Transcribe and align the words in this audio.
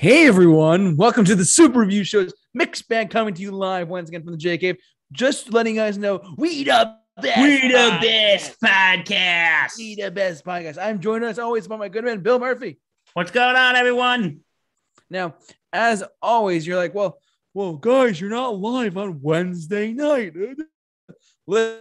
Hey 0.00 0.26
everyone, 0.26 0.96
welcome 0.96 1.26
to 1.26 1.34
the 1.34 1.44
Super 1.44 1.80
Review 1.80 2.04
Show's 2.04 2.32
mixed 2.54 2.88
bag 2.88 3.10
coming 3.10 3.34
to 3.34 3.42
you 3.42 3.50
live 3.50 3.90
once 3.90 4.08
again 4.08 4.22
from 4.22 4.32
the 4.32 4.38
J 4.38 4.56
Cave. 4.56 4.78
Just 5.12 5.52
letting 5.52 5.74
you 5.74 5.80
guys 5.82 5.98
know 5.98 6.22
we 6.38 6.64
the 6.64 6.96
best. 7.20 7.38
We 7.38 7.68
the 7.68 7.76
podcast. 7.76 8.00
best 8.00 8.60
podcast. 8.62 9.76
We 9.76 9.96
the 9.96 10.10
best 10.10 10.42
podcast. 10.42 10.78
I'm 10.82 11.00
joined 11.00 11.22
as 11.24 11.38
always 11.38 11.68
by 11.68 11.76
my 11.76 11.90
good 11.90 12.06
man 12.06 12.20
Bill 12.20 12.38
Murphy. 12.38 12.80
What's 13.12 13.30
going 13.30 13.56
on, 13.56 13.76
everyone? 13.76 14.40
Now, 15.10 15.34
as 15.70 16.02
always, 16.22 16.66
you're 16.66 16.78
like, 16.78 16.94
well, 16.94 17.18
well, 17.52 17.74
guys, 17.74 18.18
you're 18.18 18.30
not 18.30 18.58
live 18.58 18.96
on 18.96 19.20
Wednesday 19.20 19.92
night. 19.92 20.32
We, 21.46 21.76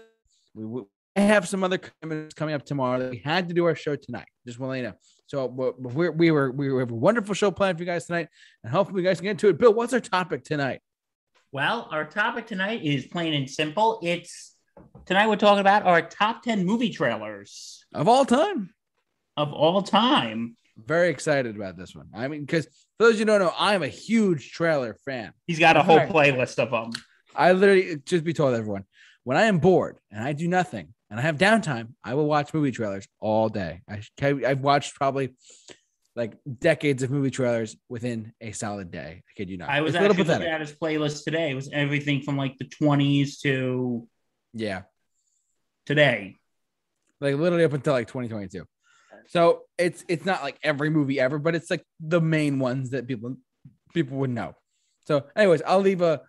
we 0.66 0.82
have 1.16 1.48
some 1.48 1.64
other 1.64 1.78
commitments 1.78 2.34
coming 2.34 2.54
up 2.56 2.66
tomorrow 2.66 3.00
that 3.00 3.12
we 3.12 3.22
had 3.24 3.48
to 3.48 3.54
do 3.54 3.64
our 3.66 3.76
show 3.76 3.96
tonight. 3.96 4.28
Just 4.46 4.60
want 4.60 4.70
to 4.70 4.72
let 4.72 4.78
you 4.78 4.84
know. 4.90 4.96
So 5.30 5.46
we're, 5.46 6.10
we 6.10 6.32
were 6.32 6.52
we 6.52 6.80
have 6.80 6.90
a 6.90 6.96
wonderful 6.96 7.36
show 7.36 7.52
planned 7.52 7.78
for 7.78 7.84
you 7.84 7.86
guys 7.88 8.08
tonight, 8.08 8.30
and 8.64 8.74
hopefully 8.74 9.04
you 9.04 9.08
guys 9.08 9.18
can 9.20 9.26
get 9.26 9.32
into 9.32 9.48
it. 9.50 9.60
Bill, 9.60 9.72
what's 9.72 9.94
our 9.94 10.00
topic 10.00 10.44
tonight? 10.44 10.82
Well, 11.52 11.88
our 11.92 12.04
topic 12.04 12.48
tonight 12.48 12.84
is 12.84 13.06
plain 13.06 13.36
and 13.36 13.48
simple. 13.48 14.00
It's 14.02 14.56
tonight 15.06 15.28
we're 15.30 15.36
talking 15.36 15.60
about 15.60 15.84
our 15.84 16.02
top 16.02 16.42
10 16.42 16.66
movie 16.66 16.90
trailers 16.90 17.86
Of 17.94 18.08
all 18.08 18.26
time. 18.26 18.74
of 19.38 19.54
all 19.54 19.84
time. 19.84 20.56
Very 20.84 21.10
excited 21.10 21.56
about 21.56 21.78
this 21.78 21.96
one. 21.96 22.08
I 22.12 22.28
mean, 22.28 22.42
because 22.42 22.66
for 22.66 22.72
those 23.06 23.14
of 23.14 23.20
you 23.20 23.26
who 23.26 23.38
don't 23.38 23.40
know, 23.42 23.54
I'm 23.60 23.84
a 23.84 23.88
huge 23.88 24.52
trailer 24.52 24.96
fan. 25.06 25.34
He's 25.46 25.60
got 25.60 25.78
a 25.78 25.84
whole 25.84 25.98
Right. 25.98 26.10
playlist 26.10 26.58
of 26.58 26.72
them. 26.72 26.90
I 27.36 27.52
literally 27.52 27.98
just 28.04 28.24
be 28.24 28.34
told 28.34 28.56
everyone 28.56 28.86
when 29.26 29.38
I 29.38 29.44
am 29.44 29.60
bored 29.60 29.98
and 30.10 30.24
I 30.24 30.34
do 30.34 30.48
nothing 30.48 30.96
and 31.10 31.20
I 31.20 31.24
have 31.24 31.38
downtime, 31.38 31.94
I 32.04 32.14
will 32.14 32.28
watch 32.28 32.54
movie 32.54 32.72
trailers 32.72 33.08
all 33.20 33.50
day. 33.50 33.82
I, 33.90 34.02
I've 34.22 34.62
watched 34.62 34.96
probably 34.96 35.36
like 36.16 36.34
decades 36.60 37.04
of 37.04 37.12
movie 37.12 37.32
trailers 37.32 37.76
within 37.88 38.34
a 38.42 38.52
solid 38.52 38.92
day. 38.92 39.24
I 39.28 39.32
kid 39.38 39.50
you 39.50 39.58
not. 39.58 39.70
I 39.70 39.82
was 39.82 39.96
It's 39.96 40.04
actually 40.04 40.24
looking 40.24 40.48
at 40.48 40.62
his 40.62 40.74
playlist 40.74 41.24
today. 41.24 41.52
It 41.52 41.56
was 41.56 41.70
everything 41.72 42.22
from 42.22 42.38
like 42.38 42.58
the 42.58 42.66
20s 42.66 43.40
to 43.42 44.08
Yeah, 44.54 44.84
today. 45.86 46.38
like 47.22 47.36
literally 47.36 47.64
up 47.64 47.74
until 47.74 47.94
like 47.94 48.08
2022. 48.08 48.66
So 49.28 49.64
it's 49.78 50.04
it's 50.08 50.26
not 50.26 50.42
like 50.44 50.58
every 50.64 50.90
movie 50.90 51.20
ever, 51.20 51.38
but 51.38 51.56
it's 51.56 51.70
like 51.70 51.84
the 52.00 52.22
main 52.22 52.60
ones 52.60 52.90
that 52.92 53.08
people 53.08 53.38
people 53.94 54.18
would 54.18 54.30
know. 54.32 54.56
So, 55.06 55.24
anyways, 55.36 55.62
I'll 55.66 55.80
leave 55.80 56.02
a 56.02 56.22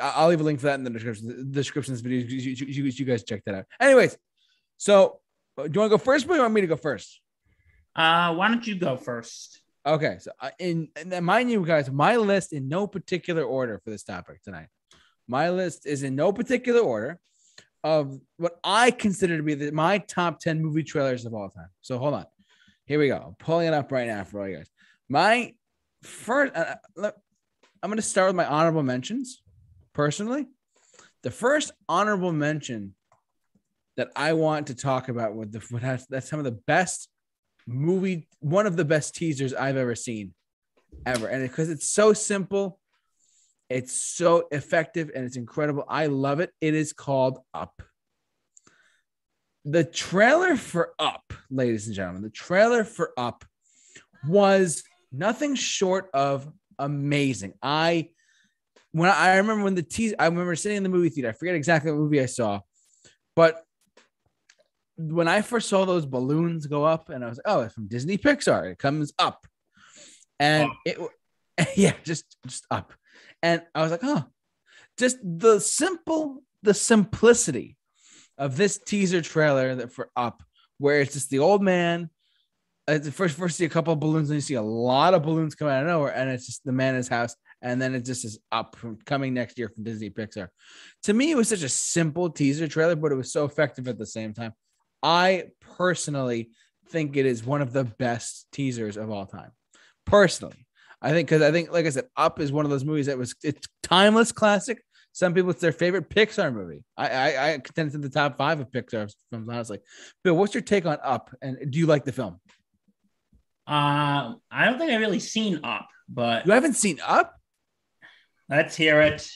I'll 0.00 0.28
leave 0.28 0.40
a 0.40 0.44
link 0.44 0.60
for 0.60 0.66
that 0.66 0.74
in 0.78 0.84
the 0.84 0.90
description. 0.90 1.28
The 1.28 1.44
description 1.44 1.92
of 1.94 1.98
this 1.98 2.02
video. 2.02 2.26
You, 2.26 2.38
you- 2.38 2.84
you- 2.92 3.04
guys 3.04 3.24
check 3.24 3.42
that 3.46 3.54
out. 3.54 3.64
Anyways, 3.80 4.16
so 4.76 5.20
uh, 5.56 5.64
do 5.64 5.70
you 5.74 5.80
want 5.80 5.90
to 5.90 5.98
go 5.98 6.02
first, 6.02 6.24
or 6.26 6.28
do 6.28 6.34
you 6.34 6.40
want 6.42 6.54
me 6.54 6.60
to 6.60 6.66
go 6.66 6.76
first? 6.76 7.20
Uh, 7.96 8.34
why 8.34 8.48
don't 8.48 8.66
you 8.66 8.74
go 8.76 8.96
first? 8.96 9.60
Okay, 9.86 10.18
so 10.20 10.30
uh, 10.40 10.50
in 10.58 10.88
and 10.96 11.10
then 11.10 11.24
mind 11.24 11.50
you 11.50 11.64
guys, 11.64 11.90
my 11.90 12.16
list 12.16 12.52
in 12.52 12.68
no 12.68 12.86
particular 12.86 13.42
order 13.44 13.80
for 13.82 13.90
this 13.90 14.02
topic 14.02 14.42
tonight. 14.42 14.68
My 15.26 15.50
list 15.50 15.86
is 15.86 16.02
in 16.02 16.14
no 16.14 16.32
particular 16.32 16.80
order 16.80 17.18
of 17.84 18.18
what 18.36 18.58
I 18.64 18.90
consider 18.90 19.36
to 19.36 19.42
be 19.42 19.54
the, 19.54 19.70
my 19.72 19.98
top 19.98 20.40
10 20.40 20.60
movie 20.62 20.82
trailers 20.82 21.24
of 21.26 21.34
all 21.34 21.48
time. 21.48 21.68
So 21.80 21.98
hold 21.98 22.14
on. 22.14 22.26
Here 22.86 22.98
we 22.98 23.08
go. 23.08 23.16
I'm 23.28 23.34
pulling 23.34 23.68
it 23.68 23.74
up 23.74 23.92
right 23.92 24.06
now 24.08 24.24
for 24.24 24.40
all 24.40 24.48
you 24.48 24.56
guys. 24.56 24.70
My 25.08 25.54
first, 26.02 26.54
uh, 26.56 26.74
look, 26.96 27.14
I'm 27.82 27.90
going 27.90 27.96
to 27.96 28.02
start 28.02 28.28
with 28.30 28.36
my 28.36 28.46
honorable 28.46 28.82
mentions 28.82 29.42
personally. 29.98 30.46
The 31.24 31.30
first 31.32 31.72
honorable 31.88 32.32
mention 32.32 32.94
that 33.96 34.10
I 34.14 34.34
want 34.34 34.68
to 34.68 34.76
talk 34.76 35.08
about 35.08 35.34
with 35.34 35.50
the 35.50 35.58
what 35.70 35.82
has, 35.82 36.06
that's 36.06 36.30
some 36.30 36.38
of 36.38 36.44
the 36.44 36.60
best 36.68 37.08
movie, 37.66 38.28
one 38.38 38.68
of 38.68 38.76
the 38.76 38.84
best 38.84 39.16
teasers 39.16 39.52
I've 39.52 39.76
ever 39.76 39.96
seen, 39.96 40.34
ever. 41.04 41.26
And 41.26 41.42
because 41.42 41.68
it's 41.68 41.90
so 41.90 42.12
simple, 42.12 42.78
it's 43.68 43.92
so 43.92 44.46
effective, 44.52 45.10
and 45.16 45.24
it's 45.26 45.36
incredible. 45.36 45.84
I 45.88 46.06
love 46.06 46.38
it. 46.38 46.52
It 46.60 46.74
is 46.74 46.92
called 46.92 47.40
Up. 47.52 47.82
The 49.64 49.82
trailer 49.82 50.54
for 50.54 50.94
Up, 51.00 51.24
ladies 51.50 51.88
and 51.88 51.96
gentlemen, 51.96 52.22
the 52.22 52.30
trailer 52.30 52.84
for 52.84 53.10
Up 53.16 53.44
was 54.28 54.84
nothing 55.10 55.56
short 55.56 56.08
of 56.14 56.48
amazing. 56.78 57.54
I 57.60 58.10
when 58.92 59.10
I 59.10 59.36
remember 59.36 59.64
when 59.64 59.74
the 59.74 59.82
teaser, 59.82 60.16
I 60.18 60.26
remember 60.26 60.56
sitting 60.56 60.76
in 60.76 60.82
the 60.82 60.88
movie 60.88 61.10
theater. 61.10 61.28
I 61.28 61.32
forget 61.32 61.54
exactly 61.54 61.90
what 61.92 61.98
movie 61.98 62.20
I 62.20 62.26
saw, 62.26 62.60
but 63.36 63.62
when 64.96 65.28
I 65.28 65.42
first 65.42 65.68
saw 65.68 65.84
those 65.84 66.06
balloons 66.06 66.66
go 66.66 66.84
up, 66.84 67.08
and 67.08 67.24
I 67.24 67.28
was 67.28 67.38
like, 67.38 67.54
"Oh, 67.54 67.60
it's 67.60 67.74
from 67.74 67.86
Disney 67.86 68.18
Pixar. 68.18 68.72
It 68.72 68.78
comes 68.78 69.12
up," 69.18 69.46
and 70.40 70.70
Up. 70.70 70.76
it, 70.84 70.98
yeah, 71.76 71.94
just 72.04 72.24
just 72.46 72.66
up, 72.70 72.92
and 73.42 73.62
I 73.74 73.82
was 73.82 73.90
like, 73.90 74.00
"Oh, 74.02 74.24
just 74.98 75.18
the 75.22 75.60
simple, 75.60 76.42
the 76.62 76.74
simplicity 76.74 77.76
of 78.36 78.56
this 78.56 78.78
teaser 78.78 79.20
trailer 79.22 79.74
that 79.76 79.92
for 79.92 80.10
Up, 80.16 80.42
where 80.78 81.00
it's 81.00 81.14
just 81.14 81.30
the 81.30 81.38
old 81.38 81.62
man." 81.62 82.10
Uh, 82.88 82.98
first, 83.00 83.36
first 83.36 83.58
see 83.58 83.66
a 83.66 83.68
couple 83.68 83.92
of 83.92 84.00
balloons, 84.00 84.30
and 84.30 84.36
you 84.36 84.40
see 84.40 84.54
a 84.54 84.62
lot 84.62 85.12
of 85.12 85.22
balloons 85.22 85.54
come 85.54 85.68
out 85.68 85.82
of 85.82 85.88
nowhere, 85.88 86.14
and 86.14 86.30
it's 86.30 86.46
just 86.46 86.64
the 86.64 86.72
man 86.72 86.94
in 86.94 86.96
his 86.96 87.08
house, 87.08 87.36
and 87.62 87.80
then 87.80 87.94
it 87.94 88.04
just 88.04 88.24
is 88.24 88.38
up 88.52 88.76
from 88.76 88.98
coming 89.04 89.34
next 89.34 89.58
year 89.58 89.68
from 89.68 89.84
Disney 89.84 90.10
Pixar. 90.10 90.48
To 91.04 91.12
me, 91.12 91.30
it 91.30 91.36
was 91.36 91.48
such 91.48 91.62
a 91.62 91.68
simple 91.68 92.30
teaser 92.30 92.68
trailer, 92.68 92.96
but 92.96 93.12
it 93.12 93.16
was 93.16 93.32
so 93.32 93.44
effective 93.44 93.88
at 93.88 93.98
the 93.98 94.06
same 94.06 94.32
time. 94.32 94.52
I 95.02 95.48
personally 95.76 96.50
think 96.88 97.16
it 97.16 97.26
is 97.26 97.44
one 97.44 97.62
of 97.62 97.72
the 97.72 97.84
best 97.84 98.46
teasers 98.52 98.96
of 98.96 99.10
all 99.10 99.26
time. 99.26 99.50
Personally, 100.04 100.66
I 101.00 101.10
think 101.10 101.28
because 101.28 101.42
I 101.42 101.52
think, 101.52 101.70
like 101.70 101.86
I 101.86 101.90
said, 101.90 102.06
Up 102.16 102.40
is 102.40 102.50
one 102.50 102.64
of 102.64 102.70
those 102.70 102.84
movies 102.84 103.06
that 103.06 103.18
was 103.18 103.34
it's 103.42 103.66
timeless 103.82 104.32
classic. 104.32 104.82
Some 105.12 105.34
people 105.34 105.50
it's 105.50 105.60
their 105.60 105.72
favorite 105.72 106.10
Pixar 106.10 106.52
movie. 106.52 106.84
I 106.96 107.08
I, 107.08 107.52
I 107.52 107.58
contend 107.58 107.92
to 107.92 107.98
the 107.98 108.08
top 108.08 108.38
five 108.38 108.60
of 108.60 108.70
Pixar 108.70 109.12
films, 109.30 109.48
honestly. 109.48 109.80
Bill, 110.24 110.36
what's 110.36 110.54
your 110.54 110.62
take 110.62 110.86
on 110.86 110.98
Up, 111.02 111.30
and 111.42 111.70
do 111.70 111.78
you 111.78 111.86
like 111.86 112.04
the 112.04 112.12
film? 112.12 112.40
Uh, 113.66 114.34
I 114.50 114.64
don't 114.64 114.78
think 114.78 114.90
I've 114.90 115.00
really 115.00 115.20
seen 115.20 115.60
Up, 115.62 115.88
but 116.08 116.46
You 116.46 116.52
haven't 116.52 116.74
seen 116.74 116.98
Up? 117.06 117.37
Let's 118.48 118.76
hear 118.76 119.00
it. 119.00 119.30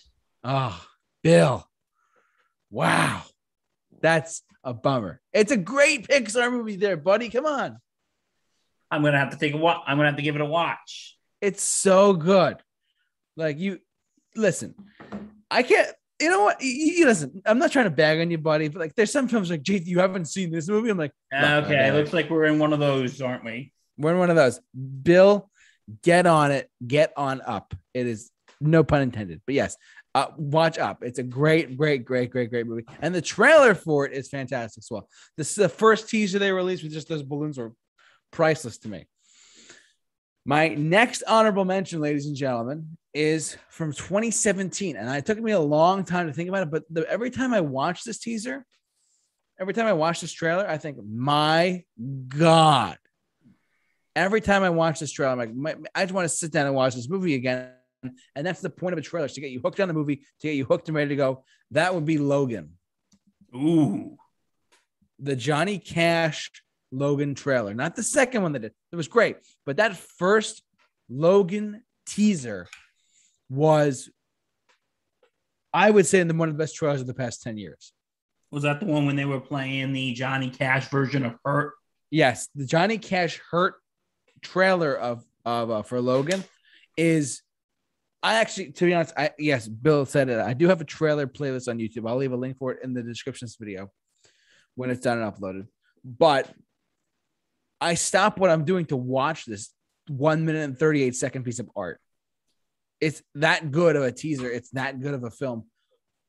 Oh, 0.45 0.81
Bill. 1.23 1.67
Wow. 2.71 3.23
That's 4.01 4.43
a 4.65 4.75
bummer. 4.75 5.21
It's 5.33 5.53
a 5.53 5.57
great 5.57 6.09
Pixar 6.09 6.51
movie 6.51 6.77
there, 6.77 6.97
buddy. 6.97 7.29
Come 7.29 7.47
on. 7.47 7.79
I'm 8.91 9.03
gonna 9.03 9.19
have 9.19 9.31
to 9.31 9.39
take 9.39 9.55
a 9.55 9.57
watch. 9.57 9.83
I'm 9.87 9.97
gonna 9.97 10.09
have 10.09 10.17
to 10.17 10.23
give 10.23 10.35
it 10.35 10.41
a 10.41 10.47
watch. 10.47 11.17
It's 11.41 11.63
so 11.63 12.13
good. 12.13 12.57
Like 13.37 13.59
you 13.59 13.79
listen, 14.37 14.75
I 15.51 15.63
can't 15.63 15.89
you 16.21 16.31
know 16.31 16.43
what? 16.45 16.63
You, 16.63 17.07
listen, 17.07 17.43
I'm 17.45 17.59
not 17.59 17.73
trying 17.73 17.87
to 17.87 17.91
bag 17.91 18.21
on 18.21 18.31
you, 18.31 18.39
buddy, 18.39 18.69
but 18.69 18.79
like 18.79 18.95
there's 18.95 19.11
some 19.11 19.27
films 19.27 19.51
like, 19.51 19.63
gee, 19.63 19.79
you 19.79 19.99
haven't 19.99 20.27
seen 20.27 20.53
this 20.53 20.69
movie. 20.69 20.89
I'm 20.89 20.97
like, 20.99 21.13
Okay, 21.35 21.55
okay. 21.57 21.93
looks 21.93 22.13
like 22.13 22.31
we're 22.31 22.45
in 22.45 22.61
one 22.61 22.73
of 22.73 22.79
those, 22.79 23.21
aren't 23.21 23.45
we? 23.45 23.73
we're 23.99 24.13
in 24.13 24.19
one 24.19 24.31
of 24.31 24.37
those. 24.37 24.61
Bill, 25.03 25.51
get 26.03 26.27
on 26.27 26.53
it, 26.53 26.71
get 26.87 27.13
on 27.17 27.41
up. 27.45 27.75
It 27.93 28.07
is 28.07 28.31
no 28.63 28.85
pun 28.85 29.03
intended, 29.03 29.41
but 29.47 29.55
yes, 29.55 29.77
uh, 30.15 30.27
watch 30.37 30.79
up. 30.79 31.03
It's 31.03 31.19
a 31.19 31.23
great, 31.23 31.77
great, 31.77 32.05
great, 32.05 32.31
great, 32.31 32.51
great 32.51 32.67
movie, 32.67 32.87
and 33.01 33.15
the 33.15 33.23
trailer 33.23 33.75
for 33.75 34.07
it 34.07 34.13
is 34.13 34.29
fantastic 34.29 34.83
as 34.83 34.89
well. 34.91 35.09
This 35.37 35.51
is 35.51 35.57
the 35.57 35.69
first 35.69 36.09
teaser 36.09 36.39
they 36.39 36.53
released 36.53 36.83
with 36.83 36.93
just 36.93 37.09
those 37.09 37.23
balloons 37.23 37.59
were 37.59 37.73
priceless 38.31 38.79
to 38.79 38.89
me. 38.89 39.07
My 40.45 40.69
next 40.69 41.23
honorable 41.29 41.65
mention, 41.65 42.01
ladies 42.01 42.27
and 42.27 42.35
gentlemen, 42.35 42.97
is 43.15 43.57
from 43.69 43.93
2017, 43.93 44.97
and 44.97 45.09
it 45.11 45.25
took 45.25 45.39
me 45.39 45.53
a 45.53 45.61
long 45.61 46.05
time 46.05 46.27
to 46.27 46.33
think 46.33 46.49
about 46.49 46.65
it. 46.65 46.71
But 46.71 46.85
the, 46.91 47.09
every 47.09 47.31
time 47.31 47.55
I 47.55 47.61
watch 47.61 48.03
this 48.03 48.19
teaser, 48.19 48.67
every 49.61 49.73
time 49.73 49.87
I 49.87 49.93
watch 49.93 50.21
this 50.21 50.33
trailer, 50.33 50.69
I 50.69 50.79
think, 50.79 50.99
my 51.05 51.85
God. 52.29 52.99
Every 54.17 54.41
time 54.41 54.63
I 54.63 54.71
watch 54.71 54.99
this 54.99 55.13
trailer, 55.13 55.33
I'm 55.33 55.39
like, 55.39 55.55
my, 55.55 55.77
I 55.95 56.03
just 56.03 56.13
want 56.13 56.29
to 56.29 56.35
sit 56.35 56.51
down 56.51 56.67
and 56.67 56.75
watch 56.75 56.95
this 56.95 57.09
movie 57.09 57.35
again. 57.35 57.71
And 58.35 58.47
that's 58.47 58.61
the 58.61 58.71
point 58.71 58.93
of 58.93 58.99
a 58.99 59.03
trailer 59.03 59.27
is 59.27 59.35
to 59.35 59.41
get 59.41 59.51
you 59.51 59.61
hooked 59.61 59.81
on 59.81 59.89
the 59.89 59.95
movie, 59.95 60.17
to 60.17 60.47
get 60.49 60.55
you 60.55 60.65
hooked 60.65 60.89
and 60.89 60.97
ready 60.97 61.11
to 61.11 61.17
go. 61.17 61.45
That 61.71 61.95
would 61.95 62.05
be 62.05 62.19
Logan, 62.19 62.73
Ooh, 63.55 64.17
the 65.19 65.37
Johnny 65.37 65.79
Cash 65.79 66.51
Logan 66.91 67.35
trailer, 67.35 67.75
not 67.75 67.97
the 67.97 68.03
second 68.03 68.43
one 68.43 68.53
that 68.53 68.61
did. 68.61 68.73
It 68.91 68.97
was 68.97 69.09
great, 69.09 69.37
but 69.65 69.77
that 69.77 69.97
first 69.97 70.63
Logan 71.09 71.83
teaser 72.07 72.67
was, 73.49 74.11
I 75.73 75.91
would 75.91 76.07
say, 76.07 76.23
the 76.23 76.35
one 76.35 76.49
of 76.49 76.55
the 76.55 76.63
best 76.63 76.75
trailers 76.75 77.01
of 77.01 77.07
the 77.07 77.15
past 77.15 77.43
10 77.43 77.57
years. 77.57 77.93
was 78.51 78.65
that 78.65 78.81
the 78.81 78.87
one 78.87 79.07
when 79.07 79.17
they 79.17 79.25
were 79.25 79.41
playing 79.41 79.93
the 79.93 80.13
Johnny 80.13 80.51
Cash 80.51 80.89
version 80.89 81.25
of 81.25 81.37
Hurt? 81.45 81.73
Yes, 82.11 82.49
the 82.55 82.67
Johnny 82.67 82.99
Cash 82.99 83.41
Hurt 83.51 83.75
trailer 84.43 84.95
of 84.95 85.25
of 85.45 85.71
uh, 85.71 85.83
for 85.83 86.01
Logan 86.01 86.45
is 86.97 87.43
I 88.23 88.35
actually 88.35 88.73
to 88.73 88.85
be 88.85 88.95
honest, 88.95 89.15
I 89.17 89.31
yes, 89.39 89.67
Bill 89.67 90.07
said 90.07 90.29
it. 90.29 90.39
I 90.39 90.55
do 90.55 90.69
have 90.69 90.81
a 90.81 90.85
trailer 90.85 91.27
playlist 91.27 91.69
on 91.69 91.79
YouTube. 91.79 92.09
I'll 92.09 92.17
leave 92.17 92.33
a 92.33 92.37
link 92.37 92.59
for 92.59 92.73
it 92.73 92.85
in 92.85 92.95
the 92.95 93.03
description 93.03 93.47
of 93.47 93.51
this 93.51 93.57
video 93.57 93.91
when 94.75 94.91
it's 94.91 95.01
done 95.01 95.21
and 95.21 95.33
uploaded. 95.33 95.67
But 96.05 96.53
I 97.81 97.95
stop 97.95 98.39
what 98.39 98.51
I'm 98.51 98.65
doing 98.65 98.87
to 98.87 98.97
watch 98.97 99.45
this 99.45 99.71
one 100.09 100.45
minute 100.45 100.63
and 100.63 100.79
38 100.79 101.17
second 101.17 101.45
piece 101.45 101.59
of 101.59 101.69
art. 101.75 102.01
It's 103.01 103.23
that 103.35 103.73
good 103.73 103.97
of 103.97 104.05
a 104.05 104.13
teaser. 104.13 104.51
It's 104.51 104.71
that 104.71 105.01
good 105.01 105.15
of 105.15 105.25
a 105.25 105.31
film 105.31 105.65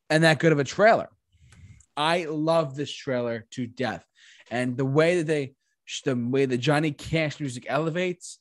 and 0.10 0.24
that 0.24 0.40
good 0.40 0.52
of 0.52 0.60
a 0.60 0.64
trailer. 0.64 1.10
I 1.96 2.26
love 2.26 2.76
this 2.76 2.92
trailer 2.92 3.46
to 3.52 3.68
death. 3.68 4.04
And 4.50 4.76
the 4.76 4.86
way 4.86 5.18
that 5.18 5.28
they, 5.28 5.54
the 6.06 6.16
way 6.16 6.46
the 6.46 6.58
Johnny 6.58 6.92
Cash 6.92 7.40
music 7.40 7.66
elevates 7.68 8.40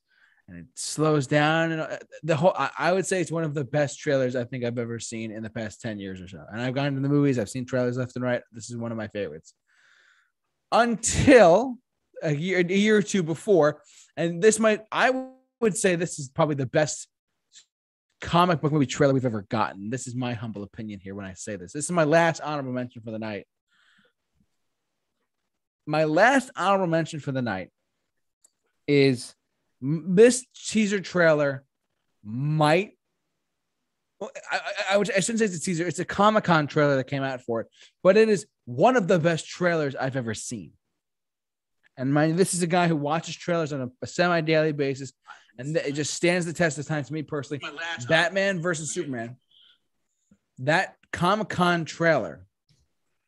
and 0.53 0.61
it 0.61 0.67
slows 0.75 1.27
down, 1.27 1.73
and 1.73 1.81
uh, 1.81 1.97
the 2.23 2.37
whole, 2.37 2.55
I, 2.57 2.93
would 2.93 3.07
say 3.07 3.21
it's 3.21 3.31
one 3.31 3.45
of 3.45 3.55
the 3.55 3.65
best 3.65 3.99
trailers 3.99 4.37
I 4.37 4.45
think 4.45 4.65
I've 4.65 4.79
ever 4.79 4.99
seen 4.99 5.31
in 5.31 5.43
the 5.43 5.51
past 5.51 5.81
10 5.81 5.99
years 5.99 6.21
or 6.21 6.29
so. 6.29 6.45
And 6.53 6.61
I've 6.61 6.75
gone 6.75 6.95
to 6.95 7.01
the 7.01 7.09
movies, 7.09 7.39
I've 7.39 7.49
seen 7.49 7.65
trailers 7.65 7.97
left 7.97 8.17
and 8.17 8.25
right. 8.25 8.43
This 8.53 8.71
is 8.71 8.77
one 8.77 8.93
of 8.93 8.99
my 8.99 9.09
favorites. 9.09 9.55
Until 10.71 11.77
a 12.23 12.35
year, 12.35 12.59
a 12.59 12.65
year 12.65 12.99
or 12.99 13.03
two 13.03 13.23
before, 13.23 13.81
and 14.17 14.43
this 14.43 14.59
might, 14.59 14.83
I 14.93 15.27
would 15.61 15.77
say 15.77 15.97
this 15.97 16.19
is 16.19 16.29
probably 16.29 16.57
the 16.57 16.67
best 16.67 17.09
comic 18.21 18.61
book 18.61 18.73
movie 18.73 18.87
trailer 18.87 19.15
we've 19.15 19.25
ever 19.25 19.47
gotten. 19.49 19.89
This 19.89 20.07
is 20.07 20.15
my 20.15 20.35
humble 20.35 20.65
opinion 20.65 21.01
here 21.01 21.15
when 21.15 21.25
I 21.25 21.33
say 21.33 21.57
this. 21.57 21.73
This 21.73 21.87
is 21.87 21.91
my 21.91 22.05
last 22.05 22.43
honorable 22.43 22.73
mention 22.73 23.01
for 23.03 23.11
the 23.11 23.19
night. 23.19 23.47
My 25.87 26.05
last 26.05 26.51
honorable 26.57 26.87
mention 26.89 27.21
for 27.21 27.33
the 27.33 27.43
night 27.43 27.71
is 28.87 29.35
this 29.83 30.47
teaser 30.67 31.01
trailer 31.01 31.65
might 32.23 32.93
I, 34.23 34.27
I, 34.53 34.97
I, 34.97 34.99
I 34.99 35.03
shouldn't 35.03 35.41
say 35.41 35.47
it's 35.47 35.57
a 35.57 35.61
teaser. 35.61 35.85
It's 35.85 35.99
a 35.99 36.05
Comic 36.05 36.45
Con 36.45 36.69
trailer 36.69 36.95
that 36.95 37.09
came 37.09 37.25
out 37.25 37.41
for 37.41 37.61
it, 37.61 37.67
but 38.05 38.17
it 38.17 38.29
is 38.29 38.47
one 38.67 38.97
of 38.97 39.09
the 39.09 39.19
best 39.19 39.49
trailers 39.49 39.97
I've 39.97 40.15
ever 40.15 40.33
seen. 40.33 40.73
And 41.97 42.15
mind, 42.15 42.39
this 42.39 42.55
is 42.55 42.63
a 42.63 42.69
guy 42.69 42.87
who 42.87 42.95
watches 42.95 43.35
trailers 43.35 43.73
on 43.73 43.81
a, 43.81 43.91
a 44.01 44.07
semi 44.07 44.41
daily 44.43 44.71
basis 44.71 45.13
and 45.59 45.77
it 45.77 45.93
just 45.93 46.15
stands 46.15 46.47
the 46.47 46.53
test 46.53 46.79
of 46.79 46.87
time 46.87 47.05
to 47.05 47.13
me 47.13 47.23
personally. 47.23 47.63
Batman 48.09 48.61
versus 48.61 48.93
Superman. 48.93 49.37
That 50.59 50.97
Comic 51.13 51.49
Con 51.49 51.85
trailer. 51.85 52.47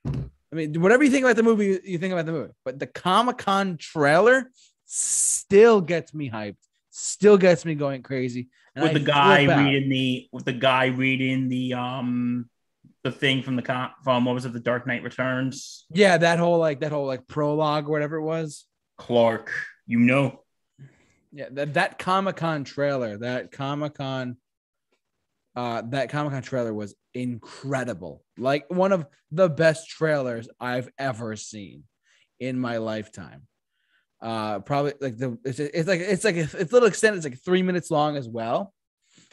I 0.06 0.56
mean, 0.56 0.80
whatever 0.80 1.02
you 1.02 1.10
think 1.10 1.24
about 1.24 1.36
the 1.36 1.42
movie, 1.42 1.80
you 1.84 1.98
think 1.98 2.12
about 2.12 2.26
the 2.26 2.32
movie, 2.32 2.52
but 2.64 2.78
the 2.78 2.86
Comic 2.86 3.38
Con 3.38 3.76
trailer 3.76 4.50
still 4.84 5.81
gets 5.81 6.14
me 6.14 6.31
hyped, 6.31 6.56
still 6.90 7.38
gets 7.38 7.64
me 7.64 7.75
going 7.75 8.02
crazy. 8.02 8.48
With 8.76 8.90
I 8.90 8.92
the 8.94 9.00
guy 9.00 9.64
reading 9.64 9.88
the 9.88 10.28
with 10.32 10.44
the 10.44 10.52
guy 10.52 10.86
reading 10.86 11.48
the 11.48 11.75
um 11.75 12.50
the 13.02 13.12
thing 13.12 13.42
from 13.42 13.56
the 13.56 13.90
from 14.02 14.25
what 14.25 14.34
was 14.34 14.44
it, 14.46 14.52
the 14.52 14.60
Dark 14.60 14.86
Knight 14.86 15.02
Returns? 15.02 15.86
Yeah, 15.90 16.16
that 16.19 16.38
whole 16.38 16.58
like 16.58 16.81
that 16.81 16.92
whole 16.92 17.06
like 17.06 17.26
prologue 17.26 17.88
or 17.88 17.92
whatever 17.92 18.16
it 18.16 18.22
was. 18.22 18.66
Clark, 18.96 19.50
you 19.86 19.98
know 19.98 20.44
yeah, 21.34 21.48
that, 21.50 21.75
that 21.75 21.98
Comic 21.98 22.37
Con 22.37 22.62
trailer, 22.62 23.19
that 23.19 23.50
Comic 23.50 23.94
Con, 23.94 24.37
uh, 25.56 25.82
that 25.88 26.08
Comic 26.08 26.32
Con 26.32 26.42
trailer 26.42 26.72
was 26.72 26.94
incredible. 27.12 28.22
Like 28.38 28.66
one 28.69 28.92
of 28.92 29.04
the 29.32 29.48
best 29.48 29.88
trailers 29.88 30.48
I've 30.60 30.88
ever 30.96 31.34
seen 31.34 31.84
in 32.38 32.58
my 32.58 32.76
lifetime. 32.76 33.48
Uh, 34.25 34.59
probably 34.61 34.94
like 35.03 35.19
the 35.19 35.37
it's, 35.44 35.61
it's 35.61 35.87
like 35.87 36.00
it's 36.00 36.25
like 36.25 36.37
it's 36.37 36.55
a 36.55 36.59
little 36.59 36.88
extended. 36.88 37.19
It's 37.19 37.26
like 37.26 37.44
three 37.44 37.62
minutes 37.62 37.91
long 37.91 38.17
as 38.17 38.26
well. 38.26 38.73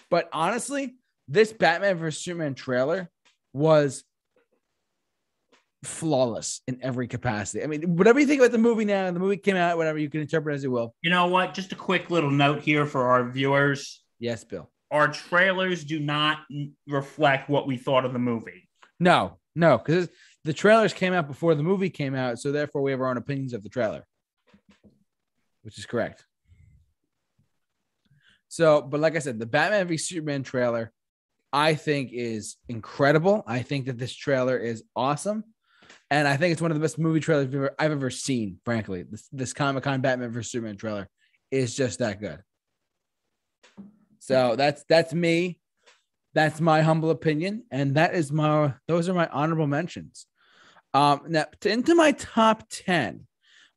But 0.10 0.28
honestly, 0.34 0.98
this 1.30 1.54
Batman 1.54 1.98
vs 1.98 2.22
Superman 2.22 2.56
trailer 2.56 3.10
was 3.54 4.04
flawless 5.86 6.60
in 6.68 6.80
every 6.82 7.08
capacity. 7.08 7.64
I 7.64 7.68
mean, 7.68 7.96
whatever 7.96 8.20
you 8.20 8.28
think 8.28 8.42
about 8.42 8.52
the 8.52 8.58
movie 8.58 8.84
now, 8.84 9.10
the 9.12 9.20
movie 9.20 9.38
came 9.38 9.56
out, 9.56 9.78
whatever 9.78 9.98
you 9.98 10.10
can 10.10 10.20
interpret 10.20 10.56
as 10.56 10.64
you 10.64 10.72
will. 10.72 10.94
You 11.02 11.10
know 11.10 11.28
what? 11.28 11.54
Just 11.54 11.72
a 11.72 11.76
quick 11.76 12.10
little 12.10 12.30
note 12.30 12.62
here 12.62 12.86
for 12.86 13.08
our 13.08 13.30
viewers. 13.30 14.04
Yes, 14.20 14.44
Bill. 14.44 14.70
Our 14.92 15.08
trailers 15.08 15.86
do 15.86 16.02
not 16.02 16.40
reflect 16.86 17.50
what 17.50 17.66
we 17.66 17.78
thought 17.78 18.04
of 18.04 18.12
the 18.12 18.20
movie. 18.20 18.68
No, 19.00 19.40
no, 19.56 19.78
because 19.78 20.10
the 20.44 20.54
trailers 20.54 20.92
came 20.92 21.14
out 21.14 21.28
before 21.28 21.56
the 21.56 21.64
movie 21.64 21.90
came 21.90 22.14
out, 22.14 22.40
so 22.40 22.52
therefore 22.52 22.82
we 22.82 22.92
have 22.92 23.00
our 23.00 23.08
own 23.08 23.18
opinions 23.18 23.54
of 23.54 23.64
the 23.64 23.70
trailer, 23.70 24.06
which 25.62 25.78
is 25.78 25.86
correct. 25.86 26.26
So, 28.48 28.82
but 28.82 29.00
like 29.00 29.16
I 29.16 29.20
said, 29.20 29.40
the 29.40 29.46
Batman 29.46 29.88
v 29.88 29.98
Superman 29.98 30.44
trailer, 30.44 30.92
I 31.54 31.76
think 31.76 32.12
is 32.14 32.58
incredible. 32.68 33.44
I 33.48 33.62
think 33.62 33.86
that 33.86 33.98
this 33.98 34.14
trailer 34.14 34.58
is 34.58 34.84
awesome 34.96 35.46
and 36.12 36.28
I 36.28 36.36
think 36.36 36.52
it's 36.52 36.62
one 36.62 36.72
of 36.72 36.76
the 36.76 36.82
best 36.82 37.00
movie 37.00 37.22
trailers 37.22 37.48
I've 37.48 37.56
ever, 37.56 37.76
I've 37.80 37.92
ever 37.92 38.10
seen. 38.10 38.60
Frankly, 38.66 39.04
this, 39.04 39.28
this 39.32 39.54
Comic 39.54 39.84
Con 39.84 40.02
Batman 40.02 40.32
vs 40.32 40.52
Superman 40.52 40.76
trailer 40.78 41.10
is 41.50 41.76
just 41.76 42.00
that 42.00 42.20
good. 42.20 42.44
So 44.20 44.56
that's 44.56 44.84
that's 44.88 45.14
me. 45.14 45.60
That's 46.34 46.62
my 46.62 46.82
humble 46.82 47.10
opinion, 47.10 47.64
and 47.72 47.96
that 47.96 48.14
is 48.14 48.32
my 48.32 48.74
those 48.88 49.10
are 49.10 49.14
my 49.14 49.28
honorable 49.28 49.68
mentions. 49.68 50.28
Um, 50.94 51.22
now 51.28 51.46
into 51.66 51.96
my 51.96 52.12
top 52.12 52.66
ten. 52.70 53.26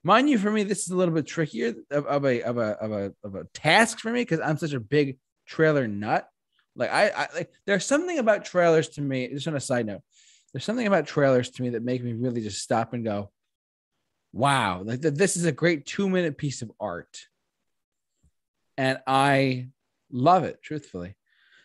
Mind 0.07 0.29
you, 0.29 0.37
for 0.37 0.51
me, 0.51 0.65
this 0.65 0.85
is 0.85 0.91
a 0.91 0.97
little 0.97 1.15
bit 1.15 1.27
trickier 1.27 1.75
of, 1.91 2.07
of 2.07 2.25
a 2.27 2.43
of 2.43 2.59
a 2.59 2.73
of 2.73 2.93
a 2.93 3.13
of 3.25 3.35
a 3.35 3.45
task 3.55 3.99
for 3.99 4.13
me 4.13 4.21
because 4.21 4.39
I'm 4.39 4.59
such 4.59 4.75
a 4.75 4.81
big 4.81 5.19
trailer 5.47 5.89
nut. 5.89 6.29
Like 6.77 6.93
I, 6.93 7.09
I 7.09 7.29
like 7.35 7.51
there's 7.67 7.87
something 7.87 8.19
about 8.19 8.45
trailers 8.45 8.91
to 8.91 9.01
me. 9.01 9.29
Just 9.29 9.49
on 9.49 9.57
a 9.57 9.61
side 9.61 9.87
note, 9.87 10.03
there's 10.53 10.65
something 10.65 10.87
about 10.87 11.07
trailers 11.07 11.49
to 11.51 11.63
me 11.63 11.71
that 11.71 11.83
make 11.83 12.05
me 12.05 12.13
really 12.13 12.43
just 12.43 12.61
stop 12.61 12.93
and 12.93 13.03
go, 13.03 13.31
wow, 14.35 14.83
like 14.85 15.01
this 15.01 15.39
is 15.39 15.47
a 15.47 15.53
great 15.53 15.87
two 15.87 16.11
minute 16.11 16.37
piece 16.37 16.61
of 16.61 16.71
art. 16.79 17.19
And 18.77 18.99
I 19.07 19.69
love 20.13 20.45
it, 20.45 20.63
truthfully. 20.63 21.17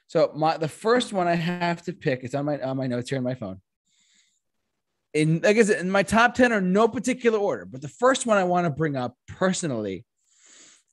So 0.07 0.31
my 0.33 0.55
the 0.55 0.69
first 0.69 1.11
one 1.11 1.27
I 1.27 1.35
have 1.35 1.81
to 1.83 1.93
pick, 1.93 2.23
it's 2.23 2.35
on 2.35 2.45
my 2.45 2.61
on 2.61 2.77
my 2.77 2.87
notes 2.87 3.09
here 3.09 3.17
on 3.17 3.23
my 3.25 3.35
phone. 3.35 3.59
In 5.13 5.41
like 5.43 5.57
I 5.57 5.63
said, 5.63 5.79
in 5.79 5.89
my 5.89 6.03
top 6.03 6.35
10 6.35 6.51
are 6.51 6.61
no 6.61 6.87
particular 6.87 7.39
order, 7.39 7.65
but 7.65 7.81
the 7.81 7.87
first 7.87 8.25
one 8.25 8.37
I 8.37 8.43
want 8.43 8.65
to 8.65 8.69
bring 8.69 8.95
up 8.95 9.15
personally 9.27 10.05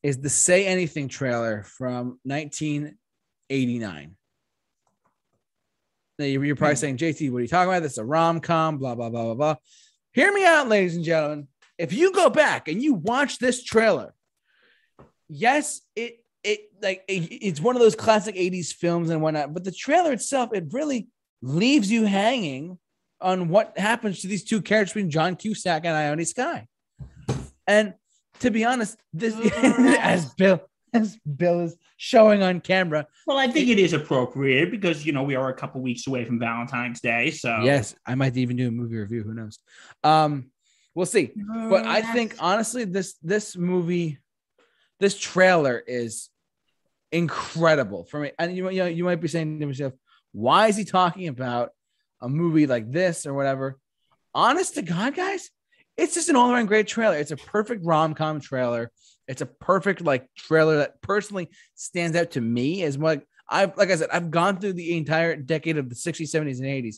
is 0.03 0.19
the 0.21 0.31
Say 0.31 0.67
Anything 0.67 1.09
trailer 1.09 1.65
from 1.65 2.19
1989. 2.25 4.17
Now 6.19 6.25
you're 6.25 6.57
probably 6.57 6.75
hmm. 6.75 6.79
saying, 6.79 6.97
JT, 6.97 7.31
what 7.31 7.39
are 7.39 7.43
you 7.43 7.49
talking 7.49 7.71
about? 7.71 7.83
This 7.83 7.93
is 7.93 7.99
a 7.99 8.05
rom 8.05 8.41
com, 8.41 8.79
blah, 8.79 8.95
blah, 8.95 9.11
blah, 9.11 9.25
blah, 9.25 9.35
blah. 9.35 9.57
Hear 10.13 10.33
me 10.33 10.47
out, 10.47 10.69
ladies 10.69 10.97
and 10.97 11.05
gentlemen. 11.05 11.49
If 11.77 11.93
you 11.93 12.13
go 12.13 12.31
back 12.31 12.69
and 12.69 12.83
you 12.83 12.95
watch 12.95 13.39
this 13.39 13.63
trailer, 13.63 14.15
yes, 15.29 15.83
it 15.95 16.21
it 16.43 16.61
like 16.81 17.05
it, 17.07 17.29
it's 17.33 17.61
one 17.61 17.77
of 17.77 17.83
those 17.83 17.95
classic 17.95 18.35
80s 18.35 18.73
films 18.73 19.11
and 19.11 19.21
whatnot, 19.21 19.53
but 19.53 19.65
the 19.65 19.73
trailer 19.73 20.13
itself, 20.13 20.51
it 20.55 20.73
really 20.73 21.09
leaves 21.43 21.91
you 21.91 22.05
hanging 22.05 22.79
on 23.21 23.49
what 23.49 23.79
happens 23.79 24.21
to 24.21 24.29
these 24.29 24.45
two 24.45 24.63
characters 24.63 24.93
between 24.93 25.11
John 25.11 25.37
Cusack 25.37 25.85
and 25.85 25.97
Ione 25.97 26.25
Skye. 26.25 26.67
And 27.67 27.95
to 28.41 28.51
be 28.51 28.65
honest, 28.65 28.99
this 29.13 29.35
as 30.01 30.33
Bill 30.35 30.61
as 30.93 31.19
Bill 31.19 31.61
is 31.61 31.77
showing 31.97 32.43
on 32.43 32.61
camera. 32.61 33.07
Well, 33.27 33.39
I 33.39 33.49
think 33.49 33.69
it 33.69 33.79
is 33.79 33.93
appropriate 33.93 34.71
because 34.71 35.05
you 35.05 35.13
know 35.13 35.23
we 35.23 35.35
are 35.35 35.49
a 35.49 35.55
couple 35.55 35.81
weeks 35.81 36.07
away 36.07 36.25
from 36.25 36.39
Valentine's 36.39 37.01
Day. 37.01 37.31
So 37.31 37.61
yes, 37.63 37.95
I 38.07 38.15
might 38.15 38.37
even 38.37 38.57
do 38.57 38.69
a 38.69 38.71
movie 38.71 38.97
review. 38.97 39.23
Who 39.23 39.35
knows? 39.35 39.59
Um, 40.05 40.51
we'll 40.95 41.07
see. 41.07 41.33
But 41.37 41.87
I 41.87 42.03
think 42.03 42.37
honestly, 42.39 42.85
this 42.85 43.15
this 43.23 43.57
movie, 43.57 44.19
this 45.01 45.19
trailer 45.19 45.83
is 45.87 46.31
incredible 47.13 48.05
for 48.05 48.21
me. 48.21 48.33
And 48.39 48.57
you, 48.57 48.69
you 48.71 48.79
know, 48.79 48.87
you 48.87 49.05
might 49.05 49.21
be 49.21 49.29
saying 49.29 49.61
to 49.61 49.67
yourself, 49.67 49.95
why 50.33 50.69
is 50.69 50.77
he 50.77 50.85
talking 50.85 51.29
about 51.29 51.71
a 52.21 52.29
movie 52.29 52.67
like 52.67 52.91
this 52.91 53.27
or 53.27 53.35
whatever? 53.35 53.79
Honest 54.35 54.75
to 54.75 54.83
God, 54.83 55.15
guys, 55.15 55.51
it's 55.97 56.15
just 56.15 56.29
an 56.29 56.37
all-around 56.37 56.67
great 56.67 56.87
trailer. 56.87 57.17
It's 57.17 57.31
a 57.31 57.37
perfect 57.37 57.85
rom-com 57.85 58.41
trailer. 58.41 58.91
It's 59.29 59.43
a 59.43 59.47
perfect 59.47 60.03
like 60.03 60.29
trailer 60.37 60.79
that 60.79 61.01
personally 61.01 61.51
stands 61.75 62.17
out 62.17 62.33
to 62.33 62.41
me 62.41 62.83
as 62.83 62.97
what 62.99 63.23
I've 63.49 63.77
like 63.77 63.91
I 63.91 63.97
said, 63.97 64.11
I've 64.13 64.31
gone 64.31 64.59
through 64.59 64.75
the 64.75 64.97
entire 64.97 65.37
decade 65.37 65.79
of 65.79 65.89
the 65.89 65.95
60s, 65.95 66.35
70s, 66.35 66.59
and 66.59 66.67
80s, 66.67 66.97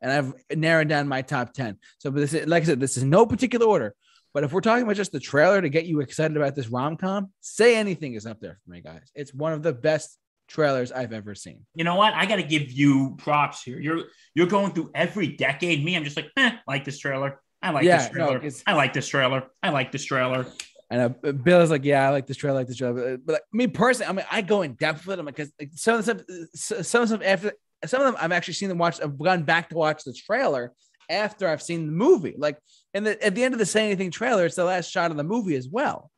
and 0.00 0.12
I've 0.12 0.58
narrowed 0.58 0.88
down 0.88 1.08
my 1.08 1.22
top 1.22 1.52
10. 1.52 1.78
So, 1.98 2.10
but 2.10 2.20
this 2.20 2.34
is 2.34 2.46
like 2.46 2.62
I 2.62 2.66
said, 2.66 2.80
this 2.80 2.96
is 2.96 3.04
no 3.04 3.26
particular 3.26 3.66
order. 3.66 3.94
But 4.32 4.44
if 4.44 4.52
we're 4.52 4.60
talking 4.60 4.84
about 4.84 4.96
just 4.96 5.12
the 5.12 5.20
trailer 5.20 5.60
to 5.60 5.68
get 5.68 5.86
you 5.86 6.00
excited 6.00 6.36
about 6.36 6.54
this 6.54 6.68
rom 6.68 6.96
com, 6.96 7.30
say 7.40 7.76
anything 7.76 8.14
is 8.14 8.26
up 8.26 8.40
there 8.40 8.58
for 8.64 8.70
me, 8.70 8.80
guys. 8.80 9.10
It's 9.14 9.34
one 9.34 9.52
of 9.52 9.62
the 9.62 9.72
best 9.72 10.18
trailers 10.50 10.92
I've 10.92 11.12
ever 11.12 11.34
seen. 11.34 11.64
You 11.74 11.84
know 11.84 11.94
what? 11.94 12.12
I 12.12 12.26
got 12.26 12.36
to 12.36 12.42
give 12.42 12.70
you 12.70 13.14
props 13.18 13.62
here. 13.62 13.80
You're 13.80 14.04
you're 14.34 14.46
going 14.46 14.72
through 14.72 14.90
every 14.94 15.28
decade. 15.28 15.82
Me, 15.84 15.96
I'm 15.96 16.04
just 16.04 16.16
like, 16.16 16.28
eh, 16.36 16.52
like 16.66 16.84
this 16.84 16.98
trailer. 16.98 17.40
I 17.62 17.70
like 17.70 17.84
yeah, 17.84 17.98
this 17.98 18.08
trailer. 18.10 18.40
No, 18.40 18.50
I 18.66 18.74
like 18.74 18.92
this 18.92 19.08
trailer. 19.08 19.44
I 19.62 19.70
like 19.70 19.92
this 19.92 20.04
trailer. 20.04 20.46
And 20.90 21.14
uh, 21.24 21.32
Bill 21.32 21.60
is 21.60 21.70
like, 21.70 21.84
yeah, 21.84 22.08
I 22.08 22.10
like 22.10 22.26
this 22.26 22.36
trailer, 22.36 22.56
I 22.56 22.60
like 22.60 22.66
this 22.66 22.78
trailer. 22.78 23.16
But, 23.16 23.26
but 23.26 23.32
like, 23.34 23.42
me 23.52 23.68
personally, 23.68 24.10
I 24.10 24.12
mean, 24.12 24.26
I 24.30 24.42
go 24.42 24.62
in 24.62 24.74
depth 24.74 25.06
with 25.06 25.18
them 25.18 25.26
because 25.26 25.52
like, 25.60 25.70
some 25.74 25.98
of 25.98 26.04
the 26.04 26.48
stuff, 26.54 26.84
some 26.84 27.02
of 27.02 27.08
the 27.08 27.16
stuff 27.16 27.26
after 27.26 27.52
some 27.86 28.02
of 28.02 28.06
them 28.06 28.16
I've 28.20 28.32
actually 28.32 28.54
seen 28.54 28.68
them 28.68 28.78
watch. 28.78 29.00
I've 29.00 29.18
gone 29.18 29.44
back 29.44 29.68
to 29.70 29.76
watch 29.76 30.04
the 30.04 30.12
trailer 30.12 30.72
after 31.08 31.48
I've 31.48 31.62
seen 31.62 31.86
the 31.86 31.92
movie. 31.92 32.34
Like, 32.36 32.58
and 32.92 33.06
the, 33.06 33.24
at 33.24 33.34
the 33.34 33.44
end 33.44 33.54
of 33.54 33.58
the 33.58 33.66
Say 33.66 33.86
Anything 33.86 34.10
trailer, 34.10 34.46
it's 34.46 34.56
the 34.56 34.64
last 34.64 34.90
shot 34.90 35.10
of 35.10 35.16
the 35.16 35.24
movie 35.24 35.56
as 35.56 35.68
well, 35.68 36.10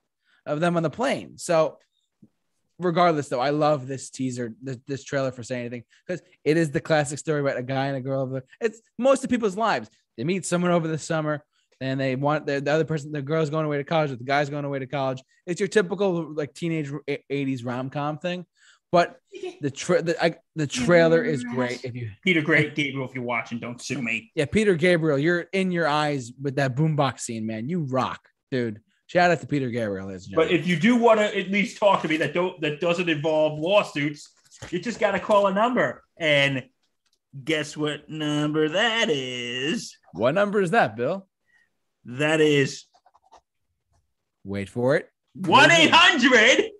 of 0.46 0.60
them 0.60 0.76
on 0.76 0.82
the 0.82 0.90
plane. 0.90 1.38
So 1.38 1.78
regardless, 2.78 3.28
though, 3.28 3.40
I 3.40 3.50
love 3.50 3.86
this 3.86 4.10
teaser, 4.10 4.54
this, 4.62 4.78
this 4.86 5.04
trailer 5.04 5.32
for 5.32 5.42
saying 5.42 5.62
anything 5.62 5.84
because 6.06 6.22
it 6.44 6.56
is 6.56 6.70
the 6.70 6.80
classic 6.80 7.18
story 7.18 7.40
about 7.40 7.56
a 7.56 7.62
guy 7.62 7.86
and 7.86 7.96
a 7.96 8.00
girl. 8.00 8.22
Over 8.22 8.44
it's 8.60 8.80
most 8.98 9.24
of 9.24 9.30
people's 9.30 9.56
lives. 9.56 9.90
They 10.16 10.24
meet 10.24 10.44
someone 10.44 10.70
over 10.70 10.88
the 10.88 10.98
summer 10.98 11.44
and 11.80 11.98
they 11.98 12.16
want 12.16 12.46
the, 12.46 12.60
the 12.60 12.70
other 12.70 12.84
person, 12.84 13.12
the 13.12 13.22
girl's 13.22 13.50
going 13.50 13.66
away 13.66 13.78
to 13.78 13.84
college, 13.84 14.10
the 14.10 14.24
guy's 14.24 14.50
going 14.50 14.64
away 14.64 14.78
to 14.78 14.86
college. 14.86 15.22
It's 15.46 15.60
your 15.60 15.68
typical 15.68 16.32
like 16.34 16.54
teenage 16.54 16.90
80s 16.90 17.64
rom 17.64 17.90
com 17.90 18.18
thing. 18.18 18.46
But 18.92 19.18
the 19.62 19.70
tra- 19.70 20.02
the, 20.02 20.22
I, 20.22 20.36
the 20.54 20.66
trailer 20.66 21.24
is 21.24 21.42
great. 21.42 21.82
If 21.82 21.96
you 21.96 22.10
Peter 22.22 22.42
Great 22.42 22.74
Gabriel, 22.74 23.08
if 23.08 23.14
you're 23.14 23.24
watching, 23.24 23.58
don't 23.58 23.80
sue 23.80 24.02
me. 24.02 24.30
Yeah, 24.34 24.44
Peter 24.44 24.74
Gabriel, 24.74 25.18
you're 25.18 25.46
in 25.52 25.72
your 25.72 25.88
eyes 25.88 26.30
with 26.40 26.56
that 26.56 26.76
boombox 26.76 27.20
scene, 27.20 27.46
man. 27.46 27.70
You 27.70 27.80
rock, 27.80 28.20
dude. 28.50 28.82
Shout 29.06 29.30
out 29.30 29.40
to 29.40 29.46
Peter 29.46 29.68
Gabriel. 29.68 30.16
But 30.34 30.50
if 30.50 30.66
you 30.66 30.76
do 30.76 30.96
want 30.96 31.20
to 31.20 31.38
at 31.38 31.50
least 31.50 31.78
talk 31.78 32.02
to 32.02 32.08
me 32.08 32.16
that 32.18 32.32
don't 32.32 32.60
that 32.62 32.80
doesn't 32.80 33.08
involve 33.08 33.58
lawsuits, 33.58 34.30
you 34.70 34.78
just 34.80 34.98
got 34.98 35.12
to 35.12 35.20
call 35.20 35.48
a 35.48 35.52
number. 35.52 36.02
And 36.16 36.64
guess 37.44 37.76
what 37.76 38.08
number 38.08 38.70
that 38.70 39.10
is? 39.10 39.96
What 40.12 40.34
number 40.34 40.62
is 40.62 40.70
that, 40.70 40.96
Bill? 40.96 41.28
That 42.04 42.40
is. 42.40 42.84
Wait 44.44 44.68
for 44.68 44.96
it. 44.96 45.08
One 45.34 45.70
eight 45.70 45.90
hundred. 45.92 46.70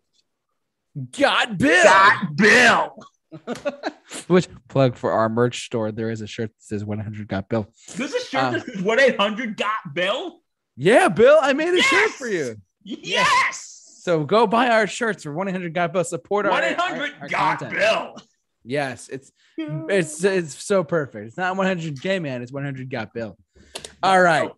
Got 1.19 1.59
Bill. 1.59 1.85
Got 1.85 2.37
Bill. 2.37 2.97
Which 4.27 4.49
plug 4.69 4.97
for 4.97 5.13
our 5.13 5.29
merch 5.29 5.65
store? 5.65 5.91
There 5.91 6.11
is 6.11 6.21
a 6.21 6.27
shirt 6.27 6.51
that 6.51 6.63
says 6.63 6.85
100 6.85 7.29
Got 7.29 7.49
Bill. 7.49 7.67
There's 7.97 8.13
a 8.13 8.21
shirt 8.21 8.43
uh, 8.43 8.51
that 8.51 8.67
says 8.67 8.83
1 8.83 9.01
800 9.01 9.57
Got 9.57 9.95
Bill. 9.95 10.42
Yeah, 10.77 11.09
Bill, 11.09 11.39
I 11.41 11.53
made 11.53 11.69
a 11.69 11.77
yes! 11.77 11.87
shirt 11.87 12.11
for 12.13 12.29
you. 12.29 12.57
Yes. 12.85 14.01
So 14.03 14.25
go 14.25 14.47
buy 14.47 14.69
our 14.69 14.87
shirts 14.87 15.23
for 15.23 15.33
1 15.33 15.49
800 15.49 15.75
Got 15.75 15.93
Bill. 15.93 16.05
Support 16.05 16.47
our 16.47 16.53
1 16.53 16.65
800 16.65 17.13
Got 17.29 17.59
content. 17.59 17.79
Bill. 17.79 18.17
Yes, 18.65 19.09
it's 19.09 19.33
it's 19.57 20.25
it's 20.25 20.65
so 20.65 20.85
perfect. 20.85 21.27
It's 21.27 21.37
not 21.37 21.57
100 21.57 22.01
Gay 22.01 22.19
Man, 22.19 22.43
it's 22.43 22.53
100 22.53 22.91
Got 22.91 23.13
Bill. 23.13 23.37
All 24.03 24.21
right. 24.21 24.51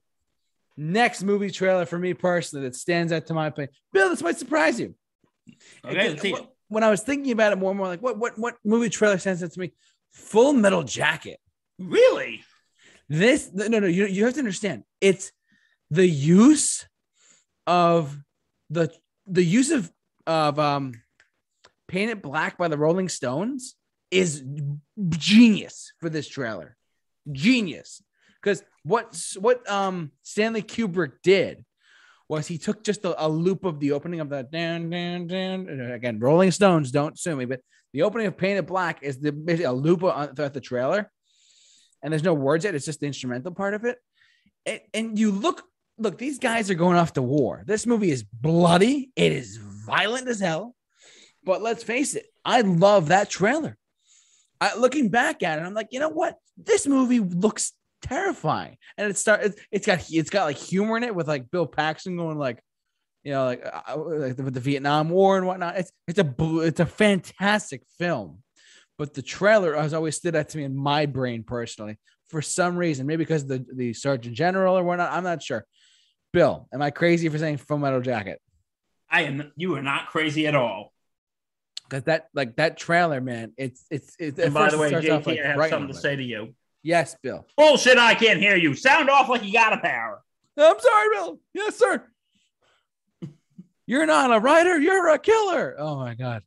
Next 0.76 1.22
movie 1.22 1.50
trailer 1.50 1.86
for 1.86 1.98
me 1.98 2.14
personally 2.14 2.66
that 2.66 2.74
stands 2.74 3.12
out 3.12 3.26
to 3.26 3.34
my 3.34 3.46
opinion. 3.46 3.72
Bill, 3.92 4.08
this 4.08 4.22
might 4.22 4.38
surprise 4.38 4.80
you. 4.80 4.94
Okay, 5.84 6.34
when 6.68 6.82
I 6.82 6.90
was 6.90 7.02
thinking 7.02 7.32
about 7.32 7.52
it 7.52 7.56
more 7.56 7.70
and 7.70 7.78
more, 7.78 7.86
like 7.86 8.02
what 8.02 8.18
what 8.18 8.38
what 8.38 8.56
movie 8.64 8.88
trailer 8.88 9.18
stands 9.18 9.42
out 9.42 9.52
to 9.52 9.60
me? 9.60 9.72
Full 10.12 10.52
Metal 10.52 10.82
Jacket. 10.82 11.38
Really? 11.78 12.42
This 13.08 13.50
no 13.52 13.66
no 13.66 13.86
you 13.86 14.06
you 14.06 14.24
have 14.24 14.34
to 14.34 14.40
understand. 14.40 14.84
It's 15.00 15.32
the 15.94 16.06
use 16.06 16.86
of 17.66 18.18
the 18.70 18.90
the 19.26 19.44
use 19.44 19.70
of 19.70 19.90
of 20.26 20.58
um 20.58 20.92
Paint 21.86 22.10
It 22.10 22.22
Black 22.22 22.58
by 22.58 22.68
the 22.68 22.78
Rolling 22.78 23.08
Stones 23.08 23.76
is 24.10 24.42
genius 25.10 25.92
for 26.00 26.08
this 26.08 26.28
trailer. 26.28 26.76
Genius. 27.30 28.02
Because 28.42 28.62
what 28.82 29.16
what 29.38 29.68
um 29.70 30.10
Stanley 30.22 30.62
Kubrick 30.62 31.12
did 31.22 31.64
was 32.28 32.46
he 32.46 32.58
took 32.58 32.82
just 32.82 33.04
a, 33.04 33.24
a 33.24 33.28
loop 33.28 33.64
of 33.64 33.78
the 33.80 33.92
opening 33.92 34.20
of 34.20 34.30
that 34.30 34.50
dan 34.50 34.90
dan 34.90 35.26
dan 35.26 35.92
again 35.92 36.18
Rolling 36.18 36.50
Stones 36.50 36.90
don't 36.90 37.18
sue 37.18 37.36
me, 37.36 37.44
but 37.44 37.60
the 37.92 38.02
opening 38.02 38.26
of 38.26 38.36
Paint 38.36 38.58
It 38.58 38.66
Black 38.66 39.02
is 39.02 39.20
the 39.20 39.30
a 39.64 39.72
loop 39.72 40.00
throughout 40.00 40.54
the 40.54 40.60
trailer, 40.60 41.10
and 42.02 42.12
there's 42.12 42.24
no 42.24 42.34
words 42.34 42.64
yet. 42.64 42.74
It's 42.74 42.86
just 42.86 43.00
the 43.00 43.06
instrumental 43.06 43.52
part 43.52 43.74
of 43.74 43.84
it, 43.84 43.98
and, 44.66 44.80
and 44.92 45.18
you 45.18 45.30
look 45.30 45.62
look 45.98 46.18
these 46.18 46.38
guys 46.38 46.70
are 46.70 46.74
going 46.74 46.96
off 46.96 47.14
to 47.14 47.22
war. 47.22 47.62
This 47.66 47.86
movie 47.86 48.10
is 48.10 48.22
bloody. 48.22 49.10
It 49.16 49.32
is 49.32 49.56
violent 49.56 50.28
as 50.28 50.40
hell, 50.40 50.74
but 51.44 51.62
let's 51.62 51.82
face 51.82 52.14
it, 52.14 52.26
I 52.44 52.62
love 52.62 53.08
that 53.08 53.30
trailer. 53.30 53.76
I, 54.60 54.76
looking 54.76 55.08
back 55.08 55.42
at 55.42 55.58
it, 55.58 55.62
I'm 55.62 55.74
like, 55.74 55.88
you 55.90 56.00
know 56.00 56.08
what? 56.08 56.36
This 56.56 56.86
movie 56.86 57.20
looks 57.20 57.72
terrifying. 58.02 58.76
And 58.96 59.10
it 59.10 59.16
start 59.16 59.42
it's, 59.42 59.60
it's 59.70 59.86
got 59.86 60.04
it's 60.10 60.30
got 60.30 60.44
like 60.44 60.56
humor 60.56 60.96
in 60.96 61.04
it 61.04 61.14
with 61.14 61.28
like 61.28 61.50
Bill 61.50 61.66
Paxton 61.66 62.16
going 62.16 62.38
like, 62.38 62.62
you 63.22 63.32
know, 63.32 63.46
like, 63.46 63.64
uh, 63.64 63.80
uh 63.88 63.96
like 63.96 64.38
with 64.38 64.54
the 64.54 64.60
Vietnam 64.60 65.10
War 65.10 65.36
and 65.36 65.46
whatnot. 65.46 65.76
It's 65.76 65.92
it's 66.06 66.18
a 66.18 66.34
it's 66.60 66.80
a 66.80 66.86
fantastic 66.86 67.82
film, 67.98 68.42
but 68.98 69.14
the 69.14 69.22
trailer 69.22 69.74
has 69.76 69.94
always 69.94 70.16
stood 70.16 70.36
out 70.36 70.50
to 70.50 70.58
me 70.58 70.64
in 70.64 70.76
my 70.76 71.06
brain 71.06 71.42
personally 71.42 71.98
for 72.28 72.42
some 72.42 72.76
reason. 72.76 73.06
Maybe 73.06 73.24
because 73.24 73.46
the 73.46 73.64
the 73.74 73.92
Sergeant 73.92 74.36
General 74.36 74.78
or 74.78 74.84
whatnot. 74.84 75.12
I'm 75.12 75.24
not 75.24 75.42
sure. 75.42 75.66
Bill, 76.34 76.68
am 76.72 76.82
I 76.82 76.90
crazy 76.90 77.28
for 77.28 77.38
saying 77.38 77.58
Full 77.58 77.78
Metal 77.78 78.00
Jacket? 78.00 78.40
I 79.08 79.22
am. 79.22 79.52
You 79.56 79.76
are 79.76 79.82
not 79.82 80.08
crazy 80.08 80.48
at 80.48 80.56
all. 80.56 80.92
Because 81.88 82.02
that 82.04 82.28
like 82.34 82.56
that 82.56 82.76
trailer, 82.76 83.20
man, 83.20 83.52
it's 83.56 83.84
it's. 83.88 84.16
it's 84.18 84.40
and 84.40 84.52
by 84.52 84.68
the 84.68 84.76
way, 84.76 84.90
JT, 84.90 85.26
like 85.26 85.38
I 85.38 85.46
have 85.46 85.70
something 85.70 85.94
to 85.94 85.94
say 85.94 86.16
to 86.16 86.22
you. 86.22 86.54
Yes, 86.82 87.16
Bill. 87.22 87.46
Bullshit, 87.56 87.98
I 87.98 88.16
can't 88.16 88.40
hear 88.40 88.56
you. 88.56 88.74
Sound 88.74 89.08
off 89.08 89.28
like 89.28 89.44
you 89.44 89.52
got 89.52 89.74
a 89.74 89.78
power. 89.78 90.22
I'm 90.58 90.80
sorry, 90.80 91.08
Bill. 91.12 91.40
Yes, 91.54 91.76
sir. 91.76 92.04
You're 93.86 94.06
not 94.06 94.34
a 94.34 94.40
writer, 94.40 94.78
you're 94.78 95.10
a 95.10 95.18
killer. 95.18 95.76
Oh 95.78 95.96
my 95.96 96.14
god. 96.14 96.42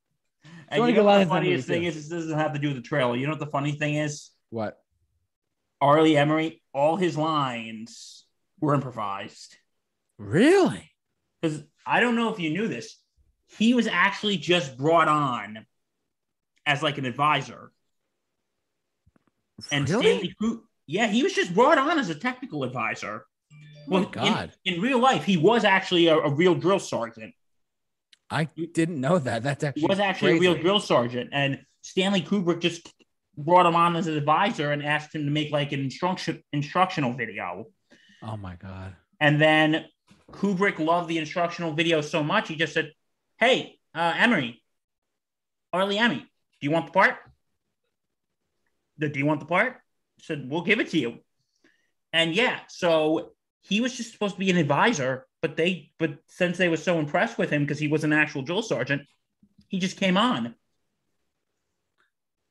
And 0.67 0.85
you 0.85 0.95
know 0.95 1.03
what 1.05 1.19
the 1.19 1.27
funniest 1.27 1.65
thing 1.65 1.85
is 1.85 1.95
this 1.95 2.09
doesn't 2.09 2.37
have 2.37 2.53
to 2.53 2.59
do 2.59 2.67
with 2.69 2.77
the 2.77 2.83
trailer. 2.83 3.15
You 3.15 3.27
know 3.27 3.33
what 3.33 3.39
the 3.39 3.45
funny 3.47 3.71
thing 3.71 3.95
is? 3.95 4.31
What? 4.49 4.77
R. 5.79 6.01
Lee 6.01 6.15
Ermey, 6.15 6.59
all 6.73 6.97
his 6.97 7.15
lines 7.15 8.25
were 8.59 8.73
improvised. 8.73 9.55
Really? 10.17 10.91
Because 11.41 11.63
I 11.85 11.99
don't 11.99 12.15
know 12.15 12.33
if 12.33 12.39
you 12.39 12.49
knew 12.49 12.67
this. 12.67 12.97
He 13.57 13.73
was 13.73 13.87
actually 13.87 14.37
just 14.37 14.77
brought 14.77 15.07
on 15.07 15.65
as 16.65 16.83
like 16.83 16.97
an 16.97 17.05
advisor 17.05 17.71
and 19.71 19.89
really? 19.89 20.33
Stanley 20.39 20.59
yeah, 20.85 21.07
he 21.07 21.21
was 21.23 21.33
just 21.33 21.53
brought 21.53 21.77
on 21.77 21.99
as 21.99 22.09
a 22.09 22.15
technical 22.15 22.63
advisor. 22.63 23.25
Oh 23.51 23.55
well, 23.89 24.05
God. 24.05 24.53
In, 24.63 24.75
in, 24.75 24.81
real 24.81 24.99
life, 24.99 25.25
he 25.25 25.37
was 25.37 25.65
actually 25.65 26.07
a, 26.07 26.15
a, 26.17 26.33
real 26.33 26.55
drill 26.55 26.79
sergeant. 26.79 27.33
I 28.29 28.45
didn't 28.73 28.99
know 28.99 29.17
that. 29.19 29.43
That's 29.43 29.63
actually 29.63 29.81
he 29.81 29.87
was 29.87 29.99
actually 29.99 30.37
crazy. 30.37 30.45
a 30.45 30.53
real 30.53 30.61
drill 30.61 30.79
sergeant, 30.79 31.29
and 31.33 31.59
Stanley 31.81 32.21
Kubrick 32.21 32.61
just 32.61 32.93
brought 33.37 33.65
him 33.65 33.75
on 33.75 33.95
as 33.95 34.07
an 34.07 34.17
advisor 34.17 34.71
and 34.71 34.83
asked 34.83 35.13
him 35.13 35.25
to 35.25 35.31
make 35.31 35.51
like 35.51 35.71
an 35.71 35.79
instruction 35.79 36.43
instructional 36.53 37.13
video. 37.13 37.65
Oh 38.21 38.37
my 38.37 38.55
God! 38.55 38.95
And 39.19 39.41
then 39.41 39.85
Kubrick 40.31 40.79
loved 40.79 41.07
the 41.07 41.17
instructional 41.17 41.73
video 41.73 42.01
so 42.01 42.23
much, 42.23 42.47
he 42.47 42.55
just 42.55 42.73
said, 42.73 42.91
"Hey, 43.37 43.79
uh, 43.93 44.13
Ermey, 44.13 44.59
R. 45.73 45.85
Lee 45.85 45.97
Ermey, 45.97 46.19
do 46.19 46.27
you 46.61 46.71
want 46.71 46.87
the 46.87 46.91
part?" 46.91 47.17
do 48.99 49.19
you 49.19 49.25
want 49.25 49.39
the 49.39 49.45
part? 49.45 49.73
I 49.73 50.23
said, 50.23 50.49
we'll 50.49 50.63
give 50.63 50.79
it 50.79 50.89
to 50.91 50.99
you. 50.99 51.19
And 52.13 52.33
yeah, 52.33 52.59
so 52.67 53.31
he 53.61 53.81
was 53.81 53.95
just 53.95 54.11
supposed 54.11 54.35
to 54.35 54.39
be 54.39 54.49
an 54.49 54.57
advisor, 54.57 55.27
but 55.41 55.55
they, 55.55 55.91
but 55.99 56.17
since 56.27 56.57
they 56.57 56.69
were 56.69 56.77
so 56.77 56.99
impressed 56.99 57.37
with 57.37 57.49
him 57.49 57.63
because 57.63 57.79
he 57.79 57.87
was 57.87 58.03
an 58.03 58.13
actual 58.13 58.41
drill 58.41 58.61
sergeant, 58.61 59.03
he 59.67 59.79
just 59.79 59.97
came 59.97 60.17
on. 60.17 60.55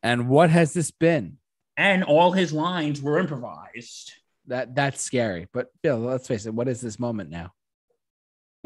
And 0.02 0.28
what 0.28 0.50
has 0.50 0.73
this 0.73 0.90
been? 0.90 1.38
And 1.76 2.04
all 2.04 2.33
his 2.33 2.52
lines 2.52 3.02
were 3.02 3.18
improvised. 3.18 4.12
That 4.47 4.75
that's 4.76 5.02
scary. 5.02 5.49
But 5.52 5.68
Bill, 5.83 5.99
let's 5.99 6.28
face 6.28 6.47
it. 6.47 6.54
What 6.54 6.68
is 6.68 6.80
this 6.80 7.00
moment 7.00 7.30
now? 7.30 7.52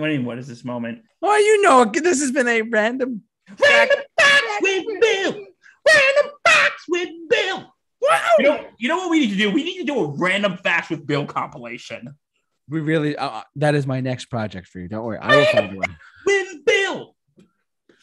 What 0.01 0.07
do 0.07 0.13
you 0.15 0.21
mean? 0.21 0.27
What 0.27 0.39
is 0.39 0.49
this 0.49 0.65
moment? 0.65 1.03
Oh, 1.21 1.37
you 1.37 1.63
know, 1.63 1.85
this 1.85 2.21
has 2.21 2.33
been 2.33 2.49
a 2.49 2.63
random. 2.63 3.23
Random 3.61 3.99
facts 4.19 4.63
with 4.63 4.85
Bill. 5.01 5.33
Random 5.33 6.33
facts 6.47 6.85
with 6.89 7.09
Bill. 7.29 7.75
Wow. 8.01 8.27
You 8.39 8.45
know, 8.45 8.67
you 8.79 8.89
know 8.89 8.97
what 8.97 9.11
we 9.11 9.21
need 9.21 9.31
to 9.31 9.37
do? 9.37 9.51
We 9.51 9.63
need 9.63 9.79
to 9.79 9.85
do 9.85 10.01
a 10.01 10.09
random 10.17 10.57
facts 10.57 10.89
with 10.89 11.07
Bill 11.07 11.27
compilation. 11.27 12.17
We 12.69 12.81
really 12.81 13.17
uh, 13.17 13.29
uh 13.29 13.43
that 13.57 13.75
is 13.75 13.87
my 13.87 14.01
next 14.01 14.27
project 14.27 14.69
for 14.69 14.79
you. 14.79 14.89
Don't 14.89 15.05
worry, 15.05 15.19
I 15.19 15.37
will 15.37 15.45
find 15.47 15.77
one 15.77 15.97
with 16.25 16.65
Bill. 16.65 17.15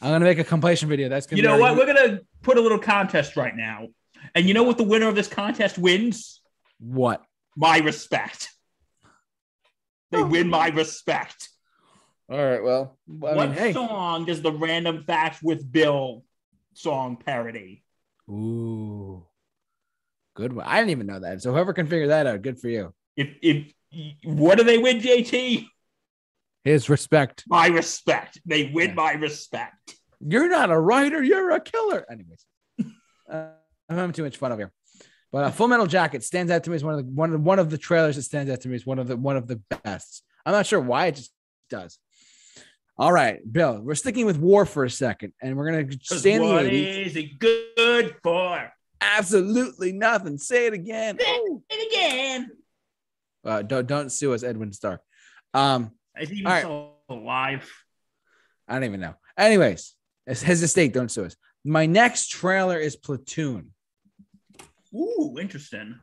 I'm 0.00 0.12
gonna 0.12 0.24
make 0.24 0.38
a 0.38 0.44
compilation 0.44 0.88
video. 0.88 1.08
That's 1.08 1.26
gonna. 1.26 1.42
You 1.42 1.48
know 1.48 1.58
what? 1.58 1.76
We're 1.76 1.86
gonna 1.86 2.20
put 2.42 2.58
a 2.58 2.60
little 2.60 2.78
contest 2.78 3.36
right 3.36 3.56
now, 3.56 3.88
and 4.34 4.46
you 4.46 4.54
know 4.54 4.62
what? 4.62 4.78
The 4.78 4.84
winner 4.84 5.08
of 5.08 5.16
this 5.16 5.26
contest 5.26 5.78
wins. 5.78 6.42
What? 6.78 7.24
My 7.56 7.78
respect. 7.78 8.50
They 10.10 10.22
win 10.22 10.48
my 10.48 10.68
respect. 10.68 11.48
All 12.30 12.38
right. 12.38 12.62
Well, 12.62 12.98
I 13.08 13.12
what 13.34 13.48
mean, 13.48 13.52
hey. 13.52 13.72
song 13.72 14.26
does 14.26 14.42
the 14.42 14.52
random 14.52 15.04
facts 15.06 15.42
with 15.42 15.70
Bill 15.70 16.24
song 16.74 17.16
parody? 17.16 17.82
Ooh. 18.28 19.24
Good 20.34 20.52
one. 20.52 20.66
I 20.66 20.78
didn't 20.78 20.90
even 20.90 21.06
know 21.06 21.20
that. 21.20 21.42
So 21.42 21.52
whoever 21.52 21.72
can 21.72 21.86
figure 21.86 22.08
that 22.08 22.26
out, 22.26 22.42
good 22.42 22.60
for 22.60 22.68
you. 22.68 22.94
If 23.16 23.30
if 23.42 23.72
what 24.24 24.58
do 24.58 24.64
they 24.64 24.78
win, 24.78 25.00
JT? 25.00 25.66
His 26.64 26.90
respect. 26.90 27.44
My 27.48 27.68
respect. 27.68 28.38
They 28.44 28.70
win 28.72 28.90
yeah. 28.90 28.94
my 28.94 29.12
respect. 29.12 29.94
You're 30.20 30.48
not 30.48 30.70
a 30.70 30.78
writer. 30.78 31.22
You're 31.22 31.50
a 31.52 31.60
killer. 31.60 32.04
Anyways, 32.10 32.44
uh, 33.30 33.46
I'm 33.88 33.96
having 33.96 34.12
too 34.12 34.24
much 34.24 34.36
fun 34.36 34.52
over 34.52 34.60
here. 34.60 34.72
But 35.32 35.44
uh, 35.44 35.50
Full 35.50 35.68
Metal 35.68 35.86
Jacket 35.86 36.22
stands 36.24 36.52
out 36.52 36.64
to 36.64 36.70
me 36.70 36.76
as 36.76 36.84
one 36.84 36.94
of 36.94 37.06
the 37.06 37.10
one 37.10 37.32
of 37.32 37.40
one 37.40 37.58
of 37.58 37.70
the 37.70 37.78
trailers 37.78 38.16
that 38.16 38.22
stands 38.22 38.50
out 38.50 38.60
to 38.60 38.68
me 38.68 38.74
as 38.74 38.86
one 38.86 38.98
of 38.98 39.08
the 39.08 39.16
one 39.16 39.36
of 39.36 39.46
the 39.46 39.60
best. 39.82 40.22
I'm 40.44 40.52
not 40.52 40.66
sure 40.66 40.80
why 40.80 41.06
it 41.06 41.16
just 41.16 41.32
does. 41.70 41.98
All 42.98 43.12
right, 43.12 43.40
Bill, 43.50 43.80
we're 43.80 43.94
sticking 43.94 44.26
with 44.26 44.38
war 44.38 44.66
for 44.66 44.84
a 44.84 44.90
second, 44.90 45.32
and 45.40 45.56
we're 45.56 45.70
gonna 45.70 45.86
stay 46.02 46.32
in 46.32 46.42
the 46.42 46.48
what 46.48 46.64
80s. 46.66 47.06
is 47.06 47.16
it 47.16 47.38
good 47.38 48.16
for? 48.24 48.72
Absolutely 49.00 49.92
nothing. 49.92 50.36
Say 50.38 50.66
it 50.66 50.72
again. 50.72 51.16
Oh. 51.20 51.62
And 51.70 51.80
again, 51.90 52.50
Uh, 53.44 53.62
don't 53.62 53.86
don't 53.86 54.10
sue 54.10 54.34
us, 54.34 54.42
Edwin 54.42 54.72
Starr. 54.72 55.00
Um, 55.54 55.92
is 56.20 56.28
he 56.28 56.38
even 56.38 56.46
All 56.48 56.52
right. 56.52 56.60
still 56.62 56.96
alive? 57.08 57.70
I 58.66 58.74
don't 58.74 58.84
even 58.84 59.00
know. 59.00 59.14
Anyways, 59.36 59.94
it's 60.26 60.42
his 60.42 60.62
estate. 60.64 60.92
Don't 60.92 61.10
sue 61.10 61.24
us. 61.26 61.36
My 61.64 61.86
next 61.86 62.28
trailer 62.28 62.78
is 62.78 62.96
Platoon 62.96 63.72
Ooh, 64.92 65.36
interesting. 65.40 66.00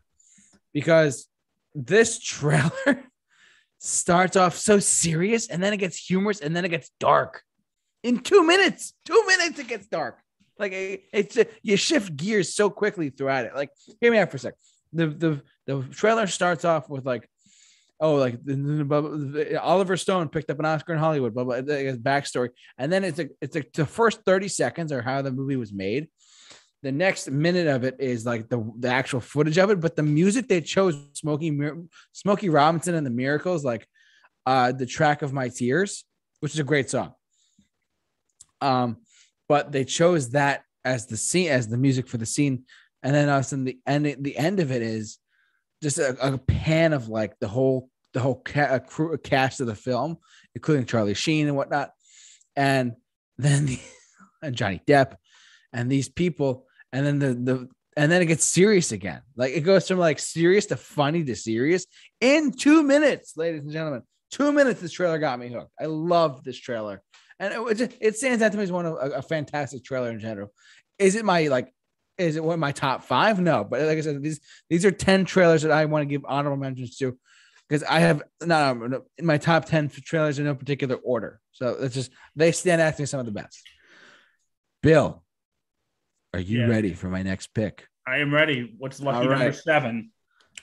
because 0.74 1.28
this 1.74 2.20
trailer 2.24 3.04
starts 3.80 4.36
off 4.36 4.58
so 4.58 4.80
serious 4.80 5.48
and 5.48 5.62
then 5.64 5.74
it 5.74 5.78
gets 5.78 5.98
humorous 5.98 6.40
and 6.42 6.56
then 6.56 6.66
it 6.66 6.70
gets 6.70 6.90
dark 7.00 7.44
in 8.04 8.20
two 8.20 8.44
minutes. 8.46 8.94
Two 9.06 9.22
minutes 9.28 9.60
it 9.60 9.68
gets 9.68 9.88
dark. 9.88 10.20
Like 10.58 10.72
it- 10.72 11.04
it's 11.12 11.38
uh, 11.38 11.44
you 11.64 11.78
shift 11.78 12.16
gears 12.16 12.54
so 12.56 12.70
quickly 12.70 13.10
throughout 13.10 13.46
it. 13.46 13.56
Like 13.56 13.70
hear 14.02 14.12
me 14.12 14.18
out 14.18 14.32
for 14.32 14.38
a 14.38 14.40
sec. 14.40 14.54
The 14.94 15.08
the 15.08 15.42
the 15.68 15.84
trailer 15.92 16.28
starts 16.28 16.66
off 16.66 16.90
with 16.90 17.06
like. 17.06 17.30
Oh, 17.98 18.16
like 18.16 18.44
blah, 18.44 19.00
blah, 19.00 19.58
Oliver 19.62 19.96
Stone 19.96 20.28
picked 20.28 20.52
up 20.52 20.60
an 20.60 20.66
Oscar 20.66 20.92
in 20.92 21.00
Hollywood, 21.00 21.34
blah 21.34 21.46
blah. 21.46 21.62
His 21.62 21.98
backstory, 21.98 22.50
and 22.78 22.92
then 22.92 23.06
it's 23.06 23.20
a, 23.20 23.30
it's 23.40 23.56
a, 23.56 23.64
the 23.74 23.86
first 23.86 24.20
thirty 24.26 24.50
seconds 24.50 24.92
are 24.92 25.02
how 25.02 25.22
the 25.22 25.32
movie 25.32 25.56
was 25.56 25.72
made. 25.72 26.10
The 26.84 26.92
next 26.92 27.30
minute 27.32 27.68
of 27.68 27.84
it 27.84 27.96
is 28.00 28.26
like 28.26 28.48
the 28.50 28.72
the 28.78 28.90
actual 28.90 29.20
footage 29.20 29.58
of 29.58 29.70
it, 29.72 29.80
but 29.80 29.96
the 29.96 30.04
music 30.04 30.48
they 30.48 30.62
chose, 30.62 30.98
Smokey 31.14 31.58
Smokey 32.12 32.50
Robinson 32.50 32.96
and 32.96 33.06
the 33.06 33.12
Miracles, 33.12 33.66
like 33.66 33.88
uh 34.46 34.72
the 34.72 34.86
track 34.86 35.22
of 35.22 35.34
my 35.34 35.50
tears, 35.50 36.06
which 36.42 36.54
is 36.54 36.60
a 36.60 36.64
great 36.64 36.90
song. 36.90 37.14
Um, 38.62 38.98
but 39.48 39.72
they 39.72 39.86
chose 39.86 40.32
that 40.32 40.64
as 40.84 41.08
the 41.08 41.18
scene 41.18 41.50
as 41.50 41.68
the 41.68 41.78
music 41.78 42.08
for 42.08 42.18
the 42.18 42.26
scene, 42.26 42.66
and 43.02 43.16
then 43.16 43.30
all 43.30 43.40
of 43.40 43.50
the 43.50 43.80
end 43.88 44.16
the 44.20 44.38
end 44.38 44.60
of 44.60 44.72
it 44.72 44.82
is 44.82 45.18
just 45.82 45.98
a, 45.98 46.16
a 46.22 46.38
pan 46.38 46.94
of 46.94 47.10
like 47.10 47.38
the 47.40 47.48
whole 47.48 47.90
the 48.14 48.20
whole 48.20 48.42
ca- 48.44 48.80
crew 48.80 49.18
cast 49.18 49.60
of 49.60 49.68
the 49.68 49.76
film, 49.76 50.18
including 50.56 50.86
Charlie 50.86 51.14
Sheen 51.14 51.48
and 51.48 51.56
whatnot, 51.56 51.92
and 52.56 52.94
then 53.38 53.66
the, 53.66 53.80
and 54.42 54.56
Johnny 54.56 54.82
Depp, 54.88 55.16
and 55.76 55.92
these 55.92 56.10
people, 56.10 56.66
and 56.92 57.06
then 57.06 57.20
the 57.20 57.34
the 57.34 57.70
and 57.98 58.12
then 58.12 58.22
it 58.22 58.26
gets 58.26 58.46
serious 58.46 58.92
again. 58.92 59.22
Like 59.36 59.54
it 59.54 59.62
goes 59.62 59.88
from 59.88 60.00
like 60.00 60.18
serious 60.18 60.66
to 60.68 60.78
funny 60.78 61.24
to 61.26 61.36
serious 61.36 61.86
in 62.22 62.52
two 62.52 62.82
minutes, 62.82 63.38
ladies 63.38 63.62
and 63.62 63.72
gentlemen. 63.72 64.02
Two 64.32 64.52
minutes. 64.52 64.82
This 64.82 64.94
trailer 64.94 65.20
got 65.20 65.38
me 65.38 65.50
hooked. 65.50 65.72
I 65.80 65.86
love 65.86 66.44
this 66.44 66.58
trailer, 66.58 67.04
and 67.40 67.54
it 67.54 67.76
just, 67.78 67.92
it 68.00 68.18
stands 68.18 68.42
out 68.42 68.54
to 68.54 68.58
me 68.58 68.64
as 68.64 68.72
one 68.72 68.86
of 68.86 68.94
a, 68.94 69.18
a 69.18 69.22
fantastic 69.22 69.84
trailer 69.84 70.10
in 70.10 70.20
general. 70.20 70.52
Is 70.98 71.16
it 71.16 71.26
my 71.26 71.48
like? 71.48 71.72
Is 72.18 72.38
it 72.38 72.44
one 72.44 72.54
of 72.54 72.60
my 72.62 72.72
top 72.72 73.04
five? 73.04 73.42
No, 73.42 73.66
but 73.66 73.82
like 73.82 73.98
I 73.98 74.02
said, 74.02 74.24
these 74.24 74.40
these 74.70 74.86
are 74.86 74.92
10 74.92 75.26
trailers 75.26 75.64
that 75.64 75.72
I 75.72 75.84
want 75.84 76.04
to 76.04 76.06
give 76.06 76.24
honorable 76.26 76.58
mentions 76.58 76.96
to 76.98 77.18
because 77.68 77.84
I 77.84 78.00
have 78.00 78.24
not 78.42 78.78
in 79.18 79.26
my 79.26 79.38
top 79.38 79.66
10 79.66 79.90
trailers 79.90 80.40
in 80.40 80.46
no 80.46 80.56
particular 80.56 80.96
order. 80.96 81.42
So 81.52 81.76
it's 81.82 81.94
just 81.94 82.12
they 82.36 82.54
stand 82.54 82.82
out 82.82 82.96
to 82.96 83.02
me 83.02 83.06
some 83.06 83.20
of 83.20 83.26
the 83.26 83.34
best. 83.34 83.62
Bill, 84.82 85.25
are 86.36 86.40
you 86.40 86.60
Yeah. 86.60 86.68
ready 86.68 86.94
for 86.94 87.08
my 87.08 87.24
next 87.24 87.48
pick? 87.54 87.88
I 88.06 88.18
am 88.18 88.34
ready. 88.34 88.76
What's 88.78 89.00
lucky 89.00 89.20
All 89.28 89.32
number 89.34 89.54
seven? 89.54 90.12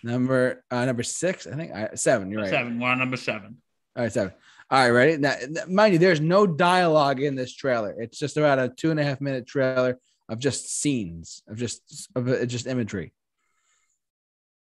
Number 0.02 0.62
uh, 0.70 0.84
number 0.84 1.02
six, 1.02 1.46
I 1.46 1.56
think 1.56 1.72
I, 1.72 1.94
seven. 1.94 2.30
You're 2.30 2.42
right. 2.42 2.50
Seven. 2.50 2.78
We're 2.78 2.88
on 2.88 2.98
number 2.98 3.16
seven. 3.16 3.56
All 3.96 4.02
right, 4.02 4.12
seven. 4.12 4.32
All 4.70 4.78
right, 4.80 4.90
ready? 4.90 5.16
Now, 5.16 5.34
mind 5.68 5.94
you, 5.94 5.98
there's 5.98 6.20
no 6.20 6.46
dialogue 6.46 7.20
in 7.22 7.34
this 7.36 7.54
trailer. 7.54 7.94
It's 7.98 8.18
just 8.18 8.36
about 8.36 8.58
a 8.58 8.68
two 8.68 8.90
and 8.90 9.00
a 9.00 9.04
half 9.04 9.20
minute 9.20 9.46
trailer 9.46 9.98
of 10.28 10.38
just 10.38 10.80
scenes 10.80 11.42
of 11.48 11.56
just 11.56 12.10
of 12.14 12.28
uh, 12.28 12.44
just 12.44 12.66
imagery. 12.66 13.12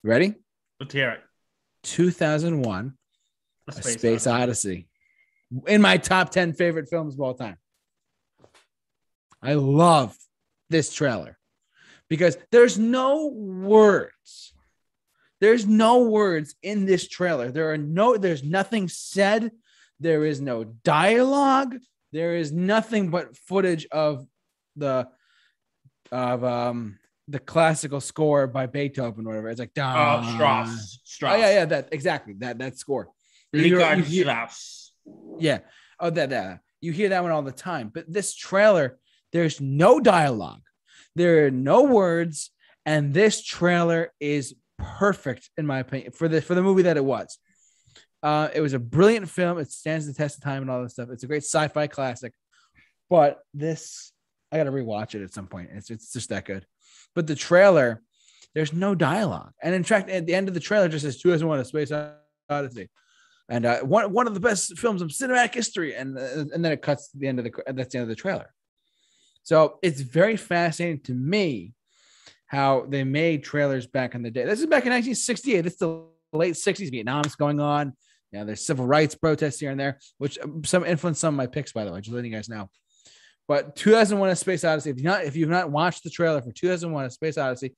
Ready? 0.03 0.35
Let's 0.79 0.93
hear 0.93 1.11
it. 1.11 1.21
2001 1.83 2.93
The 3.67 3.79
A 3.79 3.83
Space, 3.83 4.27
Odyssey. 4.27 4.87
In 5.67 5.81
my 5.81 5.97
top 5.97 6.29
10 6.29 6.53
favorite 6.53 6.89
films 6.89 7.13
of 7.13 7.21
all 7.21 7.33
time. 7.33 7.57
I 9.41 9.53
love 9.55 10.15
this 10.73 10.93
trailer 10.93 11.37
because 12.09 12.37
there's 12.51 12.77
no 12.77 13.27
words. 13.27 14.53
There's 15.39 15.65
no 15.65 16.03
words 16.03 16.55
in 16.63 16.85
this 16.85 17.07
trailer. 17.07 17.51
There 17.51 17.71
are 17.71 17.77
no, 17.77 18.17
there's 18.17 18.43
nothing 18.43 18.87
said. 18.89 19.51
There 19.99 20.25
is 20.25 20.41
no 20.41 20.63
dialogue. 20.63 21.77
There 22.11 22.35
is 22.35 22.51
nothing 22.51 23.09
but 23.09 23.37
footage 23.37 23.85
of 23.91 24.25
the 24.75 25.07
of 26.11 26.43
um 26.43 26.97
the 27.27 27.39
classical 27.39 28.01
score 28.01 28.47
by 28.47 28.65
Beethoven 28.67 29.25
or 29.25 29.29
whatever. 29.29 29.49
It's 29.49 29.59
like 29.59 29.71
Oh, 29.77 29.81
"Dun." 29.81 30.33
Strauss. 30.33 30.99
Strauss. 31.05 31.33
Oh 31.35 31.37
yeah, 31.39 31.51
yeah, 31.53 31.65
that 31.65 31.89
exactly 31.91 32.33
that 32.39 32.57
that 32.59 32.77
score. 32.77 33.09
Richard 33.53 34.05
Strauss. 34.05 34.91
yeah. 35.39 35.59
Oh, 35.99 36.09
that, 36.09 36.29
that. 36.31 36.59
You 36.81 36.91
hear 36.91 37.09
that 37.09 37.23
one 37.23 37.31
all 37.31 37.43
the 37.43 37.51
time. 37.51 37.91
But 37.93 38.11
this 38.11 38.35
trailer, 38.35 38.97
there's 39.31 39.61
no 39.61 39.99
dialogue, 39.99 40.62
there 41.15 41.45
are 41.45 41.51
no 41.51 41.83
words, 41.83 42.51
and 42.85 43.13
this 43.13 43.43
trailer 43.43 44.11
is 44.19 44.55
perfect 44.77 45.49
in 45.57 45.65
my 45.65 45.79
opinion 45.79 46.11
for 46.11 46.27
the 46.27 46.41
for 46.41 46.55
the 46.55 46.63
movie 46.63 46.83
that 46.83 46.97
it 46.97 47.05
was. 47.05 47.37
Uh, 48.21 48.49
it 48.53 48.61
was 48.61 48.73
a 48.73 48.79
brilliant 48.79 49.29
film. 49.29 49.57
It 49.57 49.71
stands 49.71 50.07
the 50.07 50.13
test 50.13 50.37
of 50.37 50.43
time 50.43 50.61
and 50.61 50.71
all 50.71 50.81
this 50.81 50.93
stuff. 50.93 51.09
It's 51.11 51.23
a 51.23 51.27
great 51.27 51.43
sci-fi 51.43 51.87
classic. 51.87 52.33
But 53.09 53.39
this, 53.53 54.13
I 54.51 54.57
got 54.57 54.63
to 54.63 54.71
rewatch 54.71 55.13
it 55.13 55.23
at 55.23 55.33
some 55.33 55.47
point. 55.47 55.69
It's 55.73 55.89
it's 55.89 56.13
just 56.13 56.29
that 56.29 56.45
good. 56.45 56.65
But 57.15 57.27
the 57.27 57.35
trailer, 57.35 58.01
there's 58.55 58.73
no 58.73 58.95
dialogue, 58.95 59.51
and 59.61 59.75
in 59.75 59.83
fact, 59.83 60.09
at 60.09 60.25
the 60.25 60.35
end 60.35 60.47
of 60.47 60.53
the 60.53 60.59
trailer, 60.59 60.87
just 60.87 61.03
says 61.03 61.21
2001: 61.21 61.59
A 61.59 61.65
Space 61.65 61.91
Odyssey 62.49 62.89
and 63.49 63.65
uh, 63.65 63.79
one 63.81 64.11
one 64.11 64.27
of 64.27 64.33
the 64.33 64.39
best 64.39 64.77
films 64.77 65.01
of 65.01 65.09
cinematic 65.09 65.53
history, 65.53 65.95
and 65.95 66.17
uh, 66.17 66.45
and 66.53 66.63
then 66.63 66.71
it 66.71 66.81
cuts 66.81 67.09
to 67.09 67.17
the 67.17 67.27
end 67.27 67.39
of 67.39 67.45
the 67.45 67.51
that's 67.73 67.93
the 67.93 67.99
end 67.99 68.03
of 68.03 68.09
the 68.09 68.15
trailer. 68.15 68.53
So 69.43 69.79
it's 69.81 70.01
very 70.01 70.37
fascinating 70.37 71.01
to 71.01 71.13
me 71.13 71.73
how 72.47 72.85
they 72.87 73.03
made 73.03 73.43
trailers 73.43 73.85
back 73.87 74.15
in 74.15 74.23
the 74.23 74.31
day. 74.31 74.45
This 74.45 74.59
is 74.59 74.65
back 74.65 74.85
in 74.85 74.91
1968. 74.91 75.65
It's 75.65 75.75
the 75.77 76.05
late 76.31 76.55
60s. 76.55 76.91
Vietnam's 76.91 77.35
going 77.35 77.59
on. 77.59 77.93
Yeah, 78.31 78.45
there's 78.45 78.65
civil 78.65 78.85
rights 78.85 79.15
protests 79.15 79.59
here 79.59 79.69
and 79.69 79.79
there, 79.79 79.99
which 80.17 80.39
um, 80.39 80.63
some 80.63 80.83
influence 80.85 81.19
some 81.19 81.35
of 81.35 81.37
my 81.37 81.45
picks, 81.45 81.71
by 81.71 81.85
the 81.85 81.91
way. 81.91 82.01
Just 82.01 82.13
letting 82.13 82.31
you 82.31 82.37
guys 82.37 82.49
know. 82.49 82.69
But 83.47 83.75
2001: 83.75 84.29
A 84.29 84.35
Space 84.35 84.63
Odyssey. 84.63 84.89
If 84.89 84.97
you 84.97 85.03
not 85.03 85.23
if 85.23 85.35
you've 85.35 85.49
not 85.49 85.69
watched 85.69 86.03
the 86.03 86.09
trailer 86.09 86.41
for 86.41 86.51
2001: 86.51 87.05
A 87.05 87.09
Space 87.11 87.37
Odyssey, 87.37 87.75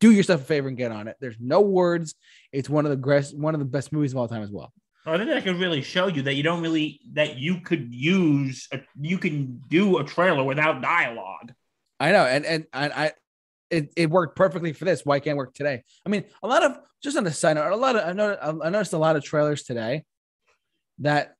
do 0.00 0.10
yourself 0.10 0.40
a 0.40 0.44
favor 0.44 0.68
and 0.68 0.78
get 0.78 0.92
on 0.92 1.08
it. 1.08 1.16
There's 1.20 1.36
no 1.38 1.60
words. 1.60 2.14
It's 2.52 2.70
one 2.70 2.86
of 2.86 2.90
the 2.90 3.32
one 3.36 3.54
of 3.54 3.58
the 3.58 3.66
best 3.66 3.92
movies 3.92 4.12
of 4.12 4.18
all 4.18 4.28
time 4.28 4.42
as 4.42 4.50
well. 4.50 4.72
I 5.12 5.18
think 5.18 5.30
that 5.30 5.44
could 5.44 5.58
really 5.58 5.82
show 5.82 6.06
you 6.08 6.22
that 6.22 6.34
you 6.34 6.42
don't 6.42 6.62
really 6.62 7.00
that 7.12 7.38
you 7.38 7.60
could 7.60 7.94
use 7.94 8.68
a, 8.72 8.80
you 9.00 9.18
can 9.18 9.62
do 9.68 9.98
a 9.98 10.04
trailer 10.04 10.44
without 10.44 10.82
dialogue. 10.82 11.52
I 12.00 12.12
know, 12.12 12.24
and 12.24 12.44
and, 12.44 12.66
and 12.72 12.92
I 12.92 13.12
it, 13.70 13.92
it 13.96 14.10
worked 14.10 14.36
perfectly 14.36 14.72
for 14.72 14.84
this. 14.84 15.04
Why 15.04 15.20
can't 15.20 15.36
work 15.36 15.54
today? 15.54 15.82
I 16.06 16.08
mean, 16.08 16.24
a 16.42 16.48
lot 16.48 16.62
of 16.62 16.78
just 17.02 17.16
on 17.16 17.24
the 17.24 17.32
side 17.32 17.54
note, 17.54 17.72
a 17.72 17.76
lot 17.76 17.96
of 17.96 18.08
I 18.08 18.12
noticed, 18.12 18.40
I 18.42 18.70
noticed 18.70 18.92
a 18.92 18.98
lot 18.98 19.16
of 19.16 19.24
trailers 19.24 19.62
today 19.62 20.04
that 21.00 21.34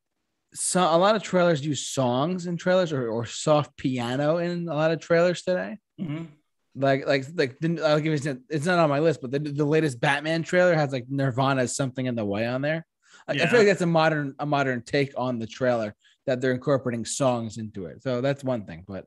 so 0.54 0.80
a 0.80 0.96
lot 0.96 1.14
of 1.14 1.22
trailers 1.22 1.64
use 1.64 1.86
songs 1.86 2.46
in 2.46 2.56
trailers 2.56 2.92
or, 2.92 3.08
or 3.08 3.26
soft 3.26 3.76
piano 3.76 4.38
in 4.38 4.68
a 4.68 4.74
lot 4.74 4.90
of 4.90 5.00
trailers 5.00 5.42
today. 5.42 5.78
Mhm. 6.00 6.28
Like 6.74 7.06
like 7.06 7.26
like 7.34 7.58
the, 7.58 7.82
I'll 7.82 8.00
give 8.00 8.24
you 8.24 8.42
it's 8.48 8.66
not 8.66 8.78
on 8.78 8.88
my 8.88 9.00
list, 9.00 9.20
but 9.20 9.30
the, 9.30 9.38
the 9.38 9.64
latest 9.64 10.00
Batman 10.00 10.42
trailer 10.42 10.74
has 10.74 10.92
like 10.92 11.06
Nirvana's 11.08 11.76
something 11.76 12.06
in 12.06 12.14
the 12.14 12.24
way 12.24 12.46
on 12.46 12.62
there. 12.62 12.86
Like, 13.28 13.40
I 13.40 13.46
feel 13.46 13.58
like 13.58 13.68
that's 13.68 13.82
a 13.82 13.86
modern 13.86 14.34
a 14.38 14.46
modern 14.46 14.82
take 14.82 15.12
on 15.16 15.38
the 15.38 15.46
trailer 15.46 15.94
that 16.26 16.40
they're 16.40 16.52
incorporating 16.52 17.04
songs 17.04 17.58
into 17.58 17.86
it. 17.86 18.02
So 18.02 18.20
that's 18.20 18.42
one 18.42 18.64
thing, 18.64 18.84
but 18.86 19.04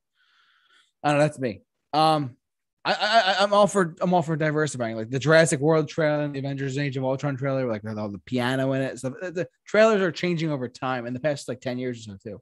I 1.04 1.10
don't 1.10 1.18
know. 1.18 1.24
That's 1.24 1.40
me. 1.40 1.62
Um, 1.94 2.38
I, 2.84 2.94
I 2.94 3.44
I'm 3.44 3.54
all 3.54 3.68
for 3.68 3.96
I'm 4.02 4.14
all 4.14 4.22
for 4.22 4.36
diversifying. 4.36 4.96
Like 4.96 5.10
the 5.10 5.20
Jurassic 5.20 5.60
World 5.60 5.88
trailer, 5.88 6.24
and 6.24 6.36
the 6.36 6.40
Avengers: 6.40 6.78
Age 6.78 6.98
of 6.98 7.04
Ultron 7.04 7.36
trailer, 7.36 7.68
like 7.68 7.84
with 7.84 7.98
all 7.98 8.10
the 8.10 8.20
piano 8.20 8.74
in 8.74 8.82
it. 8.82 9.00
So 9.00 9.10
the, 9.10 9.32
the 9.32 9.48
trailers 9.66 10.02
are 10.02 10.12
changing 10.12 10.52
over 10.52 10.68
time 10.68 11.06
in 11.06 11.14
the 11.14 11.20
past 11.20 11.48
like 11.48 11.62
ten 11.62 11.78
years 11.78 12.08
or 12.08 12.12
so 12.12 12.18
too. 12.24 12.42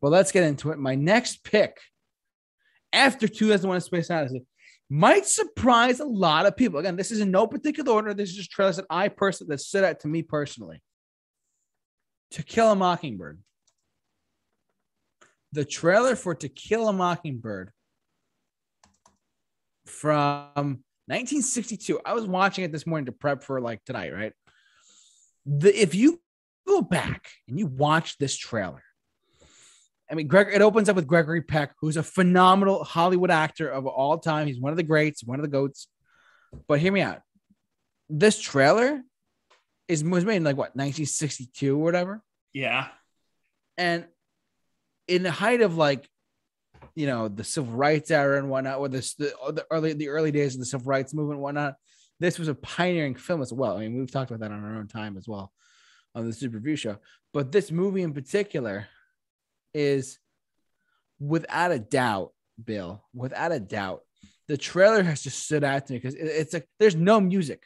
But 0.00 0.10
let's 0.10 0.32
get 0.32 0.44
into 0.44 0.70
it. 0.70 0.78
My 0.78 0.94
next 0.94 1.44
pick 1.44 1.78
after 2.92 3.28
2001: 3.28 3.76
A 3.76 3.80
Space 3.80 4.10
Odyssey 4.10 4.44
might 4.94 5.26
surprise 5.26 5.98
a 5.98 6.04
lot 6.04 6.46
of 6.46 6.56
people. 6.56 6.78
Again, 6.78 6.94
this 6.94 7.10
is 7.10 7.18
in 7.18 7.32
no 7.32 7.48
particular 7.48 7.92
order. 7.92 8.14
This 8.14 8.30
is 8.30 8.36
just 8.36 8.52
trailers 8.52 8.76
that 8.76 8.86
I 8.88 9.08
personally 9.08 9.52
that 9.52 9.60
stood 9.60 9.82
out 9.82 9.98
to 10.00 10.08
me 10.08 10.22
personally. 10.22 10.80
To 12.30 12.44
Kill 12.44 12.70
a 12.70 12.76
Mockingbird. 12.76 13.40
The 15.50 15.64
trailer 15.64 16.14
for 16.14 16.36
To 16.36 16.48
Kill 16.48 16.88
a 16.88 16.92
Mockingbird 16.92 17.72
from 19.84 20.84
1962. 21.06 22.00
I 22.06 22.14
was 22.14 22.24
watching 22.24 22.62
it 22.62 22.70
this 22.70 22.86
morning 22.86 23.06
to 23.06 23.12
prep 23.12 23.42
for 23.42 23.60
like 23.60 23.84
tonight, 23.84 24.14
right? 24.14 24.32
The 25.44 25.76
if 25.76 25.96
you 25.96 26.20
go 26.68 26.82
back 26.82 27.30
and 27.48 27.58
you 27.58 27.66
watch 27.66 28.16
this 28.18 28.36
trailer, 28.36 28.83
I 30.10 30.14
mean, 30.14 30.26
Greg. 30.28 30.48
It 30.52 30.60
opens 30.62 30.88
up 30.88 30.96
with 30.96 31.06
Gregory 31.06 31.40
Peck, 31.42 31.74
who's 31.80 31.96
a 31.96 32.02
phenomenal 32.02 32.84
Hollywood 32.84 33.30
actor 33.30 33.68
of 33.68 33.86
all 33.86 34.18
time. 34.18 34.46
He's 34.46 34.60
one 34.60 34.70
of 34.70 34.76
the 34.76 34.82
greats, 34.82 35.24
one 35.24 35.38
of 35.38 35.42
the 35.42 35.48
goats. 35.50 35.88
But 36.68 36.78
hear 36.78 36.92
me 36.92 37.00
out. 37.00 37.20
This 38.08 38.38
trailer 38.40 39.00
is 39.88 40.04
was 40.04 40.24
made 40.24 40.36
in 40.36 40.44
like 40.44 40.56
what 40.56 40.76
1962 40.76 41.74
or 41.78 41.82
whatever, 41.82 42.22
Yeah. 42.52 42.88
and 43.76 44.06
in 45.08 45.22
the 45.22 45.30
height 45.30 45.60
of 45.60 45.76
like, 45.76 46.08
you 46.94 47.06
know, 47.06 47.28
the 47.28 47.44
civil 47.44 47.74
rights 47.74 48.10
era 48.10 48.38
and 48.38 48.48
whatnot, 48.48 48.78
or 48.78 48.88
this 48.88 49.14
the, 49.14 49.34
the 49.52 49.66
early 49.70 49.92
the 49.94 50.08
early 50.08 50.30
days 50.30 50.54
of 50.54 50.60
the 50.60 50.66
civil 50.66 50.86
rights 50.86 51.12
movement 51.14 51.36
and 51.36 51.42
whatnot. 51.42 51.74
This 52.20 52.38
was 52.38 52.48
a 52.48 52.54
pioneering 52.54 53.14
film 53.16 53.42
as 53.42 53.52
well. 53.52 53.76
I 53.76 53.80
mean, 53.80 53.98
we've 53.98 54.10
talked 54.10 54.30
about 54.30 54.40
that 54.40 54.52
on 54.54 54.64
our 54.64 54.76
own 54.76 54.86
time 54.86 55.16
as 55.16 55.26
well 55.26 55.52
on 56.14 56.24
the 56.26 56.32
Super 56.32 56.56
Review 56.58 56.76
show. 56.76 56.96
But 57.32 57.50
this 57.50 57.72
movie 57.72 58.02
in 58.02 58.14
particular 58.14 58.86
is 59.74 60.18
without 61.18 61.72
a 61.72 61.78
doubt, 61.78 62.32
Bill, 62.62 63.04
without 63.12 63.52
a 63.52 63.60
doubt, 63.60 64.02
the 64.48 64.56
trailer 64.56 65.02
has 65.02 65.22
just 65.22 65.44
stood 65.44 65.64
out 65.64 65.86
to 65.86 65.92
me 65.92 65.98
because 65.98 66.14
it's 66.14 66.52
like 66.52 66.68
there's 66.78 66.96
no 66.96 67.20
music, 67.20 67.62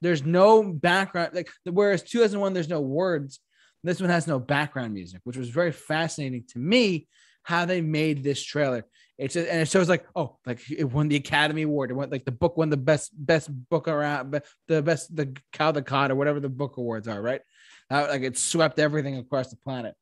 there's 0.00 0.24
no 0.24 0.62
background. 0.62 1.34
Like 1.34 1.50
whereas 1.64 2.02
2001, 2.02 2.52
there's 2.52 2.68
no 2.68 2.80
words. 2.80 3.40
This 3.82 4.00
one 4.00 4.10
has 4.10 4.26
no 4.26 4.38
background 4.38 4.94
music, 4.94 5.20
which 5.24 5.36
was 5.36 5.50
very 5.50 5.72
fascinating 5.72 6.44
to 6.48 6.58
me. 6.58 7.08
How 7.42 7.66
they 7.66 7.82
made 7.82 8.24
this 8.24 8.42
trailer. 8.42 8.86
It's 9.18 9.34
just, 9.34 9.48
and 9.48 9.60
it 9.60 9.68
shows 9.68 9.88
like 9.88 10.06
oh 10.16 10.38
like 10.46 10.60
it 10.70 10.84
won 10.84 11.08
the 11.08 11.16
Academy 11.16 11.62
Award. 11.62 11.90
It 11.90 11.94
went 11.94 12.10
like 12.10 12.24
the 12.24 12.32
book 12.32 12.56
won 12.56 12.70
the 12.70 12.78
best 12.78 13.12
best 13.14 13.50
book 13.68 13.86
around 13.86 14.40
the 14.66 14.82
best 14.82 15.14
the 15.14 15.36
Cow 15.52 15.70
the 15.70 15.82
Cod 15.82 16.10
or 16.10 16.14
whatever 16.14 16.40
the 16.40 16.48
book 16.48 16.78
awards 16.78 17.06
are 17.06 17.20
right. 17.20 17.42
Uh, 17.90 18.06
like 18.08 18.22
it 18.22 18.38
swept 18.38 18.78
everything 18.78 19.18
across 19.18 19.50
the 19.50 19.56
planet. 19.56 19.94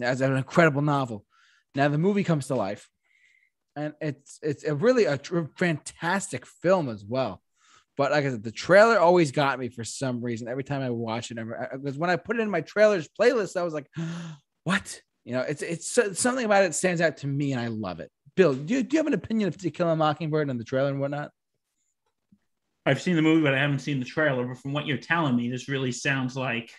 As 0.00 0.20
an 0.20 0.36
incredible 0.36 0.82
novel. 0.82 1.24
Now 1.74 1.88
the 1.88 1.98
movie 1.98 2.24
comes 2.24 2.48
to 2.48 2.54
life, 2.54 2.88
and 3.76 3.94
it's 4.00 4.38
it's 4.42 4.64
a 4.64 4.74
really 4.74 5.04
a 5.04 5.18
tr- 5.18 5.46
fantastic 5.56 6.46
film 6.46 6.88
as 6.88 7.04
well. 7.04 7.42
But 7.96 8.10
like 8.10 8.24
I 8.24 8.30
said, 8.30 8.42
the 8.42 8.50
trailer 8.50 8.98
always 8.98 9.30
got 9.30 9.58
me 9.58 9.68
for 9.68 9.84
some 9.84 10.20
reason. 10.20 10.48
Every 10.48 10.64
time 10.64 10.82
I 10.82 10.90
watch 10.90 11.30
it, 11.30 11.38
because 11.72 11.96
when 11.96 12.10
I 12.10 12.16
put 12.16 12.36
it 12.36 12.42
in 12.42 12.50
my 12.50 12.60
trailers 12.60 13.08
playlist, 13.20 13.56
I 13.56 13.62
was 13.62 13.74
like, 13.74 13.88
"What?" 14.64 15.00
You 15.24 15.34
know, 15.34 15.40
it's 15.40 15.62
it's 15.62 15.90
something 16.18 16.44
about 16.44 16.64
it 16.64 16.74
stands 16.74 17.00
out 17.00 17.18
to 17.18 17.26
me, 17.26 17.52
and 17.52 17.60
I 17.60 17.68
love 17.68 18.00
it. 18.00 18.10
Bill, 18.36 18.54
do 18.54 18.74
you, 18.74 18.82
do 18.82 18.94
you 18.94 18.98
have 18.98 19.06
an 19.06 19.14
opinion 19.14 19.48
of 19.48 19.56
To 19.58 19.70
Kill 19.70 19.88
a 19.88 19.96
Mockingbird 19.96 20.50
and 20.50 20.58
the 20.58 20.64
trailer 20.64 20.90
and 20.90 21.00
whatnot? 21.00 21.30
I've 22.84 23.00
seen 23.00 23.16
the 23.16 23.22
movie, 23.22 23.42
but 23.42 23.54
I 23.54 23.60
haven't 23.60 23.78
seen 23.78 24.00
the 24.00 24.04
trailer. 24.04 24.46
But 24.46 24.58
from 24.58 24.72
what 24.72 24.86
you're 24.86 24.98
telling 24.98 25.36
me, 25.36 25.48
this 25.48 25.68
really 25.68 25.92
sounds 25.92 26.36
like 26.36 26.70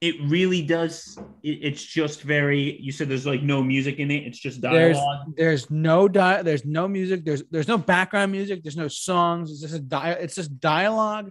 it 0.00 0.14
really 0.22 0.62
does. 0.62 1.20
It, 1.42 1.58
it's 1.62 1.82
just 1.82 2.22
very. 2.22 2.78
You 2.80 2.92
said 2.92 3.08
there's 3.08 3.26
like 3.26 3.42
no 3.42 3.62
music 3.62 3.98
in 3.98 4.10
it. 4.10 4.24
It's 4.24 4.38
just 4.38 4.60
There's 4.60 4.96
dialogue. 4.96 5.34
there's 5.36 5.70
no 5.70 6.08
di- 6.08 6.42
there's 6.42 6.64
no 6.64 6.88
music. 6.88 7.24
There's 7.24 7.42
there's 7.50 7.68
no 7.68 7.78
background 7.78 8.32
music. 8.32 8.62
There's 8.62 8.76
no 8.76 8.88
songs. 8.88 9.50
It's 9.50 9.60
just 9.60 9.74
a 9.74 9.80
di- 9.80 10.12
It's 10.12 10.34
just 10.34 10.60
dialogue, 10.60 11.30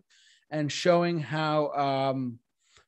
and 0.50 0.72
showing 0.72 1.20
how 1.20 1.72
um 1.72 2.40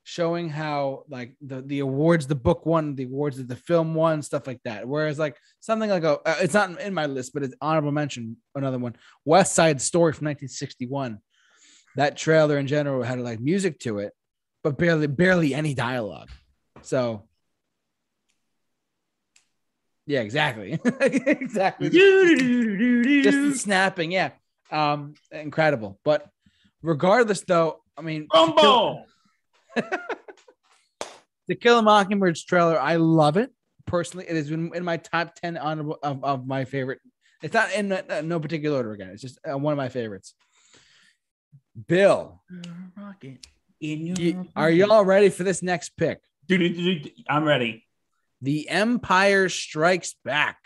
showing 0.03 0.49
how 0.49 1.03
like 1.07 1.35
the 1.39 1.61
the 1.61 1.79
awards 1.79 2.25
the 2.25 2.35
book 2.35 2.65
won, 2.65 2.95
the 2.95 3.03
awards 3.03 3.37
that 3.37 3.47
the 3.47 3.55
film 3.55 3.93
won, 3.93 4.21
stuff 4.21 4.47
like 4.47 4.59
that. 4.63 4.87
Whereas 4.87 5.19
like 5.19 5.37
something 5.59 5.89
like 5.89 6.03
a 6.03 6.19
uh, 6.25 6.35
it's 6.41 6.53
not 6.53 6.79
in 6.81 6.93
my 6.93 7.05
list, 7.05 7.33
but 7.33 7.43
it's 7.43 7.55
honorable 7.61 7.91
mention. 7.91 8.37
Another 8.55 8.79
one, 8.79 8.95
West 9.23 9.53
Side 9.53 9.79
Story 9.81 10.13
from 10.13 10.25
1961. 10.25 11.19
That 11.95 12.17
trailer 12.17 12.57
in 12.57 12.67
general 12.67 13.03
had 13.03 13.19
like 13.19 13.39
music 13.39 13.79
to 13.81 13.99
it, 13.99 14.13
but 14.63 14.77
barely 14.77 15.07
barely 15.07 15.53
any 15.53 15.73
dialogue. 15.73 16.29
So. 16.81 17.23
Yeah, 20.05 20.21
exactly. 20.21 20.79
exactly. 21.01 21.89
just 23.21 23.61
snapping, 23.61 24.11
yeah. 24.11 24.31
Um, 24.71 25.13
incredible. 25.31 25.99
But 26.03 26.27
regardless, 26.81 27.41
though, 27.41 27.81
I 27.95 28.01
mean, 28.01 28.23
To 28.23 28.27
Kill- 28.33 28.45
Rumble. 28.55 29.05
To 31.49 31.55
Kill 31.55 31.79
a 31.79 31.81
Mockingbird's 31.81 32.43
trailer, 32.43 32.79
I 32.79 32.97
love 32.97 33.35
it 33.37 33.51
personally. 33.87 34.25
It 34.27 34.35
has 34.35 34.49
been 34.49 34.71
in 34.75 34.83
my 34.83 34.97
top 34.97 35.33
ten 35.33 35.57
honorable 35.57 35.97
of, 36.03 36.23
of 36.23 36.45
my 36.45 36.65
favorite. 36.65 36.99
It's 37.41 37.53
not 37.55 37.71
in 37.73 37.91
uh, 37.91 38.21
no 38.23 38.39
particular 38.39 38.77
order 38.77 38.91
again. 38.91 39.09
It's 39.09 39.21
just 39.21 39.39
uh, 39.49 39.57
one 39.57 39.71
of 39.73 39.77
my 39.77 39.89
favorites. 39.89 40.35
Bill, 41.87 42.41
Rocket 42.95 43.45
in 43.81 44.05
your 44.07 44.17
you- 44.17 44.47
are 44.55 44.69
y'all 44.69 45.05
ready 45.05 45.29
for 45.29 45.43
this 45.43 45.61
next 45.63 45.89
pick? 45.97 46.19
Dude, 46.47 46.59
dude, 46.59 47.03
dude, 47.03 47.11
I'm 47.29 47.43
ready. 47.43 47.85
The 48.41 48.69
Empire 48.69 49.49
Strikes 49.49 50.15
Back. 50.23 50.57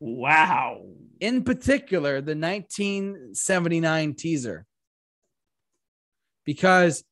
Wow. 0.00 0.82
in 1.20 1.44
particular 1.44 2.20
the 2.20 2.34
1979 2.36 4.14
teaser 4.14 4.66
because 6.44 7.04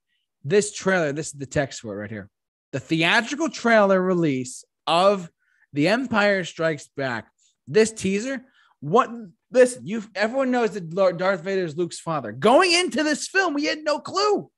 this 0.45 0.73
trailer 0.75 1.13
this 1.13 1.29
is 1.29 1.33
the 1.35 1.47
text 1.47 1.81
for 1.81 1.95
it 1.95 2.01
right 2.01 2.11
here 2.11 2.29
the 2.73 2.81
theatrical 2.81 3.49
trailer 3.49 4.01
release 4.01 4.65
of 4.87 5.31
the 5.73 5.89
empire 5.89 6.45
strikes 6.45 6.89
back 6.97 7.29
this 7.67 7.93
teaser 7.93 8.45
what 8.81 9.09
listen 9.51 9.87
you 9.87 10.03
everyone 10.15 10.51
knows 10.51 10.73
that 10.73 10.91
darth 11.17 11.43
vader 11.43 11.65
is 11.65 11.77
luke's 11.77 12.01
father 12.01 12.33
going 12.33 12.73
into 12.73 13.03
this 13.03 13.29
film 13.29 13.55
we 13.55 13.65
had 13.65 13.83
no 13.85 13.99
clue 14.01 14.51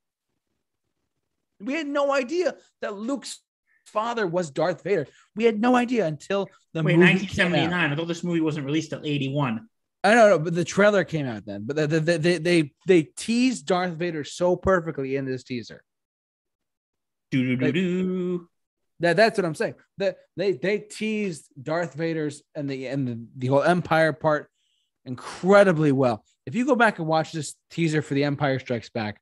we 1.60 1.74
had 1.74 1.86
no 1.86 2.12
idea 2.12 2.54
that 2.80 2.94
luke's 2.94 3.40
father 3.86 4.26
was 4.26 4.50
darth 4.50 4.82
vader 4.82 5.06
we 5.36 5.44
had 5.44 5.60
no 5.60 5.76
idea 5.76 6.06
until 6.06 6.48
the 6.74 6.82
Wait, 6.82 6.96
movie 6.96 7.26
came 7.26 7.54
out. 7.54 7.70
1979. 7.70 7.92
I 7.92 7.96
thought 7.96 8.08
this 8.08 8.24
movie 8.24 8.40
wasn't 8.40 8.66
released 8.66 8.90
till 8.90 9.00
81. 9.04 9.68
I 10.02 10.14
don't 10.14 10.28
know, 10.28 10.38
but 10.38 10.54
the 10.54 10.64
trailer 10.64 11.04
came 11.04 11.26
out 11.26 11.46
then. 11.46 11.64
But 11.64 11.76
they 11.76 11.86
they 11.86 12.16
they 12.18 12.38
they, 12.38 12.72
they 12.86 13.02
teased 13.02 13.66
Darth 13.66 13.94
Vader 13.94 14.24
so 14.24 14.56
perfectly 14.56 15.16
in 15.16 15.24
this 15.24 15.44
teaser. 15.44 15.82
Do 17.30 17.56
do 17.56 17.56
do 17.56 17.72
do. 17.72 18.48
That 19.00 19.16
that's 19.16 19.38
what 19.38 19.46
I'm 19.46 19.54
saying. 19.54 19.74
That 19.98 20.18
they 20.36 20.52
they 20.52 20.78
teased 20.78 21.48
Darth 21.60 21.94
Vader's 21.94 22.42
and 22.54 22.68
the 22.68 22.86
and 22.88 23.08
the, 23.08 23.26
the 23.36 23.46
whole 23.46 23.62
Empire 23.62 24.12
part 24.12 24.50
incredibly 25.06 25.92
well. 25.92 26.24
If 26.44 26.54
you 26.54 26.66
go 26.66 26.76
back 26.76 26.98
and 26.98 27.08
watch 27.08 27.32
this 27.32 27.54
teaser 27.70 28.02
for 28.02 28.14
the 28.14 28.24
Empire 28.24 28.58
Strikes 28.58 28.90
Back, 28.90 29.20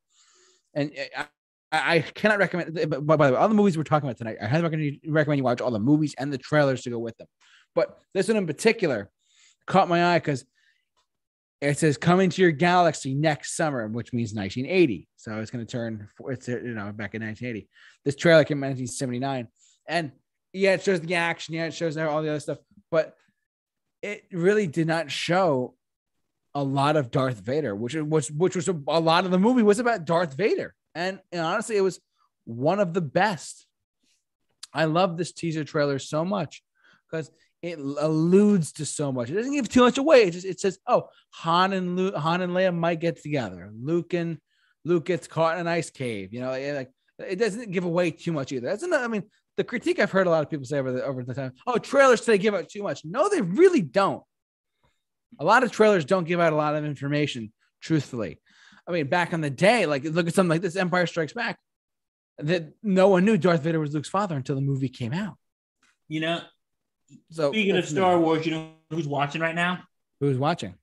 and 0.74 0.90
eh, 0.96 1.24
I, 1.72 2.00
cannot 2.00 2.38
recommend. 2.38 2.78
But 2.90 3.06
by 3.06 3.16
the 3.16 3.32
way, 3.32 3.38
all 3.38 3.48
the 3.48 3.54
movies 3.54 3.78
we're 3.78 3.84
talking 3.84 4.08
about 4.08 4.18
tonight, 4.18 4.36
I 4.42 4.46
highly 4.46 4.62
recommend 4.62 5.00
you, 5.02 5.12
recommend 5.12 5.38
you 5.38 5.44
watch 5.44 5.60
all 5.60 5.70
the 5.70 5.78
movies 5.78 6.14
and 6.18 6.32
the 6.32 6.38
trailers 6.38 6.82
to 6.82 6.90
go 6.90 6.98
with 6.98 7.16
them. 7.16 7.26
But 7.74 7.98
this 8.12 8.28
one 8.28 8.36
in 8.36 8.46
particular 8.46 9.10
caught 9.66 9.88
my 9.88 10.14
eye 10.14 10.18
because 10.18 10.44
it 11.62 11.78
says 11.78 11.96
coming 11.96 12.28
to 12.28 12.42
your 12.42 12.50
galaxy 12.50 13.14
next 13.14 13.56
summer, 13.56 13.86
which 13.88 14.12
means 14.12 14.34
1980. 14.34 15.08
So 15.16 15.38
it's 15.38 15.50
going 15.50 15.64
to 15.64 15.70
turn. 15.70 16.08
It's 16.28 16.48
uh, 16.48 16.58
you 16.58 16.74
know 16.74 16.92
back 16.92 17.14
in 17.14 17.22
1980. 17.22 17.68
This 18.04 18.16
trailer 18.16 18.44
came 18.44 18.58
in 18.58 18.70
1979, 18.70 19.48
and 19.86 20.12
yeah, 20.52 20.74
it 20.74 20.82
shows 20.82 21.00
the 21.00 21.14
action. 21.14 21.54
Yeah, 21.54 21.66
it 21.66 21.74
shows 21.74 21.96
all 21.96 22.22
the 22.22 22.30
other 22.30 22.40
stuff, 22.40 22.58
but 22.90 23.14
it 24.02 24.24
really 24.32 24.66
did 24.66 24.88
not 24.88 25.10
show 25.10 25.74
a 26.54 26.62
lot 26.62 26.96
of 26.96 27.10
Darth 27.10 27.38
Vader, 27.38 27.74
which 27.74 27.94
was 27.94 28.30
which 28.30 28.56
was 28.56 28.68
a, 28.68 28.78
a 28.88 29.00
lot 29.00 29.24
of 29.24 29.30
the 29.30 29.38
movie 29.38 29.62
was 29.62 29.78
about 29.78 30.04
Darth 30.04 30.34
Vader, 30.34 30.74
and, 30.94 31.20
and 31.30 31.40
honestly, 31.40 31.76
it 31.76 31.82
was 31.82 32.00
one 32.44 32.80
of 32.80 32.94
the 32.94 33.00
best. 33.00 33.66
I 34.74 34.84
love 34.86 35.16
this 35.16 35.32
teaser 35.32 35.64
trailer 35.64 35.98
so 35.98 36.24
much 36.24 36.62
because 37.10 37.30
it 37.62 37.78
alludes 37.78 38.72
to 38.72 38.86
so 38.86 39.12
much. 39.12 39.30
It 39.30 39.34
doesn't 39.34 39.52
give 39.52 39.68
too 39.68 39.82
much 39.82 39.98
away. 39.98 40.24
It 40.24 40.32
just 40.32 40.46
it 40.46 40.60
says, 40.60 40.78
"Oh, 40.86 41.08
Han 41.30 41.72
and 41.72 41.96
Luke, 41.96 42.14
Han 42.16 42.42
and 42.42 42.52
Leia 42.52 42.74
might 42.74 43.00
get 43.00 43.22
together. 43.22 43.70
Luke 43.72 44.14
and 44.14 44.38
Luke 44.84 45.04
gets 45.04 45.28
caught 45.28 45.54
in 45.54 45.60
an 45.60 45.68
ice 45.68 45.90
cave." 45.90 46.32
You 46.32 46.40
know, 46.40 46.50
like 46.50 46.90
it 47.18 47.36
doesn't 47.36 47.70
give 47.70 47.84
away 47.84 48.10
too 48.10 48.32
much 48.32 48.50
either. 48.50 48.66
That's 48.66 48.82
another. 48.82 49.04
I 49.04 49.08
mean, 49.08 49.24
the 49.56 49.64
critique 49.64 50.00
I've 50.00 50.10
heard 50.10 50.26
a 50.26 50.30
lot 50.30 50.42
of 50.42 50.50
people 50.50 50.66
say 50.66 50.78
over 50.78 50.92
the 50.92 51.04
over 51.04 51.22
the 51.22 51.34
time. 51.34 51.52
Oh, 51.66 51.78
trailers 51.78 52.22
today 52.22 52.38
give 52.38 52.54
out 52.54 52.68
too 52.68 52.82
much. 52.82 53.04
No, 53.04 53.28
they 53.28 53.42
really 53.42 53.82
don't. 53.82 54.22
A 55.38 55.44
lot 55.44 55.62
of 55.62 55.70
trailers 55.70 56.04
don't 56.04 56.26
give 56.26 56.40
out 56.40 56.52
a 56.52 56.56
lot 56.56 56.74
of 56.74 56.84
information. 56.84 57.52
Truthfully, 57.80 58.40
I 58.86 58.92
mean, 58.92 59.06
back 59.08 59.32
in 59.32 59.40
the 59.40 59.50
day, 59.50 59.86
like 59.86 60.04
look 60.04 60.26
at 60.26 60.34
something 60.34 60.50
like 60.50 60.62
this, 60.62 60.76
Empire 60.76 61.06
Strikes 61.06 61.32
Back. 61.32 61.58
That 62.38 62.72
no 62.82 63.08
one 63.08 63.24
knew 63.24 63.36
Darth 63.36 63.62
Vader 63.62 63.78
was 63.78 63.94
Luke's 63.94 64.08
father 64.08 64.36
until 64.36 64.54
the 64.54 64.60
movie 64.62 64.88
came 64.88 65.12
out. 65.12 65.36
You 66.08 66.20
know, 66.20 66.40
So 67.30 67.52
speaking 67.52 67.76
of 67.76 67.86
Star 67.86 68.16
me. 68.16 68.24
Wars, 68.24 68.44
you 68.46 68.52
know 68.52 68.70
who's 68.90 69.06
watching 69.06 69.40
right 69.40 69.54
now? 69.54 69.82
who's 70.20 70.38
watching? 70.38 70.74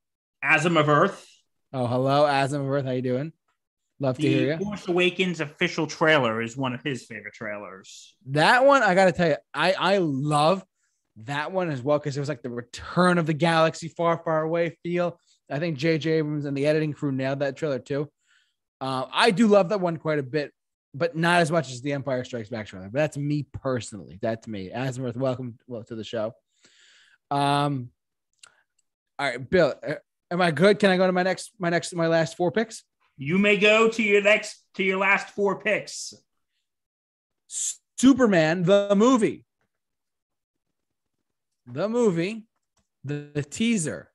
Asm 0.43 0.79
of 0.79 0.87
Earth. 0.89 1.25
Oh, 1.73 1.87
hello, 1.87 2.23
Asm 2.25 2.61
of 2.61 2.69
Earth. 2.69 2.85
How 2.85 2.91
you 2.91 3.01
doing? 3.01 3.33
Love 3.99 4.17
to 4.17 4.27
hear 4.27 4.57
The 4.57 4.63
you. 4.63 4.65
Force 4.65 4.87
Awakens 4.87 5.41
official 5.41 5.85
trailer 5.87 6.41
is 6.41 6.55
one 6.55 6.73
of 6.73 6.81
his 6.83 7.05
favorite 7.05 7.33
trailers. 7.33 8.15
That 8.27 8.65
one, 8.65 8.81
I 8.83 8.95
gotta 8.95 9.11
tell 9.11 9.27
you, 9.29 9.35
I 9.53 9.73
I 9.73 9.97
love 9.97 10.63
that 11.23 11.51
one 11.51 11.69
as 11.69 11.81
well 11.81 11.99
because 11.99 12.15
it 12.15 12.19
was 12.21 12.29
like 12.29 12.41
the 12.41 12.49
return 12.49 13.17
of 13.17 13.25
the 13.25 13.33
galaxy 13.33 13.89
far, 13.89 14.21
far 14.23 14.43
away 14.43 14.77
feel. 14.83 15.19
I 15.51 15.59
think 15.59 15.77
J.J. 15.77 16.11
Abrams 16.11 16.45
and 16.45 16.55
the 16.55 16.67
editing 16.67 16.93
crew 16.93 17.11
nailed 17.11 17.39
that 17.39 17.57
trailer 17.57 17.79
too. 17.79 18.09
Uh, 18.79 19.05
I 19.11 19.31
do 19.31 19.47
love 19.47 19.69
that 19.69 19.81
one 19.81 19.97
quite 19.97 20.19
a 20.19 20.23
bit. 20.23 20.53
but 20.93 21.15
not 21.15 21.41
as 21.41 21.51
much 21.51 21.71
as 21.71 21.81
the 21.81 21.93
Empire 21.93 22.23
Strikes 22.23 22.49
Back 22.49 22.67
trailer. 22.67 22.89
But 22.89 22.99
that's 22.99 23.17
me 23.17 23.45
personally. 23.53 24.17
That's 24.21 24.47
me. 24.47 24.71
Asmith, 24.71 25.15
welcome 25.15 25.57
well 25.67 25.83
to 25.83 25.95
the 25.95 26.03
show. 26.03 26.33
Um, 27.29 27.89
all 29.19 29.27
right, 29.27 29.49
Bill, 29.49 29.75
uh, 29.87 29.95
am 30.31 30.41
I 30.41 30.51
good? 30.51 30.79
Can 30.79 30.89
I 30.89 30.97
go 30.97 31.05
to 31.05 31.11
my 31.11 31.23
next, 31.23 31.51
my 31.59 31.69
next, 31.69 31.93
my 31.93 32.07
last 32.07 32.37
four 32.37 32.51
picks? 32.51 32.83
You 33.17 33.37
may 33.37 33.57
go 33.57 33.89
to 33.89 34.01
your 34.01 34.21
next 34.23 34.63
to 34.75 34.83
your 34.83 34.97
last 34.97 35.29
four 35.35 35.59
picks. 35.61 36.13
Superman 37.97 38.63
the 38.63 38.95
movie. 38.95 39.45
The 41.67 41.87
movie, 41.89 42.47
the, 43.03 43.29
the 43.33 43.43
teaser, 43.43 44.09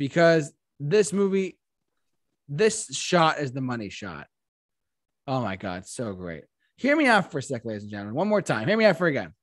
because 0.00 0.50
this 0.80 1.12
movie, 1.12 1.58
this 2.48 2.86
shot 2.96 3.38
is 3.38 3.52
the 3.52 3.60
money 3.60 3.90
shot. 3.90 4.26
Oh 5.28 5.42
my 5.42 5.56
God, 5.56 5.86
so 5.86 6.14
great. 6.14 6.44
Hear 6.78 6.96
me 6.96 7.06
out 7.06 7.30
for 7.30 7.38
a 7.38 7.42
sec, 7.42 7.66
ladies 7.66 7.82
and 7.82 7.90
gentlemen. 7.90 8.14
One 8.14 8.26
more 8.26 8.40
time. 8.40 8.66
Hear 8.66 8.78
me 8.78 8.86
out 8.86 8.96
for 8.96 9.06
again. 9.06 9.34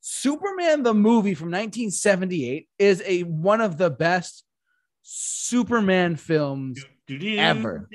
Superman 0.00 0.82
the 0.82 0.94
movie 0.94 1.34
from 1.34 1.48
1978 1.48 2.66
is 2.78 3.02
a 3.04 3.24
one 3.24 3.60
of 3.60 3.76
the 3.76 3.90
best 3.90 4.44
Superman 5.02 6.16
films 6.16 6.82
ever. 7.10 7.86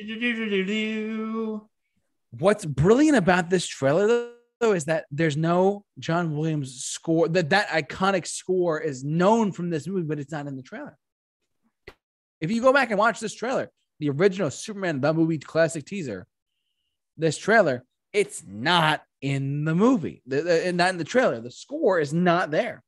What's 2.38 2.66
brilliant 2.66 3.18
about 3.18 3.50
this 3.50 3.66
trailer 3.66 4.30
though 4.60 4.74
is 4.74 4.86
that 4.86 5.06
there's 5.10 5.38
no 5.38 5.86
John 5.98 6.38
Williams 6.38 6.84
score. 6.84 7.28
That 7.28 7.50
that 7.50 7.70
iconic 7.70 8.28
score 8.28 8.80
is 8.80 9.04
known 9.04 9.52
from 9.52 9.72
this 9.72 9.88
movie, 9.88 10.04
but 10.04 10.20
it's 10.20 10.32
not 10.32 10.46
in 10.46 10.56
the 10.56 10.62
trailer. 10.62 10.96
If 12.42 12.52
you 12.52 12.62
go 12.62 12.74
back 12.74 12.90
and 12.90 13.00
watch 13.00 13.20
this 13.20 13.34
trailer, 13.34 13.70
the 14.00 14.10
original 14.10 14.50
Superman 14.50 15.02
the 15.02 15.14
movie 15.14 15.38
classic 15.38 15.86
teaser, 15.86 16.26
this 17.18 17.38
trailer, 17.38 17.84
it's 18.14 18.44
not 18.48 19.04
in 19.22 19.66
the 19.66 19.76
movie, 19.76 20.22
the, 20.26 20.42
the, 20.42 20.74
not 20.74 20.90
in 20.92 20.98
the 20.98 21.04
trailer. 21.04 21.42
The 21.42 21.52
score 21.52 22.00
is 22.00 22.14
not 22.14 22.52
there. 22.52 22.84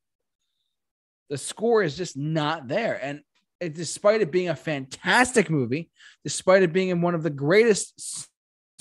The 1.29 1.37
score 1.37 1.83
is 1.83 1.95
just 1.95 2.17
not 2.17 2.67
there, 2.67 2.99
and 3.01 3.21
it, 3.59 3.73
despite 3.73 4.21
it 4.21 4.31
being 4.31 4.49
a 4.49 4.55
fantastic 4.55 5.49
movie, 5.49 5.89
despite 6.23 6.63
it 6.63 6.73
being 6.73 6.89
in 6.89 7.01
one 7.01 7.15
of 7.15 7.23
the 7.23 7.29
greatest 7.29 8.27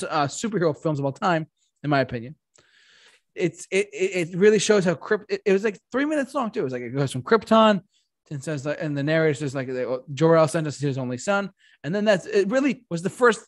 uh, 0.08 0.26
superhero 0.26 0.76
films 0.76 0.98
of 0.98 1.04
all 1.04 1.12
time, 1.12 1.46
in 1.84 1.90
my 1.90 2.00
opinion, 2.00 2.34
it's 3.34 3.68
it 3.70 3.88
it 3.92 4.36
really 4.36 4.58
shows 4.58 4.84
how 4.84 4.94
Krypt. 4.94 5.26
It, 5.28 5.42
it 5.46 5.52
was 5.52 5.62
like 5.62 5.78
three 5.92 6.06
minutes 6.06 6.34
long 6.34 6.50
too. 6.50 6.60
It 6.60 6.64
was 6.64 6.72
like 6.72 6.82
it 6.82 6.94
goes 6.94 7.12
from 7.12 7.22
Krypton 7.22 7.82
and 8.30 8.42
says 8.42 8.64
like, 8.64 8.78
and 8.80 8.96
the 8.96 9.02
narrator 9.02 9.34
says 9.34 9.54
like 9.54 9.68
Jor 10.14 10.36
El 10.36 10.48
sent 10.48 10.66
us 10.66 10.78
his 10.78 10.98
only 10.98 11.18
son, 11.18 11.50
and 11.84 11.94
then 11.94 12.04
that's 12.04 12.26
it. 12.26 12.48
Really 12.48 12.84
was 12.90 13.02
the 13.02 13.10
first 13.10 13.40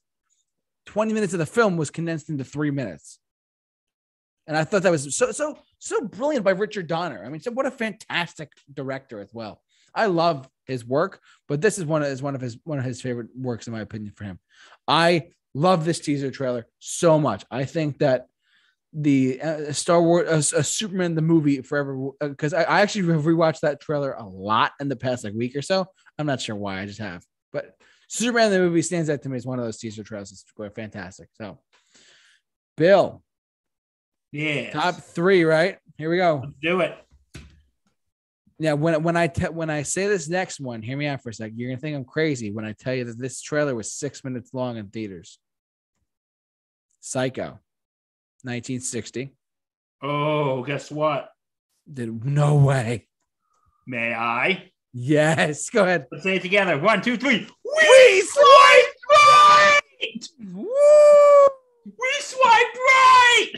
twenty 0.87 1.13
minutes 1.13 1.33
of 1.33 1.39
the 1.39 1.47
film 1.47 1.77
was 1.77 1.91
condensed 1.91 2.29
into 2.29 2.45
three 2.45 2.71
minutes, 2.71 3.19
and 4.47 4.57
I 4.57 4.65
thought 4.65 4.83
that 4.83 4.91
was 4.91 5.15
so 5.15 5.33
so 5.33 5.59
so 5.79 6.01
brilliant 6.03 6.45
by 6.45 6.53
Richard 6.53 6.87
Donner. 6.87 7.25
I 7.25 7.29
mean, 7.29 7.41
so 7.41 7.51
what 7.53 7.67
a 7.67 7.71
fantastic 7.71 8.51
director 8.73 9.21
as 9.21 9.31
well. 9.33 9.61
I 9.95 10.07
love 10.07 10.49
his 10.67 10.85
work, 10.85 11.21
but 11.49 11.61
this 11.61 11.79
is 11.79 11.85
one 11.85 12.03
of 12.03 12.09
is 12.09 12.23
one 12.23 12.35
of 12.35 12.41
his 12.41 12.59
one 12.65 12.79
of 12.79 12.85
his 12.85 13.01
favorite 13.01 13.29
works 13.37 13.67
in 13.67 13.73
my 13.73 13.81
opinion 13.81 14.13
for 14.17 14.25
him. 14.25 14.39
I 14.89 15.29
love 15.55 15.85
this 15.85 16.01
teaser 16.01 16.31
trailer 16.31 16.67
so 16.79 17.19
much. 17.19 17.45
I 17.51 17.65
think 17.65 17.99
that 17.99 18.27
the 18.93 19.41
uh, 19.41 19.73
Star 19.73 20.03
Wars, 20.03 20.53
uh, 20.53 20.59
uh, 20.59 20.63
Superman 20.63 21.15
the 21.15 21.23
movie 21.23 21.63
forever, 21.63 22.11
because 22.21 22.53
uh, 22.53 22.59
I, 22.59 22.63
I, 22.79 22.81
actually 22.83 23.11
have 23.13 23.23
rewatched 23.23 23.61
that 23.61 23.81
trailer 23.81 24.13
a 24.13 24.27
lot 24.27 24.73
in 24.81 24.89
the 24.89 24.97
past 24.97 25.25
like 25.25 25.33
week 25.33 25.57
or 25.57 25.63
so. 25.63 25.87
I'm 26.19 26.27
not 26.27 26.41
sure 26.41 26.57
why, 26.57 26.81
I 26.81 26.87
just 26.87 26.99
have, 26.99 27.25
but 27.53 27.75
Superman 28.09 28.51
the 28.51 28.59
movie 28.59 28.83
stands 28.83 29.09
out 29.09 29.23
to 29.23 29.29
me 29.29 29.37
as 29.37 29.47
one 29.47 29.59
of 29.59 29.65
those 29.65 29.79
teaser 29.79 30.03
trailers. 30.03 30.31
It's 30.31 30.75
fantastic. 30.75 31.29
So, 31.41 31.59
Bill, 32.77 33.23
yeah, 34.31 34.71
top 34.71 34.97
three, 34.97 35.45
right? 35.45 35.79
Here 35.97 36.11
we 36.11 36.19
go. 36.19 36.43
Let's 36.45 36.57
do 36.61 36.81
it. 36.81 36.99
Yeah, 38.59 38.75
when 38.75 39.03
when 39.03 39.17
I 39.17 39.27
te- 39.27 39.47
when 39.47 39.71
I 39.71 39.83
say 39.83 40.07
this 40.07 40.29
next 40.29 40.61
one, 40.61 40.83
hear 40.83 40.97
me 40.97 41.07
out 41.07 41.23
for 41.23 41.31
a 41.31 41.35
second. 41.35 41.59
You're 41.59 41.71
gonna 41.71 41.81
think 41.81 41.97
I'm 41.97 42.05
crazy 42.05 42.53
when 42.53 42.67
I 42.67 42.73
tell 42.73 42.95
you 42.95 43.05
that 43.07 43.19
this 43.19 43.41
trailer 43.41 43.75
was 43.75 43.93
six 43.93 44.23
minutes 44.23 44.53
long 44.53 44.77
in 44.77 44.89
theaters. 44.89 45.39
Psycho. 47.01 47.59
1960. 48.43 49.33
Oh, 50.03 50.63
guess 50.65 50.91
what? 50.91 51.31
Did 51.93 52.25
no 52.25 52.57
way. 52.57 53.07
May 53.87 54.13
I? 54.13 54.71
Yes. 54.93 55.71
Go 55.71 55.85
ahead. 55.85 56.07
Let's 56.11 56.25
say 56.25 56.37
it 56.37 56.43
together. 56.43 56.79
One, 56.79 57.03
two, 57.03 57.17
three. 57.17 57.39
We, 57.39 57.47
we 57.65 58.21
swiped 58.23 58.99
right. 59.11 60.29
Woo! 60.55 60.67
We 61.87 62.11
swiped 62.21 62.77
right. 62.77 63.53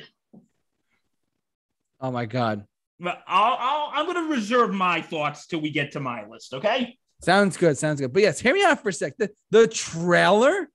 Oh 2.01 2.11
my 2.11 2.27
god. 2.27 2.67
I'll, 3.03 3.17
I'll, 3.27 3.91
I'm 3.93 4.07
going 4.07 4.29
to 4.29 4.35
reserve 4.35 4.73
my 4.73 5.01
thoughts 5.01 5.47
till 5.47 5.61
we 5.61 5.71
get 5.71 5.93
to 5.93 6.01
my 6.01 6.27
list. 6.27 6.55
Okay. 6.55 6.99
Sounds 7.23 7.57
good. 7.57 7.79
Sounds 7.79 8.01
good. 8.01 8.13
But 8.13 8.23
yes, 8.23 8.39
hear 8.39 8.55
me 8.55 8.65
out 8.65 8.83
for 8.83 8.91
a 8.91 8.93
sec. 8.93 9.17
The, 9.17 9.31
the 9.51 9.67
trailer 9.67 10.69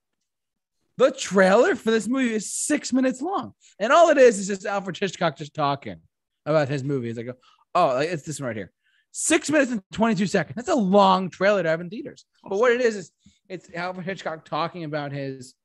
the 0.99 1.11
trailer 1.11 1.75
for 1.75 1.91
this 1.91 2.07
movie 2.07 2.33
is 2.33 2.53
six 2.53 2.91
minutes 2.91 3.21
long, 3.21 3.53
and 3.79 3.91
all 3.91 4.09
it 4.09 4.17
is 4.17 4.37
is 4.37 4.47
just 4.47 4.65
Alfred 4.65 4.97
Hitchcock 4.97 5.37
just 5.37 5.53
talking 5.53 6.01
about 6.45 6.67
his 6.67 6.83
movie. 6.83 7.09
It's 7.09 7.17
like, 7.17 7.29
oh, 7.73 7.97
it's 7.99 8.23
this 8.23 8.39
one 8.39 8.47
right 8.47 8.55
here, 8.55 8.71
six 9.11 9.49
minutes 9.49 9.71
and 9.71 9.81
twenty-two 9.93 10.27
seconds. 10.27 10.55
That's 10.55 10.67
a 10.67 10.75
long 10.75 11.29
trailer 11.29 11.63
to 11.63 11.69
have 11.69 11.79
in 11.79 11.89
theaters. 11.89 12.25
But 12.43 12.59
what 12.59 12.73
it 12.73 12.81
is 12.81 12.97
is 12.97 13.11
it's 13.47 13.69
Alfred 13.73 14.05
Hitchcock 14.05 14.43
talking 14.43 14.83
about 14.83 15.13
his, 15.13 15.55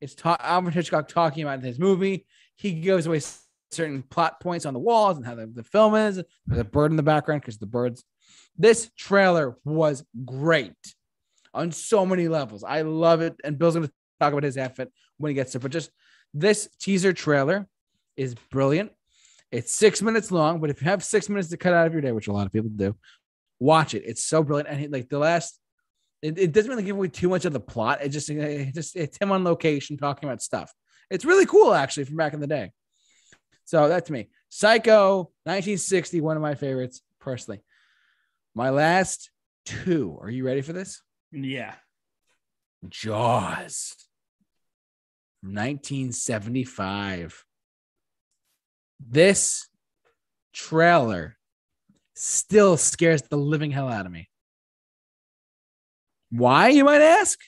it's 0.00 0.14
ta- 0.14 0.38
Alfred 0.40 0.74
Hitchcock 0.74 1.08
talking 1.08 1.42
about 1.42 1.62
his 1.62 1.78
movie. 1.78 2.24
He 2.54 2.72
gives 2.72 3.06
away 3.06 3.20
certain 3.70 4.02
plot 4.02 4.40
points 4.40 4.64
on 4.64 4.74
the 4.74 4.80
walls 4.80 5.16
and 5.16 5.26
how 5.26 5.34
the, 5.34 5.46
the 5.46 5.64
film 5.64 5.94
is. 5.96 6.22
There's 6.46 6.60
a 6.60 6.64
bird 6.64 6.92
in 6.92 6.96
the 6.96 7.02
background 7.02 7.42
because 7.42 7.58
the 7.58 7.66
birds. 7.66 8.04
This 8.56 8.90
trailer 8.96 9.56
was 9.64 10.04
great 10.24 10.72
on 11.52 11.72
so 11.72 12.06
many 12.06 12.28
levels. 12.28 12.64
I 12.64 12.82
love 12.82 13.20
it. 13.20 13.34
And 13.44 13.58
Bill's 13.58 13.74
going 13.74 13.86
to 13.86 13.92
talk 14.20 14.32
about 14.32 14.44
his 14.44 14.58
outfit 14.58 14.92
when 15.16 15.30
he 15.30 15.34
gets 15.34 15.52
there. 15.52 15.60
But 15.60 15.72
just 15.72 15.90
this 16.34 16.68
teaser 16.78 17.12
trailer 17.12 17.68
is 18.16 18.34
brilliant. 18.50 18.92
It's 19.50 19.74
six 19.74 20.02
minutes 20.02 20.30
long, 20.30 20.60
but 20.60 20.70
if 20.70 20.82
you 20.82 20.88
have 20.88 21.02
six 21.02 21.28
minutes 21.28 21.48
to 21.48 21.56
cut 21.56 21.72
out 21.72 21.86
of 21.86 21.92
your 21.92 22.02
day, 22.02 22.12
which 22.12 22.28
a 22.28 22.32
lot 22.32 22.46
of 22.46 22.52
people 22.52 22.70
do, 22.74 22.96
watch 23.58 23.94
it. 23.94 24.02
It's 24.04 24.24
so 24.24 24.42
brilliant. 24.42 24.68
And 24.68 24.80
he, 24.80 24.88
like 24.88 25.08
the 25.08 25.18
last, 25.18 25.58
it, 26.20 26.38
it, 26.38 26.52
doesn't 26.52 26.70
really 26.70 26.82
give 26.82 26.96
away 26.96 27.08
too 27.08 27.28
much 27.28 27.44
of 27.44 27.52
the 27.52 27.60
plot. 27.60 28.00
It 28.02 28.10
just, 28.10 28.28
it 28.28 28.74
just 28.74 28.96
it's 28.96 29.16
him 29.18 29.32
on 29.32 29.44
location 29.44 29.96
talking 29.96 30.28
about 30.28 30.42
stuff. 30.42 30.72
It's 31.10 31.24
really 31.24 31.46
cool 31.46 31.72
actually 31.72 32.04
from 32.04 32.16
back 32.16 32.34
in 32.34 32.40
the 32.40 32.46
day. 32.46 32.72
So 33.64 33.88
that's 33.88 34.10
me. 34.10 34.28
Psycho, 34.50 35.30
1960, 35.44 36.20
one 36.20 36.36
of 36.36 36.42
my 36.42 36.54
favorites 36.54 37.02
personally. 37.20 37.60
My 38.54 38.70
last 38.70 39.30
two. 39.64 40.18
Are 40.20 40.30
you 40.30 40.44
ready 40.44 40.62
for 40.62 40.72
this? 40.72 41.02
Yeah. 41.32 41.74
Jaws. 42.88 44.07
1975. 45.42 47.44
This 49.00 49.68
trailer 50.52 51.36
still 52.14 52.76
scares 52.76 53.22
the 53.22 53.36
living 53.36 53.70
hell 53.70 53.88
out 53.88 54.06
of 54.06 54.12
me. 54.12 54.28
Why, 56.30 56.68
you 56.68 56.84
might 56.84 57.00
ask? 57.00 57.38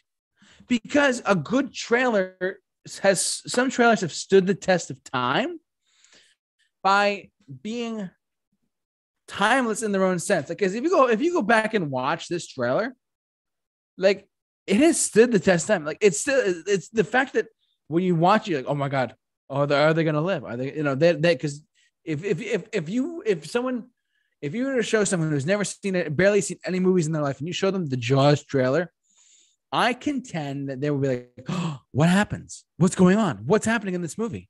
Because 0.69 1.23
a 1.27 1.35
good 1.35 1.75
trailer 1.75 2.61
has 3.03 3.43
some 3.47 3.71
trailers 3.71 4.01
have 4.01 4.13
stood 4.13 4.47
the 4.47 4.55
test 4.55 4.91
of 4.91 5.03
time 5.05 5.59
by 6.83 7.31
being 7.63 8.09
timeless 9.29 9.83
in 9.83 9.93
their 9.93 10.05
own 10.05 10.19
sense. 10.19 10.49
Like, 10.49 10.63
if 10.63 10.75
you 10.75 10.89
go 10.89 11.09
if 11.09 11.21
you 11.21 11.33
go 11.33 11.43
back 11.43 11.75
and 11.75 11.91
watch 11.91 12.29
this 12.29 12.47
trailer, 12.47 12.95
like 13.99 14.29
it 14.67 14.77
has 14.77 15.01
stood 15.01 15.33
the 15.33 15.41
test 15.41 15.69
of 15.69 15.75
time. 15.75 15.85
Like, 15.85 15.99
it's 16.01 16.21
still 16.21 16.41
it's 16.67 16.89
the 16.89 17.05
fact 17.05 17.35
that 17.35 17.47
when 17.91 18.05
you 18.05 18.15
watch 18.15 18.49
it, 18.49 18.57
like, 18.57 18.67
oh 18.69 18.75
my 18.75 18.89
god, 18.89 19.17
are 19.49 19.67
they 19.67 19.83
are 19.83 19.93
they 19.93 20.05
gonna 20.05 20.21
live? 20.21 20.45
Are 20.45 20.57
they 20.57 20.75
you 20.75 20.85
know 20.85 20.95
they 20.95 21.13
they 21.13 21.35
because 21.35 21.61
if 22.05 22.25
if 22.25 22.41
if 22.41 22.69
if 22.73 22.89
you 22.89 23.23
if 23.27 23.51
someone 23.51 23.89
if 24.41 24.55
you 24.55 24.65
were 24.65 24.77
to 24.77 24.83
show 24.83 25.03
someone 25.05 25.31
who's 25.31 25.45
never 25.45 25.65
seen 25.65 25.97
it, 25.97 26.17
barely 26.17 26.41
seen 26.41 26.59
any 26.65 26.79
movies 26.79 27.07
in 27.07 27.13
their 27.13 27.23
life, 27.23 27.39
and 27.39 27.49
you 27.49 27.53
show 27.53 27.71
them 27.71 27.87
the 27.87 27.97
Jaws 27.97 28.45
trailer, 28.45 28.93
I 29.73 29.93
contend 29.93 30.71
that 30.71 30.81
they 30.81 30.91
will 30.91 31.01
be 31.01 31.09
like, 31.09 31.33
oh, 31.49 31.81
"What 31.91 32.09
happens? 32.09 32.65
What's 32.77 32.95
going 32.95 33.19
on? 33.19 33.39
What's 33.45 33.67
happening 33.67 33.95
in 33.95 34.03
this 34.03 34.17
movie?" 34.17 34.49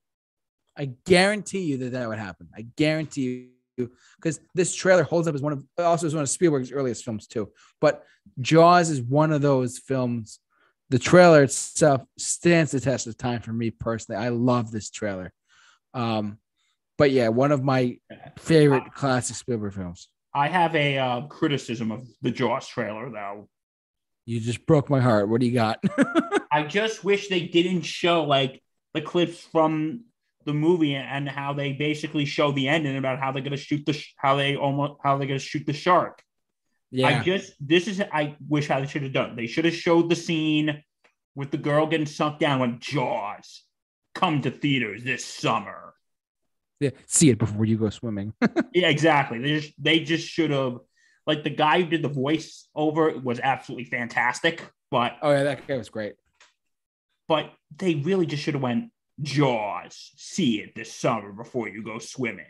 I 0.76 0.92
guarantee 1.07 1.62
you 1.62 1.79
that 1.79 1.92
that 1.92 2.09
would 2.09 2.18
happen. 2.18 2.48
I 2.55 2.66
guarantee 2.76 3.53
you 3.79 3.90
because 4.16 4.40
this 4.55 4.74
trailer 4.74 5.03
holds 5.03 5.26
up 5.26 5.35
as 5.35 5.40
one 5.40 5.55
of 5.55 5.64
also 5.79 6.07
as 6.07 6.14
one 6.14 6.22
of 6.22 6.29
Spielberg's 6.29 6.72
earliest 6.72 7.05
films 7.05 7.26
too. 7.26 7.50
But 7.81 8.05
Jaws 8.38 8.90
is 8.90 9.00
one 9.00 9.33
of 9.33 9.40
those 9.40 9.79
films 9.79 10.40
the 10.90 10.98
trailer 10.98 11.44
itself 11.44 12.03
stands 12.18 12.72
the 12.72 12.81
test 12.81 13.07
of 13.07 13.16
time 13.16 13.40
for 13.40 13.53
me 13.53 13.70
personally. 13.70 14.20
I 14.22 14.29
love 14.29 14.70
this 14.70 14.90
trailer. 14.90 15.33
Um, 15.94 16.38
but 16.98 17.12
yeah, 17.12 17.29
one 17.29 17.53
of 17.53 17.64
my 17.64 17.98
favorite 18.38 18.92
classic 18.94 19.37
Spielberg 19.37 19.72
films. 19.72 20.09
I 20.35 20.48
have 20.48 20.74
a 20.76 20.98
uh, 20.98 21.20
criticism 21.22 21.90
of 21.90 22.07
the 22.22 22.31
Jaws 22.31 22.68
trailer, 22.68 23.11
though. 23.11 23.48
You 24.26 24.38
just 24.38 24.66
broke 24.66 24.90
my 24.90 25.00
heart. 25.00 25.29
What 25.29 25.40
do 25.40 25.46
you 25.46 25.55
got? 25.55 25.83
I 26.53 26.64
just 26.64 27.03
wish 27.03 27.29
they 27.29 27.40
didn't 27.40 27.83
show 27.83 28.24
like 28.24 28.62
the 28.94 29.00
clips 29.00 29.40
from 29.40 30.05
the 30.44 30.55
movie 30.55 30.94
and 30.94 31.29
how 31.29 31.53
they 31.53 31.72
basically 31.72 32.24
show 32.24 32.53
the 32.53 32.68
ending 32.68 32.96
about 32.96 33.18
how 33.18 33.33
they're 33.33 33.42
gonna 33.42 33.57
shoot 33.57 33.85
the 33.87 33.92
sh- 33.92 34.14
how 34.16 34.37
they 34.37 34.57
almost 34.57 34.94
how 35.03 35.16
they're 35.16 35.26
gonna 35.26 35.38
shoot 35.38 35.66
the 35.66 35.72
shark. 35.72 36.22
Yeah. 36.90 37.09
I 37.09 37.22
just 37.22 37.55
this 37.61 37.87
is 37.87 38.00
I 38.00 38.37
wish 38.48 38.68
how 38.68 38.81
they 38.81 38.87
should 38.87 39.03
have 39.03 39.12
done. 39.12 39.37
They 39.37 39.46
should 39.46 39.64
have 39.64 39.74
showed 39.74 40.09
the 40.11 40.16
scene 40.16 40.83
with 41.35 41.50
the 41.50 41.59
girl 41.59 41.87
getting 41.87 42.07
sunk 42.07 42.38
down 42.38 42.61
when 42.61 42.79
Jaws 42.81 43.62
come 44.14 44.42
to 44.42 44.50
theaters 44.50 45.05
this 45.05 45.24
summer. 45.24 45.94
yeah. 46.81 46.90
See 47.07 47.31
it 47.31 47.38
before 47.38 47.64
you 47.64 47.76
go 47.79 47.90
swimming. 47.90 48.33
Yeah, 48.74 48.88
exactly. 48.88 49.38
They 49.38 49.61
just 49.61 49.72
they 49.83 50.00
just 50.00 50.26
should 50.29 50.50
have 50.50 50.79
like 51.26 51.44
the 51.44 51.50
guy 51.50 51.83
who 51.83 51.88
did 51.88 52.03
the 52.03 52.09
voice 52.09 52.68
over 52.74 53.16
was 53.18 53.38
absolutely 53.40 53.85
fantastic, 53.85 54.62
but 54.90 55.16
oh 55.22 55.31
yeah, 55.31 55.44
that 55.44 55.66
guy 55.66 55.76
was 55.76 55.88
great. 55.90 56.14
but 57.29 57.53
they 57.76 57.94
really 57.96 58.26
just 58.26 58.42
should 58.42 58.55
have 58.55 58.62
went 58.62 58.90
Jaws. 59.22 60.11
See 60.16 60.61
it 60.61 60.74
this 60.74 60.92
summer 60.92 61.31
before 61.33 61.68
you 61.68 61.83
go 61.85 61.98
swimming. 61.98 62.46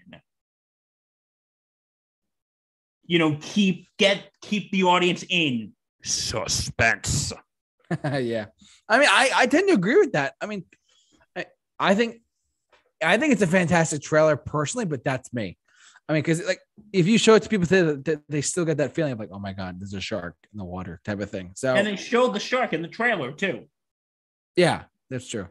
You 3.11 3.19
know, 3.19 3.37
keep 3.41 3.89
get 3.99 4.31
keep 4.41 4.71
the 4.71 4.85
audience 4.85 5.25
in 5.29 5.73
suspense. 6.05 7.33
yeah. 8.05 8.47
I 8.89 8.99
mean, 9.01 9.09
I, 9.11 9.31
I 9.35 9.47
tend 9.49 9.67
to 9.67 9.75
agree 9.75 9.97
with 9.97 10.13
that. 10.13 10.35
I 10.41 10.47
mean, 10.47 10.65
I, 11.35 11.47
I 11.77 11.97
think 11.97 12.21
I 13.05 13.17
think 13.17 13.33
it's 13.33 13.43
a 13.43 13.49
fantastic 13.49 14.01
trailer 14.01 14.37
personally, 14.37 14.85
but 14.85 15.03
that's 15.03 15.33
me. 15.33 15.59
I 16.09 16.13
mean, 16.13 16.23
because 16.23 16.47
like 16.47 16.61
if 16.93 17.09
you 17.09 17.19
show 17.19 17.35
it 17.35 17.43
to 17.43 17.49
people, 17.49 17.67
they, 17.67 17.83
they, 17.97 18.17
they 18.29 18.41
still 18.43 18.65
get 18.65 18.77
that 18.77 18.95
feeling 18.95 19.15
of 19.15 19.19
like, 19.19 19.31
oh 19.33 19.41
my 19.41 19.55
god, 19.55 19.81
there's 19.81 19.95
a 19.95 20.01
shark 20.01 20.37
in 20.53 20.59
the 20.59 20.65
water 20.65 21.01
type 21.05 21.19
of 21.19 21.29
thing. 21.29 21.51
So 21.57 21.75
And 21.75 21.89
they 21.89 21.97
showed 21.97 22.33
the 22.33 22.39
shark 22.39 22.73
in 22.73 22.81
the 22.81 22.89
trailer 22.89 23.33
too. 23.33 23.65
yeah, 24.55 24.85
that's 25.11 25.29
true. 25.29 25.49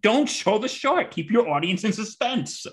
Don't 0.00 0.30
show 0.30 0.56
the 0.56 0.68
shark. 0.68 1.10
Keep 1.10 1.30
your 1.30 1.50
audience 1.50 1.84
in 1.84 1.92
suspense. 1.92 2.66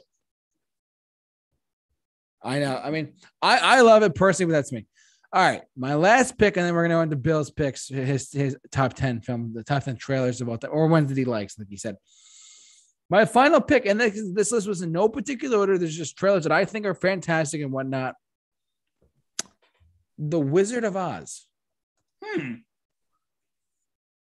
I 2.44 2.60
know. 2.60 2.80
I 2.82 2.90
mean, 2.92 3.14
I, 3.42 3.58
I 3.78 3.82
love 3.82 4.04
it 4.04 4.16
personally, 4.16 4.52
but 4.52 4.58
that's 4.58 4.72
me. 4.72 4.86
All 5.32 5.42
right, 5.44 5.62
my 5.78 5.94
last 5.94 6.38
pick, 6.38 6.58
and 6.58 6.66
then 6.66 6.74
we're 6.74 6.84
gonna 6.84 6.96
go 6.96 7.02
into 7.02 7.16
Bill's 7.16 7.52
picks, 7.52 7.88
his 7.88 8.32
his 8.32 8.58
top 8.72 8.94
ten 8.94 9.22
film, 9.22 9.54
the 9.54 9.64
top 9.64 9.84
ten 9.84 9.96
trailers 9.96 10.42
about 10.42 10.62
that, 10.62 10.70
or 10.70 10.88
ones 10.88 11.10
that 11.10 11.18
he 11.18 11.26
likes, 11.26 11.60
like 11.60 11.68
he 11.70 11.78
said. 11.78 11.98
My 13.12 13.26
final 13.26 13.60
pick, 13.62 13.86
and 13.86 14.00
this, 14.00 14.20
this 14.34 14.52
list 14.52 14.68
was 14.68 14.82
in 14.82 14.92
no 14.92 15.10
particular 15.10 15.58
order. 15.58 15.78
There's 15.78 15.96
just 15.98 16.18
trailers 16.18 16.44
that 16.44 16.52
I 16.52 16.66
think 16.66 16.86
are 16.86 16.94
fantastic 16.96 17.62
and 17.62 17.72
whatnot. 17.72 18.16
The 20.18 20.40
Wizard 20.40 20.84
of 20.84 20.96
Oz, 20.98 21.46
Hmm. 22.24 22.56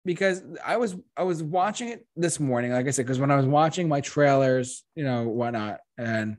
because 0.05 0.43
I 0.65 0.77
was 0.77 0.95
I 1.17 1.23
was 1.23 1.43
watching 1.43 1.89
it 1.89 2.05
this 2.15 2.39
morning, 2.39 2.71
like 2.71 2.87
I 2.87 2.91
said, 2.91 3.05
because 3.05 3.19
when 3.19 3.31
I 3.31 3.37
was 3.37 3.45
watching 3.45 3.87
my 3.87 4.01
trailers, 4.01 4.83
you 4.95 5.03
know, 5.03 5.27
whatnot, 5.27 5.79
and 5.97 6.37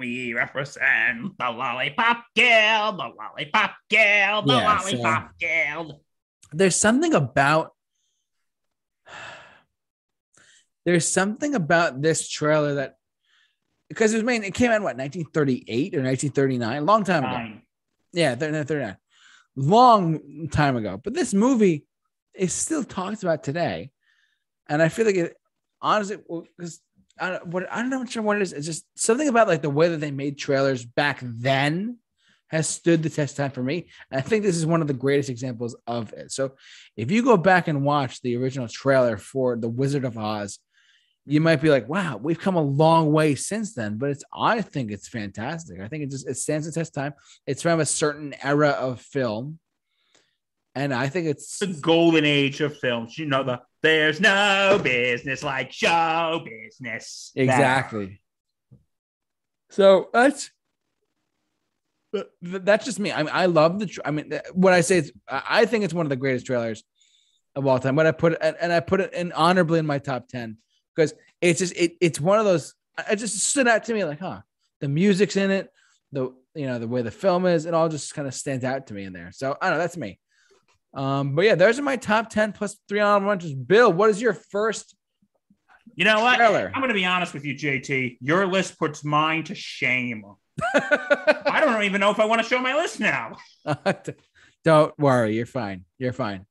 We 0.00 0.32
represent 0.32 1.36
the 1.38 1.50
Lollipop 1.50 2.24
Guild, 2.34 2.98
the 2.98 3.10
Lollipop 3.18 3.74
Guild, 3.90 4.48
the 4.48 4.54
Yeah, 4.54 4.78
so- 4.78 4.96
Lollipop 4.96 5.38
Guild. 5.38 6.00
there's 6.54 6.74
something 6.76 7.12
about 7.12 7.74
there's 10.86 11.06
something 11.06 11.54
about 11.54 12.00
this 12.00 12.28
trailer 12.30 12.76
that 12.76 12.94
because 13.90 14.14
it 14.14 14.16
was 14.16 14.24
made 14.24 14.42
it 14.42 14.54
came 14.54 14.70
out 14.70 14.76
in 14.76 14.82
what 14.82 14.96
1938 14.96 15.94
or 15.94 16.02
1939 16.02 16.86
long 16.86 17.04
time 17.04 17.24
ago. 17.24 17.60
Yeah 18.14 18.34
39 18.36 18.96
long 19.56 20.48
time 20.50 20.76
ago. 20.76 20.98
But 21.02 21.12
this 21.12 21.34
movie 21.34 21.84
is 22.34 22.54
still 22.54 22.84
talked 22.84 23.22
about 23.22 23.42
today. 23.42 23.90
And 24.66 24.80
i 24.80 24.88
feel 24.88 25.04
like 25.04 25.16
it 25.16 25.36
honestly 25.82 26.16
because 26.56 26.80
I 27.20 27.30
don't, 27.30 27.46
what, 27.48 27.66
I'm 27.70 27.90
not 27.90 28.10
sure 28.10 28.22
what 28.22 28.36
it 28.36 28.42
is. 28.42 28.52
It's 28.52 28.66
just 28.66 28.84
something 28.96 29.28
about 29.28 29.48
like 29.48 29.62
the 29.62 29.70
way 29.70 29.88
that 29.88 29.98
they 29.98 30.10
made 30.10 30.38
trailers 30.38 30.84
back 30.84 31.20
then 31.22 31.98
has 32.48 32.68
stood 32.68 33.02
the 33.02 33.10
test 33.10 33.36
time 33.36 33.50
for 33.52 33.62
me. 33.62 33.88
And 34.10 34.18
I 34.18 34.22
think 34.22 34.42
this 34.42 34.56
is 34.56 34.66
one 34.66 34.80
of 34.80 34.88
the 34.88 34.94
greatest 34.94 35.30
examples 35.30 35.76
of 35.86 36.12
it. 36.14 36.32
So 36.32 36.52
if 36.96 37.10
you 37.10 37.22
go 37.22 37.36
back 37.36 37.68
and 37.68 37.84
watch 37.84 38.20
the 38.22 38.36
original 38.36 38.66
trailer 38.66 39.16
for 39.16 39.56
The 39.56 39.68
Wizard 39.68 40.04
of 40.04 40.18
Oz, 40.18 40.58
you 41.26 41.40
might 41.40 41.60
be 41.60 41.70
like, 41.70 41.88
wow, 41.88 42.16
we've 42.16 42.40
come 42.40 42.56
a 42.56 42.62
long 42.62 43.12
way 43.12 43.36
since 43.36 43.74
then. 43.74 43.98
But 43.98 44.10
it's 44.10 44.24
I 44.34 44.62
think 44.62 44.90
it's 44.90 45.08
fantastic. 45.08 45.80
I 45.80 45.86
think 45.86 46.02
it 46.02 46.10
just 46.10 46.28
it 46.28 46.36
stands 46.36 46.66
the 46.66 46.72
test 46.72 46.92
time. 46.92 47.12
It's 47.46 47.62
from 47.62 47.78
a 47.78 47.86
certain 47.86 48.34
era 48.42 48.70
of 48.70 49.00
film. 49.00 49.59
And 50.74 50.94
I 50.94 51.08
think 51.08 51.26
it's 51.26 51.58
the 51.58 51.66
golden 51.66 52.24
age 52.24 52.60
of 52.60 52.76
films. 52.78 53.18
You 53.18 53.26
know 53.26 53.42
the 53.42 53.60
there's 53.82 54.20
no 54.20 54.78
business 54.82 55.42
like 55.42 55.72
show 55.72 56.44
business. 56.44 57.32
That- 57.34 57.42
Exactly. 57.42 58.20
So 59.70 60.08
that's 60.12 60.50
that's 62.42 62.84
just 62.84 62.98
me. 62.98 63.12
I 63.12 63.22
mean, 63.22 63.30
I 63.32 63.46
love 63.46 63.78
the. 63.78 63.86
Tra- 63.86 64.02
I 64.06 64.10
mean, 64.10 64.32
what 64.52 64.72
I 64.72 64.80
say 64.80 64.98
is, 64.98 65.12
I 65.28 65.64
think 65.64 65.84
it's 65.84 65.94
one 65.94 66.06
of 66.06 66.10
the 66.10 66.16
greatest 66.16 66.44
trailers 66.46 66.82
of 67.54 67.66
all 67.66 67.78
time. 67.78 67.94
But 67.94 68.06
I 68.06 68.12
put 68.12 68.32
it, 68.32 68.56
and 68.60 68.72
I 68.72 68.80
put 68.80 69.00
it 69.00 69.12
in 69.14 69.30
honorably 69.32 69.78
in 69.78 69.86
my 69.86 69.98
top 69.98 70.26
ten 70.28 70.56
because 70.94 71.14
it's 71.40 71.60
just 71.60 71.76
it. 71.76 71.92
It's 72.00 72.20
one 72.20 72.38
of 72.40 72.44
those. 72.44 72.74
I- 72.98 73.12
It 73.12 73.16
just 73.16 73.38
stood 73.38 73.68
out 73.68 73.84
to 73.84 73.94
me 73.94 74.04
like, 74.04 74.18
huh? 74.18 74.40
The 74.80 74.88
music's 74.88 75.36
in 75.36 75.50
it, 75.52 75.70
the 76.10 76.32
you 76.54 76.66
know 76.66 76.78
the 76.80 76.88
way 76.88 77.02
the 77.02 77.10
film 77.12 77.46
is, 77.46 77.64
it 77.66 77.74
all 77.74 77.88
just 77.88 78.12
kind 78.12 78.26
of 78.26 78.34
stands 78.34 78.64
out 78.64 78.88
to 78.88 78.94
me 78.94 79.04
in 79.04 79.12
there. 79.12 79.30
So 79.32 79.56
I 79.60 79.68
don't 79.68 79.78
know. 79.78 79.82
That's 79.82 79.96
me. 79.96 80.18
Um, 80.92 81.34
but 81.34 81.44
yeah, 81.44 81.54
those 81.54 81.78
are 81.78 81.82
my 81.82 81.96
top 81.96 82.30
ten 82.30 82.52
plus 82.52 82.76
three 82.88 83.00
honorable 83.00 83.28
mentions. 83.28 83.54
Bill, 83.54 83.92
what 83.92 84.10
is 84.10 84.20
your 84.20 84.34
first 84.34 84.94
You 85.94 86.04
know 86.04 86.20
what? 86.20 86.36
trailer? 86.36 86.70
I'm 86.74 86.80
going 86.80 86.88
to 86.88 86.94
be 86.94 87.04
honest 87.04 87.32
with 87.32 87.44
you, 87.44 87.54
JT. 87.54 88.18
Your 88.20 88.46
list 88.46 88.78
puts 88.78 89.04
mine 89.04 89.44
to 89.44 89.54
shame. 89.54 90.24
I 90.74 91.60
don't 91.60 91.84
even 91.84 92.00
know 92.00 92.10
if 92.10 92.18
I 92.18 92.24
want 92.24 92.42
to 92.42 92.48
show 92.48 92.58
my 92.58 92.74
list 92.74 93.00
now. 93.00 93.36
Don't 94.64 94.98
worry, 94.98 95.36
you're 95.36 95.46
fine. 95.46 95.84
You're 95.98 96.12
fine. 96.12 96.44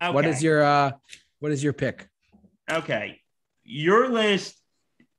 Okay. 0.00 0.12
What 0.14 0.24
is 0.24 0.42
your 0.42 0.62
uh 0.62 0.92
what 1.40 1.50
is 1.52 1.64
your 1.64 1.72
pick? 1.72 2.08
okay? 2.70 3.20
Your 3.64 4.08
list. 4.08 4.56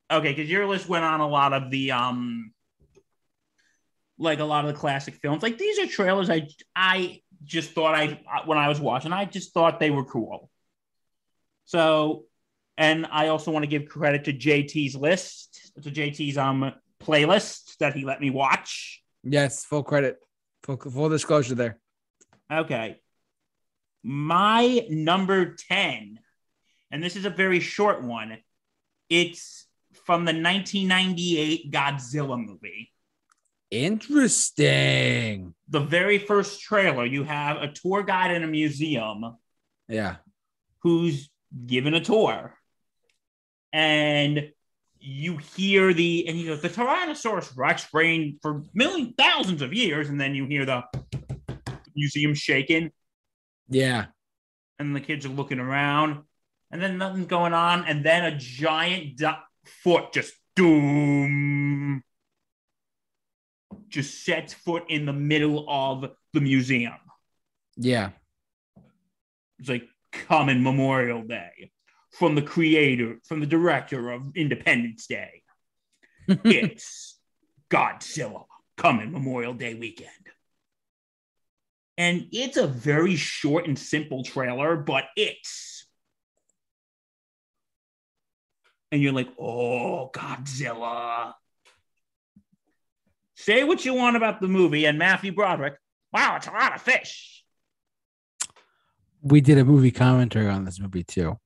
Okay, 0.09 0.29
because 0.33 0.49
your 0.49 0.65
list 0.67 0.87
went 0.87 1.03
on 1.03 1.19
a 1.19 1.27
lot 1.27 1.53
of 1.53 1.71
the 1.71 1.91
um, 1.91 2.51
like 4.17 4.39
a 4.39 4.43
lot 4.45 4.65
of 4.65 4.73
the 4.73 4.79
classic 4.79 5.15
films. 5.15 5.41
Like 5.43 5.57
these 5.57 5.79
are 5.79 5.87
trailers. 5.87 6.29
I 6.29 6.47
I 6.75 7.21
just 7.43 7.71
thought 7.71 7.95
I 7.95 8.19
when 8.45 8.57
I 8.57 8.69
was 8.69 8.79
watching, 8.79 9.13
I 9.13 9.25
just 9.25 9.53
thought 9.53 9.79
they 9.79 9.91
were 9.91 10.05
cool. 10.05 10.49
So, 11.65 12.25
and 12.77 13.07
I 13.11 13.27
also 13.27 13.51
want 13.51 13.63
to 13.63 13.67
give 13.67 13.87
credit 13.87 14.25
to 14.25 14.33
JT's 14.33 14.95
list, 14.95 15.71
to 15.81 15.91
JT's 15.91 16.37
um 16.37 16.73
playlist 17.01 17.77
that 17.77 17.95
he 17.95 18.05
let 18.05 18.21
me 18.21 18.29
watch. 18.29 19.01
Yes, 19.23 19.65
full 19.65 19.83
credit. 19.83 20.17
Full 20.63 20.77
full 20.77 21.09
disclosure 21.09 21.55
there. 21.55 21.79
Okay. 22.51 22.97
My 24.03 24.85
number 24.89 25.55
10, 25.55 26.19
and 26.89 27.03
this 27.03 27.15
is 27.15 27.25
a 27.25 27.29
very 27.29 27.59
short 27.59 28.03
one. 28.03 28.37
It's 29.09 29.67
from 30.05 30.25
the 30.25 30.33
1998 30.33 31.71
Godzilla 31.71 32.43
movie. 32.43 32.91
Interesting. 33.71 35.53
The 35.69 35.79
very 35.79 36.17
first 36.17 36.61
trailer, 36.61 37.05
you 37.05 37.23
have 37.23 37.57
a 37.57 37.67
tour 37.71 38.03
guide 38.03 38.31
in 38.35 38.43
a 38.43 38.47
museum 38.47 39.37
Yeah. 39.87 40.17
who's 40.79 41.29
given 41.65 41.93
a 41.93 42.01
tour. 42.01 42.53
And 43.73 44.51
you 44.99 45.37
hear 45.37 45.93
the, 45.93 46.27
and 46.27 46.37
you 46.37 46.47
go, 46.47 46.55
the 46.57 46.69
Tyrannosaurus 46.69 47.55
Rex 47.57 47.87
reigned 47.93 48.39
for 48.41 48.63
million, 48.73 49.13
thousands 49.17 49.61
of 49.61 49.73
years. 49.73 50.09
And 50.09 50.19
then 50.19 50.35
you 50.35 50.45
hear 50.45 50.65
the 50.65 50.83
museum 51.95 52.33
shaking. 52.33 52.91
Yeah. 53.69 54.07
and 54.79 54.95
the 54.95 54.99
kids 54.99 55.25
are 55.27 55.29
looking 55.29 55.59
around, 55.59 56.23
and 56.71 56.81
then 56.81 56.97
nothing's 56.97 57.27
going 57.27 57.53
on, 57.53 57.85
and 57.85 58.03
then 58.03 58.25
a 58.25 58.35
giant 58.35 59.15
du- 59.15 59.37
foot 59.83 60.11
just 60.11 60.33
doom 60.55 61.70
just 63.91 64.25
sets 64.25 64.53
foot 64.53 64.85
in 64.89 65.05
the 65.05 65.13
middle 65.13 65.65
of 65.69 66.09
the 66.33 66.41
museum. 66.41 66.93
Yeah. 67.77 68.11
It's 69.59 69.69
like 69.69 69.87
coming 70.11 70.63
Memorial 70.63 71.21
Day 71.21 71.71
from 72.11 72.35
the 72.35 72.41
creator, 72.41 73.17
from 73.25 73.39
the 73.39 73.45
director 73.45 74.11
of 74.11 74.35
Independence 74.35 75.07
Day. 75.07 75.43
it's 76.27 77.19
Godzilla 77.69 78.45
coming 78.77 79.11
Memorial 79.11 79.53
Day 79.53 79.75
weekend. 79.75 80.09
And 81.97 82.27
it's 82.31 82.57
a 82.57 82.67
very 82.67 83.15
short 83.15 83.67
and 83.67 83.77
simple 83.77 84.23
trailer, 84.23 84.75
but 84.75 85.05
it's. 85.15 85.85
And 88.91 89.01
you're 89.01 89.13
like, 89.13 89.29
oh, 89.39 90.09
Godzilla. 90.13 91.33
Say 93.41 93.63
what 93.63 93.83
you 93.83 93.95
want 93.95 94.15
about 94.15 94.39
the 94.39 94.47
movie 94.47 94.85
and 94.85 94.99
Matthew 94.99 95.31
Broderick. 95.31 95.73
Wow, 96.13 96.35
it's 96.35 96.45
a 96.45 96.51
lot 96.51 96.75
of 96.75 96.81
fish. 96.81 97.43
we 99.23 99.41
did 99.41 99.57
a 99.57 99.65
movie 99.65 99.89
commentary 99.89 100.47
on 100.47 100.63
this 100.63 100.79
movie 100.79 101.03
too. 101.03 101.39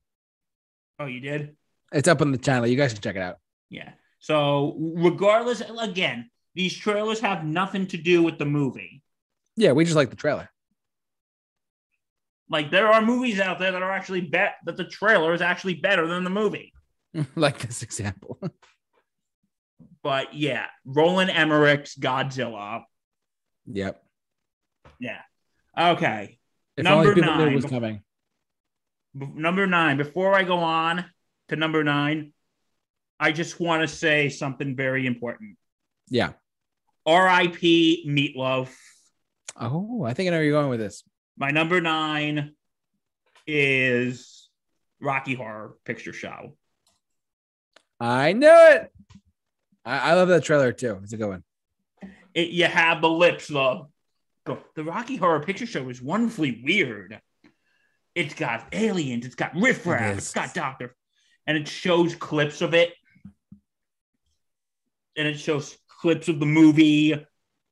Oh, 0.98 1.06
you 1.06 1.20
did? 1.20 1.56
It's 1.92 2.06
up 2.06 2.20
on 2.20 2.32
the 2.32 2.38
channel. 2.38 2.66
You 2.66 2.76
guys 2.76 2.92
can 2.92 3.00
check 3.00 3.16
it 3.16 3.22
out. 3.22 3.36
Yeah. 3.70 3.92
So 4.18 4.76
regardless, 4.78 5.62
again, 5.80 6.28
these 6.54 6.76
trailers 6.76 7.20
have 7.20 7.46
nothing 7.46 7.86
to 7.88 7.96
do 7.96 8.22
with 8.22 8.36
the 8.36 8.44
movie. 8.44 9.02
Yeah, 9.56 9.72
we 9.72 9.84
just 9.84 9.96
like 9.96 10.10
the 10.10 10.16
trailer. 10.16 10.50
Like 12.50 12.70
there 12.70 12.88
are 12.88 13.00
movies 13.00 13.40
out 13.40 13.58
there 13.58 13.72
that 13.72 13.82
are 13.82 13.90
actually 13.90 14.20
bet 14.20 14.56
that 14.66 14.76
the 14.76 14.84
trailer 14.84 15.32
is 15.32 15.40
actually 15.40 15.74
better 15.74 16.06
than 16.06 16.24
the 16.24 16.30
movie. 16.30 16.74
like 17.36 17.58
this 17.60 17.82
example. 17.82 18.38
But 20.06 20.34
yeah, 20.34 20.66
Roland 20.84 21.30
Emmerich's 21.30 21.96
Godzilla. 21.96 22.84
Yep. 23.66 24.00
Yeah. 25.00 25.18
Okay. 25.76 26.38
If 26.76 26.84
Number 26.84 27.08
only 27.10 27.14
people 27.16 27.34
knew 27.34 27.44
nine. 27.46 27.54
was 27.56 27.64
coming. 27.64 28.02
Number 29.12 29.66
nine. 29.66 29.96
Before 29.96 30.32
I 30.32 30.44
go 30.44 30.58
on 30.58 31.04
to 31.48 31.56
number 31.56 31.82
nine, 31.82 32.32
I 33.18 33.32
just 33.32 33.58
want 33.58 33.82
to 33.82 33.88
say 33.88 34.28
something 34.28 34.76
very 34.76 35.08
important. 35.08 35.56
Yeah. 36.08 36.34
R.I.P. 37.04 38.04
Meat 38.06 38.36
Loaf. 38.36 38.78
Oh, 39.56 40.04
I 40.04 40.14
think 40.14 40.28
I 40.28 40.30
know 40.30 40.36
where 40.36 40.44
you're 40.44 40.52
going 40.52 40.70
with 40.70 40.78
this. 40.78 41.02
My 41.36 41.50
number 41.50 41.80
nine 41.80 42.54
is 43.44 44.48
Rocky 45.00 45.34
Horror 45.34 45.74
Picture 45.84 46.12
Show. 46.12 46.56
I 47.98 48.34
knew 48.34 48.46
it. 48.48 48.92
I, 49.86 50.10
I 50.10 50.14
love 50.14 50.28
that 50.28 50.44
trailer 50.44 50.72
too. 50.72 50.98
It's 51.02 51.12
a 51.12 51.16
good 51.16 51.28
one. 51.28 51.44
It, 52.34 52.48
you 52.50 52.64
have 52.66 53.00
the 53.00 53.08
lips, 53.08 53.46
the, 53.46 53.86
the 54.74 54.84
Rocky 54.84 55.16
Horror 55.16 55.40
Picture 55.40 55.64
Show 55.66 55.88
is 55.88 56.02
wonderfully 56.02 56.60
weird. 56.62 57.18
It's 58.14 58.34
got 58.34 58.66
aliens, 58.72 59.24
it's 59.24 59.34
got 59.34 59.54
riffraff, 59.54 60.00
It 60.02 60.04
it 60.04 60.18
is. 60.18 60.32
has 60.32 60.32
got 60.32 60.54
Doctor, 60.54 60.94
and 61.46 61.56
it 61.56 61.68
shows 61.68 62.14
clips 62.14 62.60
of 62.60 62.74
it, 62.74 62.92
and 65.16 65.26
it 65.28 65.38
shows 65.38 65.76
clips 66.00 66.28
of 66.28 66.40
the 66.40 66.46
movie. 66.46 67.26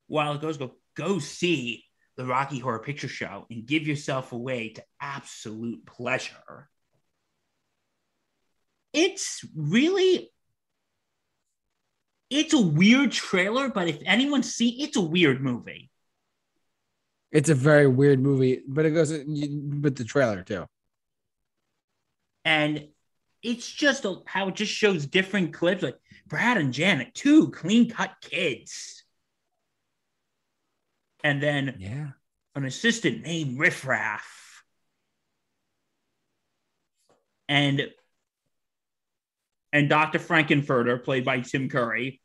While 0.06 0.34
it 0.34 0.40
goes, 0.40 0.56
go 0.58 0.72
go 0.94 1.18
see 1.18 1.84
the 2.16 2.24
Rocky 2.26 2.58
Horror 2.58 2.78
Picture 2.78 3.08
Show 3.08 3.46
and 3.50 3.66
give 3.66 3.86
yourself 3.86 4.32
away 4.32 4.70
to 4.70 4.84
absolute 5.00 5.84
pleasure. 5.86 6.68
It's 8.92 9.44
really 9.56 10.30
it's 12.34 12.52
a 12.52 12.60
weird 12.60 13.12
trailer, 13.12 13.68
but 13.68 13.86
if 13.86 13.98
anyone 14.04 14.42
see, 14.42 14.82
it's 14.82 14.96
a 14.96 15.00
weird 15.00 15.40
movie. 15.40 15.88
It's 17.30 17.48
a 17.48 17.54
very 17.54 17.86
weird 17.86 18.20
movie, 18.20 18.62
but 18.66 18.84
it 18.86 18.90
goes 18.90 19.10
with 19.12 19.96
the 19.96 20.04
trailer 20.04 20.42
too. 20.42 20.66
And 22.44 22.88
it's 23.42 23.70
just 23.70 24.04
a, 24.04 24.16
how 24.26 24.48
it 24.48 24.56
just 24.56 24.72
shows 24.72 25.06
different 25.06 25.52
clips, 25.52 25.82
like 25.82 25.98
Brad 26.26 26.56
and 26.56 26.72
Janet, 26.72 27.14
two 27.14 27.50
clean 27.50 27.88
cut 27.88 28.10
kids. 28.20 29.04
And 31.22 31.40
then 31.42 31.76
Yeah. 31.78 32.10
an 32.56 32.64
assistant 32.64 33.22
named 33.22 33.58
Riff 33.60 33.86
Raff. 33.86 34.64
And 37.48 37.92
and 39.72 39.88
Dr. 39.88 40.20
Frank-N-Furter, 40.20 41.02
played 41.02 41.24
by 41.24 41.40
Tim 41.40 41.68
Curry. 41.68 42.20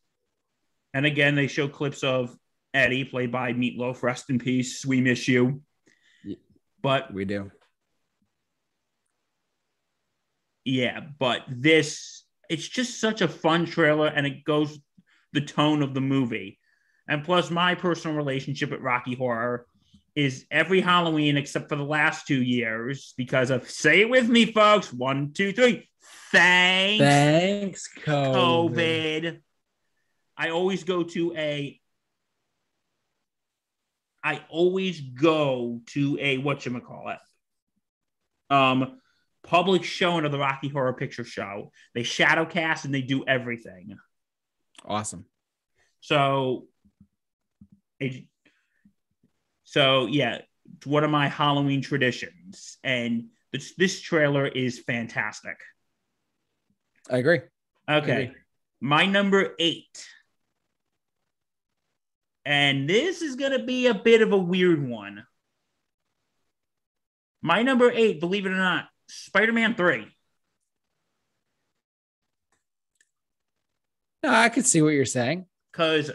And 0.94 1.06
again, 1.06 1.36
they 1.36 1.48
show 1.48 1.68
clips 1.68 2.04
of 2.04 2.36
Eddie, 2.74 3.06
played 3.06 3.32
by 3.32 3.54
Meat 3.54 3.78
Loaf. 3.78 4.04
Rest 4.04 4.30
in 4.30 4.40
peace. 4.40 4.86
We 4.86 5.02
miss 5.02 5.28
you. 5.28 5.62
But 6.82 7.14
We 7.14 7.26
do. 7.26 7.52
yeah, 10.64 11.02
but 11.20 11.42
this 11.50 12.24
it's 12.50 12.68
just 12.68 13.00
such 13.00 13.22
a 13.22 13.28
fun 13.28 13.66
trailer 13.66 14.08
and 14.08 14.26
it 14.26 14.44
goes 14.44 14.80
the 15.34 15.42
tone 15.42 15.84
of 15.84 15.94
the 15.94 16.02
movie. 16.02 16.58
And 17.08 17.24
plus 17.24 17.52
my 17.52 17.76
personal 17.76 18.16
relationship 18.16 18.72
with 18.72 18.82
Rocky 18.82 19.16
Horror 19.16 19.66
is 20.16 20.46
every 20.52 20.82
Halloween 20.82 21.38
except 21.38 21.70
for 21.70 21.76
the 21.76 21.84
last 21.84 22.28
two 22.28 22.42
years 22.42 23.14
because 23.18 23.50
of 23.50 23.70
say 23.70 24.02
it 24.02 24.10
with 24.10 24.30
me, 24.30 24.46
folks. 24.46 24.92
One, 24.94 25.34
two, 25.34 25.52
three. 25.52 25.90
Thanks, 26.32 27.04
Thanks, 27.04 27.90
COVID. 28.06 28.34
COVID. 28.36 29.40
I 30.40 30.52
always 30.52 30.86
go 30.86 31.04
to 31.04 31.36
a 31.36 31.80
I 34.24 34.42
always 34.50 35.00
go 35.02 35.82
to 35.88 36.18
a 36.20 36.38
whatchamacallit. 36.42 37.20
Um 38.50 39.00
public 39.44 39.84
showing 39.84 40.26
of 40.26 40.32
the 40.32 40.40
Rocky 40.40 40.70
Horror 40.70 40.94
Picture 40.94 41.24
Show. 41.24 41.72
They 41.94 42.04
shadow 42.04 42.46
cast 42.46 42.86
and 42.86 42.94
they 42.94 43.02
do 43.02 43.26
everything. 43.26 43.98
Awesome. 44.86 45.26
So 46.02 46.68
it, 48.00 48.26
so 49.66 50.06
yeah, 50.06 50.40
it's 50.78 50.88
one 50.88 51.04
of 51.04 51.12
my 51.12 51.28
Halloween 51.28 51.82
traditions. 51.82 52.78
And 52.84 53.26
this 53.52 53.74
this 53.76 54.00
trailer 54.00 54.48
is 54.48 54.80
fantastic. 54.80 55.58
I 57.10 57.18
agree. 57.18 57.42
Okay. 57.90 58.24
agree. 58.24 58.36
My 58.80 59.06
number 59.06 59.56
eight. 59.60 60.08
And 62.46 62.90
this 62.90 63.22
is 63.22 63.36
going 63.36 63.52
to 63.52 63.64
be 63.64 63.88
a 63.88 63.94
bit 63.94 64.22
of 64.22 64.32
a 64.32 64.38
weird 64.38 64.88
one. 64.88 65.26
My 67.42 67.62
number 67.64 67.92
eight, 67.92 68.20
believe 68.20 68.46
it 68.46 68.52
or 68.52 68.58
not, 68.58 68.86
Spider 69.08 69.54
Man 69.54 69.76
3. 69.76 70.08
No, 74.24 74.30
I 74.30 74.50
could 74.50 74.66
see 74.66 74.82
what 74.82 74.90
you're 74.90 75.06
saying. 75.06 75.46
Because 75.72 76.12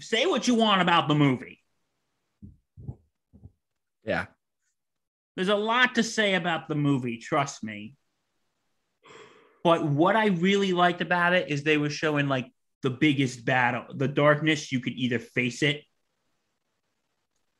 say 0.00 0.26
what 0.26 0.48
you 0.48 0.54
want 0.54 0.80
about 0.80 1.08
the 1.08 1.14
movie. 1.14 1.60
Yeah. 4.04 4.26
There's 5.36 5.48
a 5.48 5.56
lot 5.56 5.96
to 5.96 6.02
say 6.02 6.34
about 6.34 6.68
the 6.68 6.74
movie, 6.74 7.18
trust 7.18 7.62
me. 7.62 7.94
But 9.62 9.84
what 9.84 10.16
I 10.16 10.26
really 10.28 10.72
liked 10.72 11.00
about 11.00 11.34
it 11.34 11.50
is 11.50 11.62
they 11.62 11.76
were 11.76 11.90
showing 11.90 12.26
like 12.26 12.50
the 12.82 12.90
biggest 12.90 13.44
battle, 13.44 13.84
the 13.94 14.08
darkness. 14.08 14.72
You 14.72 14.80
could 14.80 14.94
either 14.94 15.18
face 15.18 15.62
it 15.62 15.82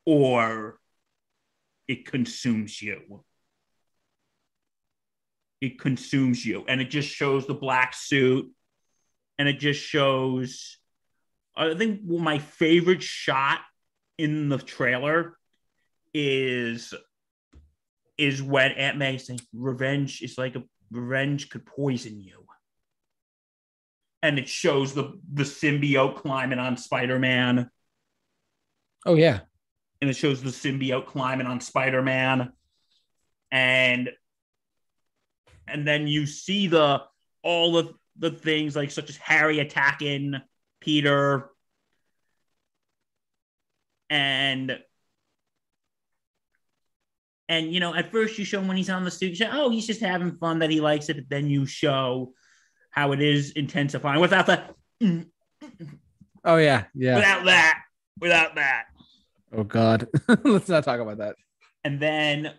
or 0.06 0.78
it 1.86 2.06
consumes 2.06 2.80
you. 2.80 3.24
It 5.60 5.78
consumes 5.78 6.44
you. 6.44 6.64
And 6.68 6.80
it 6.80 6.90
just 6.90 7.08
shows 7.08 7.46
the 7.46 7.54
black 7.54 7.94
suit 7.94 8.50
and 9.38 9.48
it 9.48 9.58
just 9.58 9.80
shows. 9.80 10.78
I 11.56 11.74
think 11.74 12.04
my 12.04 12.38
favorite 12.38 13.02
shot 13.02 13.60
in 14.18 14.48
the 14.48 14.58
trailer 14.58 15.36
is 16.14 16.94
is 18.16 18.42
when 18.42 18.72
Aunt 18.72 18.98
May 18.98 19.16
saying 19.18 19.40
revenge 19.52 20.22
is 20.22 20.36
like 20.36 20.56
a 20.56 20.64
revenge 20.90 21.50
could 21.50 21.64
poison 21.64 22.20
you. 22.20 22.47
And 24.22 24.38
it 24.38 24.48
shows 24.48 24.94
the 24.94 25.18
the 25.32 25.44
symbiote 25.44 26.16
climbing 26.16 26.58
on 26.58 26.76
Spider-Man. 26.76 27.70
Oh 29.06 29.14
yeah. 29.14 29.40
And 30.00 30.10
it 30.10 30.16
shows 30.16 30.42
the 30.42 30.50
symbiote 30.50 31.06
climbing 31.06 31.46
on 31.46 31.60
Spider-Man. 31.60 32.52
And 33.50 34.10
and 35.66 35.86
then 35.86 36.06
you 36.06 36.26
see 36.26 36.66
the 36.66 37.02
all 37.42 37.76
of 37.76 37.94
the 38.18 38.30
things 38.30 38.74
like 38.74 38.90
such 38.90 39.10
as 39.10 39.16
Harry 39.16 39.60
attacking 39.60 40.34
Peter 40.80 41.50
and 44.10 44.78
and 47.48 47.72
you 47.72 47.80
know, 47.80 47.94
at 47.94 48.12
first 48.12 48.38
you 48.38 48.44
show 48.44 48.60
him 48.60 48.68
when 48.68 48.76
he's 48.76 48.90
on 48.90 49.04
the 49.04 49.10
suit, 49.10 49.30
you 49.30 49.36
show, 49.36 49.50
oh, 49.50 49.70
he's 49.70 49.86
just 49.86 50.00
having 50.00 50.36
fun 50.36 50.58
that 50.58 50.70
he 50.70 50.80
likes 50.80 51.08
it. 51.08 51.16
But 51.16 51.30
then 51.30 51.48
you 51.48 51.64
show 51.64 52.34
how 52.90 53.12
it 53.12 53.20
is 53.20 53.52
intensifying 53.52 54.20
without 54.20 54.46
that, 54.46 54.74
Oh 56.44 56.56
yeah. 56.56 56.84
Yeah. 56.94 57.16
without 57.16 57.44
that, 57.44 57.78
without 58.20 58.54
that. 58.56 58.84
Oh 59.52 59.64
god. 59.64 60.08
Let's 60.44 60.68
not 60.68 60.84
talk 60.84 61.00
about 61.00 61.18
that. 61.18 61.36
And 61.84 62.00
then, 62.00 62.52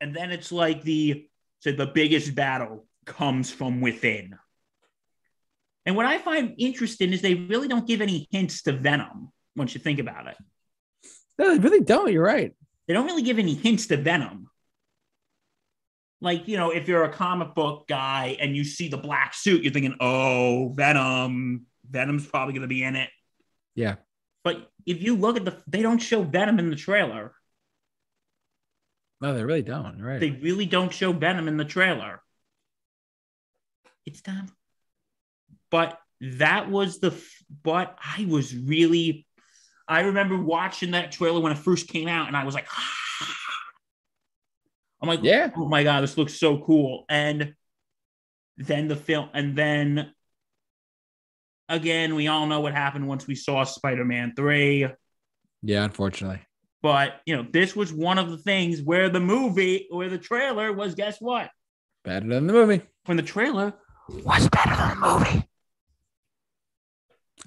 and 0.00 0.14
then 0.14 0.30
it's 0.30 0.52
like 0.52 0.82
the 0.82 1.26
so 1.60 1.72
the 1.72 1.86
biggest 1.86 2.34
battle 2.34 2.86
comes 3.06 3.50
from 3.50 3.80
within. 3.80 4.36
And 5.86 5.96
what 5.96 6.06
I 6.06 6.18
find 6.18 6.54
interesting 6.58 7.12
is 7.12 7.22
they 7.22 7.34
really 7.34 7.68
don't 7.68 7.86
give 7.86 8.00
any 8.00 8.28
hints 8.30 8.62
to 8.62 8.72
Venom 8.72 9.32
once 9.56 9.74
you 9.74 9.80
think 9.80 9.98
about 9.98 10.28
it. 10.28 10.36
No, 11.38 11.52
they 11.54 11.58
really 11.58 11.80
don't. 11.84 12.12
You're 12.12 12.24
right. 12.24 12.52
they 12.86 12.94
don't 12.94 13.06
really 13.06 13.22
give 13.22 13.38
any 13.38 13.54
hints 13.54 13.86
to 13.88 13.96
Venom. 13.96 14.48
Like, 16.22 16.46
you 16.46 16.56
know, 16.56 16.70
if 16.70 16.86
you're 16.86 17.02
a 17.02 17.12
comic 17.12 17.56
book 17.56 17.88
guy 17.88 18.36
and 18.40 18.56
you 18.56 18.62
see 18.62 18.88
the 18.88 18.96
black 18.96 19.34
suit, 19.34 19.64
you're 19.64 19.72
thinking, 19.72 19.96
oh, 19.98 20.72
Venom. 20.72 21.66
Venom's 21.90 22.26
probably 22.26 22.54
going 22.54 22.62
to 22.62 22.68
be 22.68 22.84
in 22.84 22.94
it. 22.94 23.10
Yeah. 23.74 23.96
But 24.44 24.70
if 24.86 25.02
you 25.02 25.16
look 25.16 25.36
at 25.36 25.44
the, 25.44 25.60
they 25.66 25.82
don't 25.82 25.98
show 25.98 26.22
Venom 26.22 26.60
in 26.60 26.70
the 26.70 26.76
trailer. 26.76 27.34
No, 29.20 29.34
they 29.34 29.42
really 29.42 29.62
don't. 29.62 30.00
Right. 30.00 30.20
They 30.20 30.30
really 30.30 30.64
don't 30.64 30.92
show 30.92 31.12
Venom 31.12 31.48
in 31.48 31.56
the 31.56 31.64
trailer. 31.64 32.22
It's 34.06 34.20
time. 34.20 34.48
But 35.70 35.98
that 36.20 36.70
was 36.70 37.00
the. 37.00 37.14
But 37.64 37.98
I 38.00 38.26
was 38.26 38.56
really. 38.56 39.26
I 39.88 40.02
remember 40.02 40.40
watching 40.40 40.92
that 40.92 41.10
trailer 41.10 41.40
when 41.40 41.52
it 41.52 41.58
first 41.58 41.88
came 41.88 42.06
out, 42.08 42.28
and 42.28 42.36
I 42.36 42.44
was 42.44 42.54
like, 42.54 42.66
ah, 42.70 42.94
I'm 45.02 45.08
like, 45.08 45.22
yeah. 45.22 45.50
oh 45.56 45.66
my 45.66 45.82
god, 45.82 46.02
this 46.02 46.16
looks 46.16 46.34
so 46.34 46.58
cool. 46.58 47.04
And 47.08 47.54
then 48.56 48.86
the 48.86 48.94
film, 48.94 49.28
and 49.34 49.56
then 49.56 50.12
again, 51.68 52.14
we 52.14 52.28
all 52.28 52.46
know 52.46 52.60
what 52.60 52.72
happened 52.72 53.08
once 53.08 53.26
we 53.26 53.34
saw 53.34 53.64
Spider-Man 53.64 54.34
three. 54.36 54.86
Yeah, 55.62 55.84
unfortunately. 55.84 56.40
But 56.82 57.20
you 57.26 57.36
know, 57.36 57.46
this 57.50 57.74
was 57.74 57.92
one 57.92 58.18
of 58.18 58.30
the 58.30 58.38
things 58.38 58.80
where 58.80 59.08
the 59.08 59.20
movie, 59.20 59.88
where 59.90 60.08
the 60.08 60.18
trailer 60.18 60.72
was. 60.72 60.94
Guess 60.94 61.20
what? 61.20 61.50
Better 62.04 62.28
than 62.28 62.46
the 62.46 62.52
movie. 62.52 62.82
When 63.06 63.16
the 63.16 63.22
trailer 63.24 63.74
was 64.08 64.48
better 64.48 64.76
than 64.76 65.00
the 65.00 65.06
movie. 65.06 65.48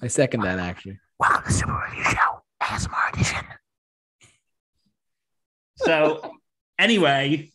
I 0.01 0.07
second 0.07 0.41
that 0.41 0.59
actually. 0.59 0.99
Welcome 1.19 1.43
to 1.45 1.53
Super 1.53 1.81
Review 1.89 2.03
Show, 2.03 2.41
ASMR 2.61 3.13
edition. 3.13 3.45
So, 5.77 6.31
anyway, 6.79 7.49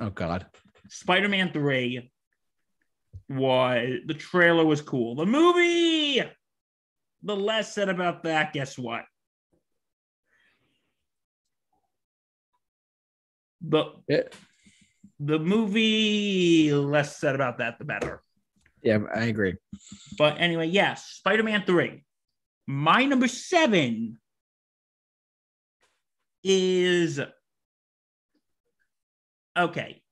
Oh 0.00 0.10
God. 0.10 0.46
Spider-Man 0.88 1.52
three 1.52 2.10
was 3.28 4.00
the 4.06 4.14
trailer 4.14 4.64
was 4.64 4.82
cool. 4.82 5.14
The 5.14 5.26
movie, 5.26 6.22
the 7.22 7.36
less 7.36 7.72
said 7.74 7.88
about 7.88 8.24
that, 8.24 8.52
guess 8.52 8.76
what? 8.78 9.04
The 13.62 13.84
Yeah. 14.08 14.22
the 15.20 15.38
movie, 15.38 16.72
less 16.72 17.16
said 17.16 17.34
about 17.34 17.58
that, 17.58 17.78
the 17.78 17.84
better. 17.84 18.20
Yeah, 18.82 18.98
I 19.14 19.24
agree. 19.24 19.54
But 20.18 20.38
anyway, 20.38 20.66
yes, 20.66 21.06
Spider-Man 21.06 21.64
3. 21.64 22.04
My 22.66 23.04
number 23.04 23.28
seven 23.28 24.18
is 26.42 27.20
okay. 29.56 30.02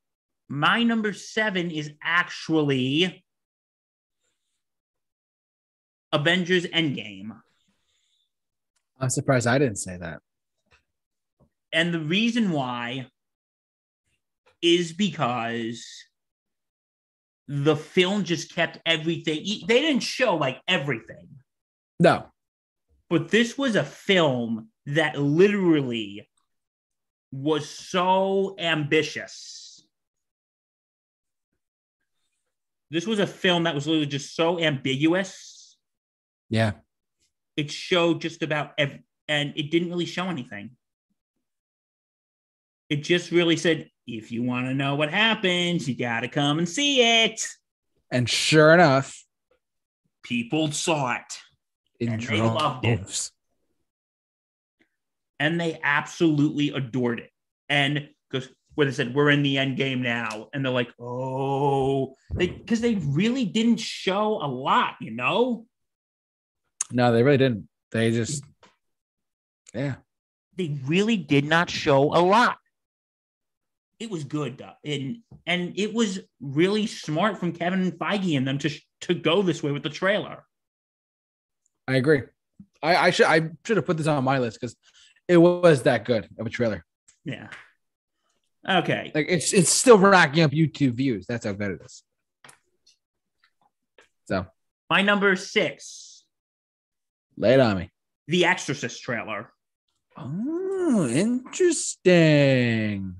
My 0.49 0.83
number 0.83 1.13
seven 1.13 1.71
is 1.71 1.93
actually 2.03 3.25
Avengers 6.13 6.67
Endgame. 6.67 7.31
I'm 9.01 9.11
surprised 9.11 9.47
I 9.47 9.59
didn't 9.59 9.79
say 9.79 9.97
that. 9.97 10.21
And 11.73 11.95
the 11.95 12.01
reason 12.01 12.51
why 12.53 13.07
is 14.61 14.93
because 14.93 15.85
the 17.49 17.77
film 17.77 18.25
just 18.25 18.55
kept 18.55 18.79
everything. 18.87 19.45
They 19.67 19.81
didn't 19.81 20.03
show 20.03 20.37
like 20.37 20.61
everything. 20.69 21.29
No. 21.99 22.27
but 23.09 23.31
this 23.31 23.57
was 23.57 23.77
a 23.77 23.85
film 23.85 24.69
that 24.87 25.17
literally 25.19 26.29
was 27.33 27.69
so 27.69 28.55
ambitious. 28.59 29.85
This 32.91 33.07
was 33.07 33.19
a 33.19 33.27
film 33.27 33.65
that 33.65 33.75
was 33.75 33.87
literally 33.87 34.07
just 34.07 34.37
so 34.37 34.61
ambiguous. 34.61 35.77
Yeah. 36.51 36.73
It 37.57 37.71
showed 37.71 38.21
just 38.21 38.43
about 38.43 38.73
every, 38.77 39.03
and 39.29 39.55
it 39.57 39.71
didn't 39.71 39.89
really 39.89 40.05
show 40.05 40.27
anything. 40.29 40.71
It 42.91 43.03
just 43.03 43.31
really 43.31 43.57
said, 43.57 43.89
if 44.07 44.31
you 44.31 44.43
want 44.43 44.67
to 44.67 44.75
know 44.75 44.95
what 44.95 45.11
happens, 45.11 45.89
you 45.89 45.97
got 45.97 46.21
to 46.21 46.29
come 46.29 46.59
and 46.59 46.69
see 46.69 47.25
it. 47.25 47.41
And 48.11 48.29
sure 48.29 48.75
enough, 48.75 49.19
People 50.23 50.71
saw 50.71 51.17
it. 51.17 51.39
in 52.01 52.13
And 52.13 52.23
they 52.23 52.41
loved 52.41 52.87
it. 52.87 53.31
And 55.43 55.61
they 55.61 55.77
absolutely 55.83 56.71
adored 56.71 57.19
it. 57.19 57.31
And 57.69 58.09
because 58.31 58.49
what 58.77 58.85
they 58.85 58.93
said, 58.93 59.13
we're 59.13 59.31
in 59.31 59.43
the 59.43 59.59
end 59.59 59.77
game 59.77 60.01
now, 60.01 60.49
and 60.55 60.65
they're 60.65 60.73
like, 60.73 60.93
oh, 61.01 62.15
they 62.33 62.47
because 62.47 62.81
they 62.81 62.95
really 62.95 63.45
didn't 63.45 63.81
show 63.81 64.35
a 64.41 64.47
lot, 64.47 64.95
you 65.01 65.11
know. 65.11 65.67
No, 66.93 67.13
they 67.13 67.25
really 67.25 67.39
didn't. 67.39 67.69
They 67.91 68.13
just, 68.13 68.45
yeah. 69.75 69.97
They 70.57 70.79
really 70.87 71.17
did 71.17 71.45
not 71.45 71.69
show 71.69 72.15
a 72.15 72.23
lot. 72.23 72.59
It 73.99 74.11
was 74.11 74.23
good, 74.23 74.59
though. 74.59 74.75
and 74.85 75.19
and 75.45 75.73
it 75.77 75.93
was 75.93 76.21
really 76.41 76.87
smart 76.87 77.39
from 77.39 77.53
Kevin 77.53 77.91
Feige 77.91 78.37
and 78.37 78.47
them 78.47 78.59
to 78.59 78.71
to 79.03 79.15
go 79.15 79.43
this 79.43 79.61
way 79.61 79.73
with 79.73 79.83
the 79.83 79.91
trailer. 79.91 80.45
I 81.89 81.97
agree. 81.97 82.23
I, 82.81 82.97
I 82.97 83.11
should 83.11 83.27
I 83.27 83.51
should 83.65 83.77
have 83.77 83.87
put 83.87 83.97
this 83.97 84.07
on 84.07 84.23
my 84.23 84.39
list 84.39 84.61
because 84.61 84.77
it 85.29 85.37
was 85.37 85.83
that 85.85 86.05
good 86.05 86.29
of 86.39 86.47
a 86.47 86.51
trailer. 86.51 86.85
Yeah. 87.25 87.49
Okay. 88.69 89.11
Like 89.15 89.27
it's 89.29 89.53
it's 89.53 89.71
still 89.73 89.99
racking 89.99 90.43
up 90.45 90.51
YouTube 90.53 90.95
views. 90.95 91.27
That's 91.27 91.45
how 91.47 91.53
good 91.53 91.73
it 91.73 91.81
is. 91.85 92.03
So 94.27 94.47
My 94.91 95.03
number 95.03 95.35
six, 95.37 96.25
lay 97.37 97.55
it 97.55 97.61
on 97.61 97.79
me. 97.79 97.91
the 98.29 98.45
Exorcist 98.45 99.03
trailer. 99.03 99.53
Oh, 100.17 101.09
interesting. 101.09 103.17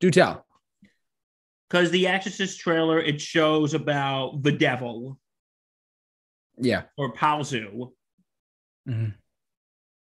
Do 0.00 0.10
tell. 0.10 0.44
Because 1.68 1.90
the 1.90 2.06
Exorcist 2.08 2.60
trailer, 2.60 3.00
it 3.00 3.20
shows 3.20 3.72
about 3.72 4.42
the 4.42 4.52
devil 4.52 5.18
Yeah. 6.58 6.82
or 6.98 7.14
Pazuzu, 7.14 7.92
Mhm. 8.86 9.14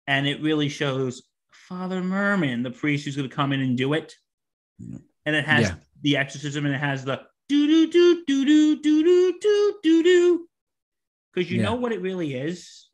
And 0.06 0.26
it 0.26 0.42
really 0.42 0.68
shows 0.68 1.22
Father 1.52 2.02
Merrin, 2.02 2.62
the 2.62 2.70
priest 2.70 3.04
who's 3.04 3.16
going 3.16 3.28
to 3.28 3.34
come 3.34 3.52
in 3.52 3.60
and 3.60 3.76
do 3.76 3.92
it. 3.92 4.14
And 5.24 5.36
it 5.36 5.44
has 5.44 5.68
Yeah. 5.68 5.74
the 6.02 6.16
exorcism, 6.16 6.66
and 6.66 6.74
it 6.74 6.78
has 6.78 7.04
the 7.04 7.22
do 7.48 7.66
do 7.66 7.86
do 7.90 8.24
do 8.24 8.44
do 8.44 8.82
do 8.82 9.02
do 9.02 9.38
do 9.40 9.80
do 9.82 10.02
do. 10.02 10.48
Because 11.32 11.50
you 11.50 11.58
Yeah. 11.58 11.64
know 11.66 11.74
what 11.74 11.92
it 11.92 12.00
really 12.00 12.34
is. 12.34 12.88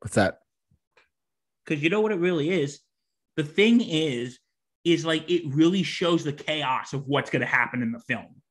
What's 0.00 0.16
that? 0.16 0.40
Because 1.64 1.82
you 1.82 1.88
know 1.88 2.02
what 2.02 2.12
it 2.12 2.18
really 2.18 2.50
is. 2.50 2.80
The 3.36 3.44
thing 3.44 3.80
is, 3.80 4.38
is 4.84 5.04
like 5.06 5.28
it 5.30 5.42
really 5.46 5.82
shows 5.82 6.24
the 6.24 6.32
chaos 6.32 6.92
of 6.92 7.06
what's 7.06 7.30
going 7.30 7.40
to 7.40 7.46
happen 7.46 7.80
in 7.82 7.90
the 7.92 8.00
film. 8.00 8.42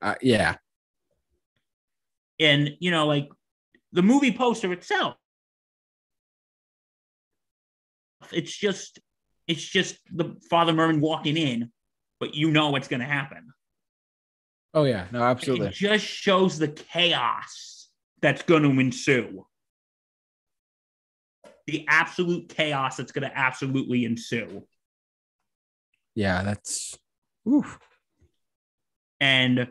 Uh, 0.00 0.16
yeah. 0.20 0.56
and 2.40 2.76
you 2.80 2.90
know 2.90 3.06
like 3.06 3.30
the 3.92 4.02
movie 4.02 4.32
poster 4.32 4.72
itself 4.72 5.16
it's 8.32 8.56
just 8.56 8.98
it's 9.48 9.64
just 9.64 9.98
the 10.12 10.36
father 10.48 10.72
merrin 10.72 11.00
walking 11.00 11.36
in 11.36 11.70
but 12.20 12.34
you 12.34 12.50
know 12.50 12.70
what's 12.70 12.88
going 12.88 13.00
to 13.00 13.06
happen 13.06 13.52
Oh 14.74 14.84
yeah. 14.84 15.06
No, 15.12 15.22
absolutely. 15.22 15.66
it 15.68 15.74
just 15.74 16.04
shows 16.04 16.58
the 16.58 16.68
chaos 16.68 17.90
that's 18.22 18.42
going 18.42 18.62
to 18.62 18.70
ensue 18.80 19.44
the 21.66 21.84
absolute 21.88 22.48
chaos 22.48 22.96
that's 22.96 23.12
going 23.12 23.28
to 23.28 23.36
absolutely 23.38 24.04
ensue 24.04 24.62
Yeah, 26.14 26.42
that's. 26.42 26.98
Oof. 27.48 27.78
and 29.20 29.68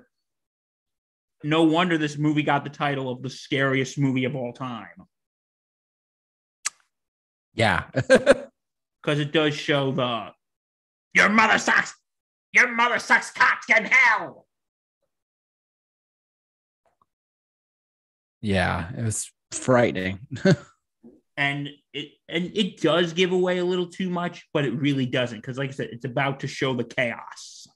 no 1.43 1.63
wonder 1.63 1.97
this 1.97 2.17
movie 2.17 2.43
got 2.43 2.63
the 2.63 2.69
title 2.69 3.09
of 3.09 3.21
the 3.21 3.29
scariest 3.29 3.97
movie 3.97 4.25
of 4.25 4.35
all 4.35 4.53
time 4.53 4.87
Yeah. 7.53 7.85
because 7.93 9.19
it 9.19 9.31
does 9.31 9.53
show 9.55 9.91
the 9.91 10.31
your 11.13 11.29
mother 11.29 11.57
sucks 11.57 11.93
your 12.53 12.71
mother 12.71 12.99
sucks 12.99 13.31
cocks 13.31 13.67
in 13.69 13.85
hell 13.85 14.45
yeah. 18.43 18.89
It 18.97 19.03
was 19.03 19.31
frightening. 19.51 20.19
and 21.37 21.69
it 21.93 22.09
and 22.27 22.51
it 22.55 22.81
does 22.81 23.13
give 23.13 23.31
away 23.31 23.59
a 23.59 23.65
little 23.65 23.87
too 23.87 24.09
much 24.09 24.47
but 24.53 24.65
it 24.65 24.71
really 24.71 25.05
doesn't 25.05 25.37
because 25.39 25.57
like 25.57 25.69
i 25.69 25.71
said 25.71 25.89
it's 25.91 26.03
about 26.03 26.41
to 26.41 26.47
show 26.47 26.73
the 26.73 26.83
chaos 26.83 27.67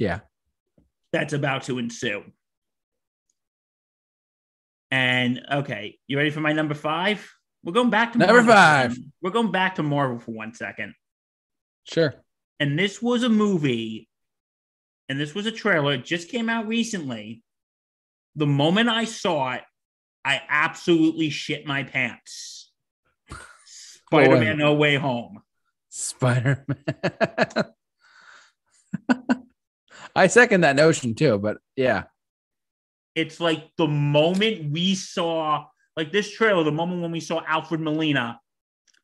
yeah. 0.00 0.20
That's 1.12 1.32
about 1.32 1.64
to 1.64 1.78
ensue 1.78 2.22
and 4.90 5.40
okay 5.52 5.98
you 6.06 6.16
ready 6.16 6.30
for 6.30 6.40
my 6.40 6.52
number 6.52 6.74
five 6.74 7.28
we're 7.62 7.72
going 7.72 7.90
back 7.90 8.12
to 8.12 8.18
Number 8.18 8.42
Marvel. 8.42 8.52
five. 8.54 8.96
we're 9.22 9.30
going 9.30 9.52
back 9.52 9.74
to 9.76 9.82
marvel 9.82 10.18
for 10.18 10.32
one 10.32 10.54
second 10.54 10.94
Sure. 11.84 12.14
and 12.58 12.78
this 12.78 13.00
was 13.02 13.22
a 13.22 13.28
movie 13.28 14.08
and 15.08 15.18
this 15.20 15.34
was 15.34 15.46
a 15.46 15.52
trailer 15.52 15.94
it 15.94 16.04
just 16.04 16.28
came 16.28 16.48
out 16.48 16.66
recently 16.68 17.42
the 18.36 18.46
moment 18.46 18.88
i 18.88 19.04
saw 19.04 19.52
it 19.52 19.62
i 20.24 20.40
absolutely 20.48 21.30
shit 21.30 21.66
my 21.66 21.82
pants 21.82 22.72
Spider 24.12 24.38
Man 24.40 24.58
No 24.58 24.74
Way 24.74 24.96
Home. 24.96 25.40
Spider 25.88 26.66
Man. 26.66 27.64
I 30.14 30.26
second 30.26 30.62
that 30.62 30.76
notion 30.76 31.14
too, 31.14 31.38
but 31.38 31.58
yeah. 31.76 32.04
It's 33.14 33.40
like 33.40 33.70
the 33.76 33.88
moment 33.88 34.72
we 34.72 34.94
saw, 34.94 35.66
like 35.96 36.12
this 36.12 36.30
trailer, 36.30 36.62
the 36.64 36.72
moment 36.72 37.02
when 37.02 37.12
we 37.12 37.20
saw 37.20 37.42
Alfred 37.46 37.80
Molina. 37.80 38.40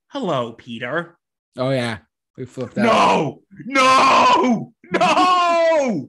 Hello, 0.08 0.52
Peter. 0.52 1.18
Oh 1.56 1.70
yeah, 1.70 1.98
we 2.36 2.44
flipped 2.44 2.78
out. 2.78 2.84
No, 2.84 3.42
no, 3.66 4.72
no. 4.92 6.08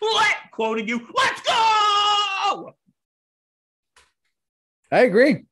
Let 0.00 0.36
quoting 0.52 0.88
you. 0.88 1.06
Let's 1.14 1.40
go. 1.42 2.74
I 4.92 5.00
agree. 5.00 5.44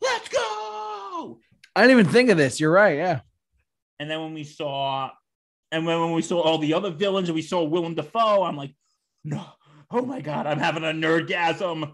Let's 0.00 0.28
go. 0.28 1.38
I 1.76 1.82
didn't 1.82 1.98
even 1.98 2.12
think 2.12 2.30
of 2.30 2.36
this. 2.36 2.58
You're 2.58 2.72
right. 2.72 2.96
Yeah. 2.96 3.20
And 4.00 4.10
then 4.10 4.20
when 4.20 4.34
we 4.34 4.44
saw, 4.44 5.10
and 5.70 5.84
when, 5.86 6.00
when 6.00 6.12
we 6.12 6.22
saw 6.22 6.40
all 6.40 6.58
the 6.58 6.74
other 6.74 6.90
villains 6.90 7.28
and 7.28 7.36
we 7.36 7.42
saw 7.42 7.62
Willem 7.62 7.94
Dafoe, 7.94 8.42
I'm 8.42 8.56
like, 8.56 8.74
no, 9.24 9.44
oh 9.90 10.02
my 10.02 10.20
God, 10.20 10.46
I'm 10.46 10.58
having 10.58 10.84
a 10.84 10.88
nerdgasm. 10.88 11.92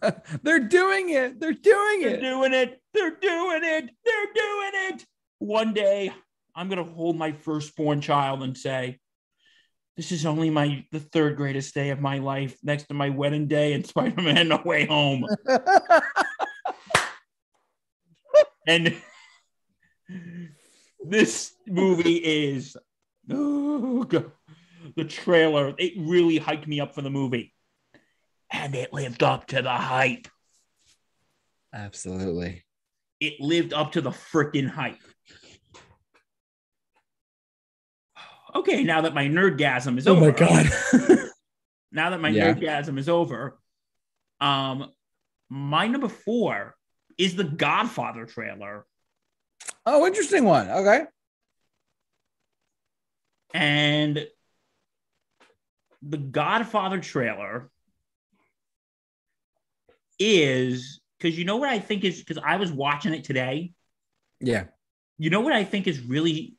They're 0.42 0.60
doing 0.60 1.10
it. 1.10 1.40
They're 1.40 1.52
doing 1.52 2.02
it. 2.02 2.20
They're 2.20 2.20
doing 2.20 2.52
it. 2.54 2.80
They're 2.94 3.16
doing 3.16 3.60
it. 3.64 3.90
They're 4.04 4.32
doing 4.34 4.70
it. 4.74 5.06
One 5.38 5.72
day, 5.74 6.12
I'm 6.54 6.68
gonna 6.68 6.84
hold 6.84 7.16
my 7.16 7.32
firstborn 7.32 8.00
child 8.00 8.42
and 8.42 8.56
say, 8.56 9.00
"This 9.96 10.12
is 10.12 10.24
only 10.26 10.50
my 10.50 10.86
the 10.92 11.00
third 11.00 11.36
greatest 11.36 11.74
day 11.74 11.90
of 11.90 12.00
my 12.00 12.18
life, 12.18 12.56
next 12.62 12.84
to 12.84 12.94
my 12.94 13.10
wedding 13.10 13.48
day 13.48 13.72
and 13.72 13.84
Spider-Man: 13.92 14.48
No 14.48 14.62
Way 14.64 14.86
Home." 14.86 15.26
and 18.68 18.94
this 21.04 21.54
movie 21.66 22.16
is 22.16 22.76
oh, 23.30 24.04
God. 24.04 24.32
the 24.96 25.04
trailer. 25.04 25.74
It 25.78 25.92
really 25.98 26.38
hyped 26.40 26.66
me 26.66 26.80
up 26.80 26.94
for 26.94 27.02
the 27.02 27.10
movie, 27.10 27.54
and 28.50 28.74
it 28.74 28.92
lived 28.92 29.22
up 29.22 29.46
to 29.48 29.62
the 29.62 29.70
hype. 29.70 30.28
Absolutely. 31.74 32.64
It 33.20 33.40
lived 33.40 33.72
up 33.72 33.92
to 33.92 34.00
the 34.00 34.10
freaking 34.10 34.68
hype. 34.68 34.98
Okay, 38.54 38.82
now 38.84 39.00
that 39.02 39.14
my 39.14 39.26
nerdgasm 39.28 39.96
is 39.96 40.06
Oh 40.06 40.12
over. 40.16 40.30
my 40.30 40.36
god. 40.36 40.66
Now 41.94 42.08
that 42.08 42.22
my 42.22 42.30
Yeah. 42.30 42.54
nerdgasm 42.54 42.98
is 42.98 43.06
over, 43.10 43.58
um, 44.40 44.90
my 45.50 45.86
number 45.88 46.08
four 46.08 46.74
is 47.18 47.36
the 47.36 47.44
Godfather 47.44 48.24
trailer. 48.24 48.86
oh, 49.84 50.06
interesting 50.06 50.44
one. 50.44 50.70
Okay. 50.70 51.02
And 53.54 54.26
the 56.02 56.18
Godfather 56.18 57.00
trailer 57.00 57.70
is 60.18 61.00
because 61.18 61.38
you 61.38 61.44
know 61.44 61.56
what 61.56 61.68
I 61.68 61.78
think 61.78 62.04
is 62.04 62.18
because 62.18 62.42
I 62.44 62.56
was 62.56 62.72
watching 62.72 63.14
it 63.14 63.24
today. 63.24 63.72
Yeah. 64.40 64.64
You 65.18 65.30
know 65.30 65.40
what 65.40 65.52
I 65.52 65.64
think 65.64 65.86
is 65.86 66.00
really 66.00 66.56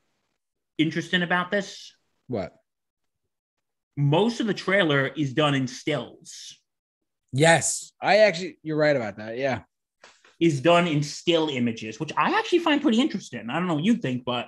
interesting 0.78 1.22
about 1.22 1.52
this? 1.52 1.94
What? 2.28 2.54
Most 3.98 4.40
of 4.40 4.48
the 4.48 4.54
trailer 4.54 5.08
is 5.08 5.34
done 5.34 5.54
in 5.54 5.68
stills, 5.68 6.58
Yes. 7.34 7.92
I 8.00 8.18
actually 8.20 8.60
you're 8.62 8.78
right 8.78 8.96
about 8.96 9.18
that. 9.18 9.38
Yeah. 9.38 9.62
is 10.40 10.62
done 10.62 10.88
in 10.88 11.02
still 11.04 11.50
images, 11.50 12.00
which 12.00 12.12
I 12.16 12.38
actually 12.38 12.60
find 12.60 12.82
pretty 12.82 13.02
interesting. 13.02 13.50
I 13.50 13.58
don't 13.58 13.68
know 13.68 13.76
what 13.76 13.84
you 13.84 13.96
think, 13.96 14.24
but 14.24 14.48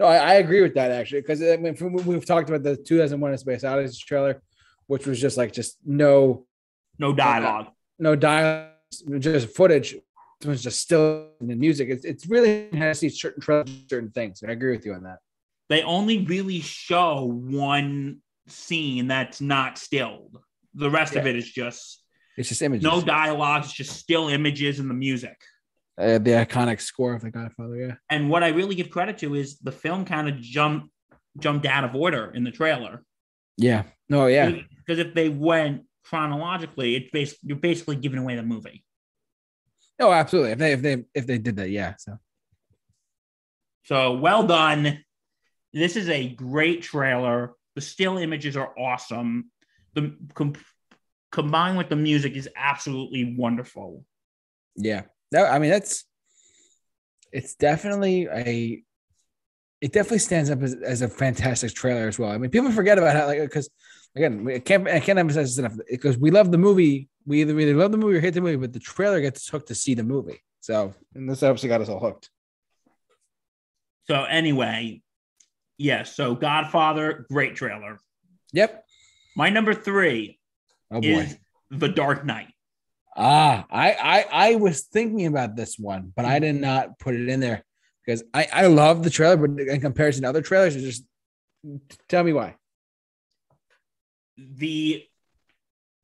No, 0.00 0.06
I, 0.06 0.16
I 0.16 0.34
agree 0.34 0.60
with 0.62 0.74
that 0.74 0.90
actually. 0.90 1.20
Because 1.20 1.42
I 1.42 1.56
mean 1.56 1.74
from, 1.74 1.92
we've 1.94 2.26
talked 2.26 2.48
about 2.48 2.62
the 2.62 2.76
2001 2.76 3.32
A 3.32 3.38
Space 3.38 3.64
Odyssey 3.64 4.02
trailer, 4.06 4.42
which 4.86 5.06
was 5.06 5.20
just 5.20 5.36
like 5.36 5.52
just 5.52 5.78
no 5.84 6.46
no 6.98 7.12
dialogue. 7.12 7.68
no 7.98 8.16
dialogue, 8.16 8.70
just 9.18 9.54
footage. 9.54 9.94
It 9.94 10.48
was 10.48 10.62
just 10.62 10.80
still 10.80 11.28
in 11.40 11.46
the 11.48 11.54
music. 11.54 11.88
It's, 11.88 12.04
it's 12.04 12.26
really 12.26 12.68
has 12.72 13.00
to 13.00 13.08
see 13.08 13.16
certain 13.16 13.86
certain 13.88 14.10
things. 14.10 14.42
I 14.46 14.50
agree 14.52 14.72
with 14.72 14.84
you 14.84 14.94
on 14.94 15.04
that. 15.04 15.18
They 15.68 15.82
only 15.82 16.24
really 16.26 16.60
show 16.60 17.24
one 17.24 18.18
scene 18.48 19.08
that's 19.08 19.40
not 19.40 19.78
stilled. 19.78 20.38
The 20.74 20.90
rest 20.90 21.14
of 21.16 21.26
it 21.26 21.36
is 21.36 21.50
just 21.50 22.02
It's 22.36 22.48
just 22.48 22.60
images. 22.62 22.82
no 22.84 23.00
dialogue. 23.00 23.64
It's 23.64 23.72
just 23.72 23.96
still 23.96 24.28
images 24.28 24.80
and 24.80 24.90
the 24.90 24.94
music. 24.94 25.36
Uh, 25.98 26.18
the 26.18 26.30
iconic 26.32 26.80
score 26.80 27.14
of 27.14 27.22
The 27.22 27.30
Godfather. 27.30 27.76
Yeah. 27.76 27.94
And 28.10 28.28
what 28.30 28.42
I 28.42 28.48
really 28.48 28.74
give 28.74 28.90
credit 28.90 29.18
to 29.18 29.34
is 29.34 29.58
the 29.58 29.72
film 29.72 30.04
kind 30.04 30.28
of 30.28 30.40
jumped 30.40 30.88
jumped 31.38 31.66
out 31.66 31.84
of 31.84 31.94
order 31.94 32.30
in 32.34 32.44
the 32.44 32.50
trailer. 32.50 33.02
Yeah. 33.56 33.84
No. 34.08 34.26
Yeah. 34.26 34.50
Because 34.50 34.98
if 34.98 35.14
they 35.14 35.28
went 35.28 35.82
chronologically, 36.04 36.96
it's 36.96 37.10
bas- 37.10 37.38
you're 37.42 37.56
basically 37.58 37.96
giving 37.96 38.18
away 38.18 38.36
the 38.36 38.42
movie. 38.42 38.84
No. 39.98 40.12
Absolutely. 40.12 40.52
If 40.52 40.58
they 40.58 40.72
if 40.72 40.82
they 40.82 41.04
if 41.14 41.26
they 41.26 41.38
did 41.38 41.56
that, 41.56 41.70
yeah. 41.70 41.94
So 41.98 42.18
So 43.84 44.12
well 44.14 44.46
done. 44.46 45.04
This 45.72 45.96
is 45.96 46.08
a 46.08 46.28
great 46.28 46.82
trailer. 46.82 47.52
The 47.74 47.80
still 47.80 48.18
images 48.18 48.56
are 48.56 48.72
awesome. 48.78 49.50
The 49.94 50.16
com- 50.34 50.54
combined 51.32 51.76
with 51.78 51.88
the 51.88 51.96
music 51.96 52.34
is 52.34 52.48
absolutely 52.56 53.34
wonderful. 53.36 54.04
yeah. 54.76 55.02
That 55.32 55.52
I 55.52 55.58
mean 55.58 55.70
that's 55.70 56.04
it's 57.32 57.54
definitely 57.54 58.26
a 58.30 58.82
it 59.80 59.92
definitely 59.92 60.18
stands 60.20 60.48
up 60.50 60.62
as, 60.62 60.74
as 60.74 61.02
a 61.02 61.08
fantastic 61.08 61.74
trailer 61.74 62.08
as 62.08 62.18
well. 62.18 62.30
I 62.30 62.38
mean, 62.38 62.50
people 62.50 62.70
forget 62.72 62.96
about 62.96 63.16
how 63.16 63.26
like 63.26 63.40
because 63.40 63.68
again, 64.16 64.44
we- 64.44 64.54
I 64.54 64.58
can't 64.60 64.88
I 64.88 65.00
can't 65.00 65.18
emphasize 65.18 65.54
this 65.56 65.58
enough 65.58 65.76
because 65.90 66.16
we 66.16 66.30
love 66.30 66.50
the 66.52 66.58
movie. 66.58 67.08
We 67.26 67.40
either 67.40 67.54
really 67.54 67.74
love 67.74 67.90
the 67.90 67.98
movie 67.98 68.16
or 68.16 68.20
hate 68.20 68.34
the 68.34 68.40
movie, 68.40 68.56
but 68.56 68.72
the 68.72 68.78
trailer 68.80 69.20
gets 69.20 69.40
us 69.40 69.48
hooked 69.48 69.68
to 69.68 69.74
see 69.74 69.94
the 69.94 70.04
movie. 70.04 70.42
So 70.60 70.94
and 71.14 71.28
this 71.28 71.42
obviously 71.42 71.68
got 71.68 71.80
us 71.80 71.88
all 71.88 72.00
hooked. 72.00 72.30
So 74.06 74.24
anyway, 74.24 75.02
yes. 75.78 76.14
so 76.14 76.34
Godfather, 76.34 77.26
great 77.30 77.56
trailer. 77.56 77.98
Yep. 78.52 78.84
My 79.36 79.48
number 79.50 79.74
three 79.74 80.38
Oh 80.90 81.00
boy. 81.00 81.06
is 81.08 81.36
The 81.70 81.88
Dark 81.88 82.24
Knight. 82.24 82.53
Ah, 83.16 83.64
I, 83.70 83.92
I 83.92 84.26
I 84.32 84.54
was 84.56 84.82
thinking 84.82 85.26
about 85.26 85.56
this 85.56 85.78
one, 85.78 86.12
but 86.16 86.24
I 86.24 86.38
did 86.40 86.56
not 86.56 86.98
put 86.98 87.14
it 87.14 87.28
in 87.28 87.40
there 87.40 87.64
because 88.04 88.24
I 88.34 88.48
I 88.52 88.66
love 88.66 89.04
the 89.04 89.10
trailer, 89.10 89.36
but 89.36 89.60
in 89.60 89.80
comparison 89.80 90.22
to 90.22 90.28
other 90.28 90.42
trailers, 90.42 90.74
just 90.74 91.04
tell 92.08 92.24
me 92.24 92.32
why. 92.32 92.56
The 94.36 95.04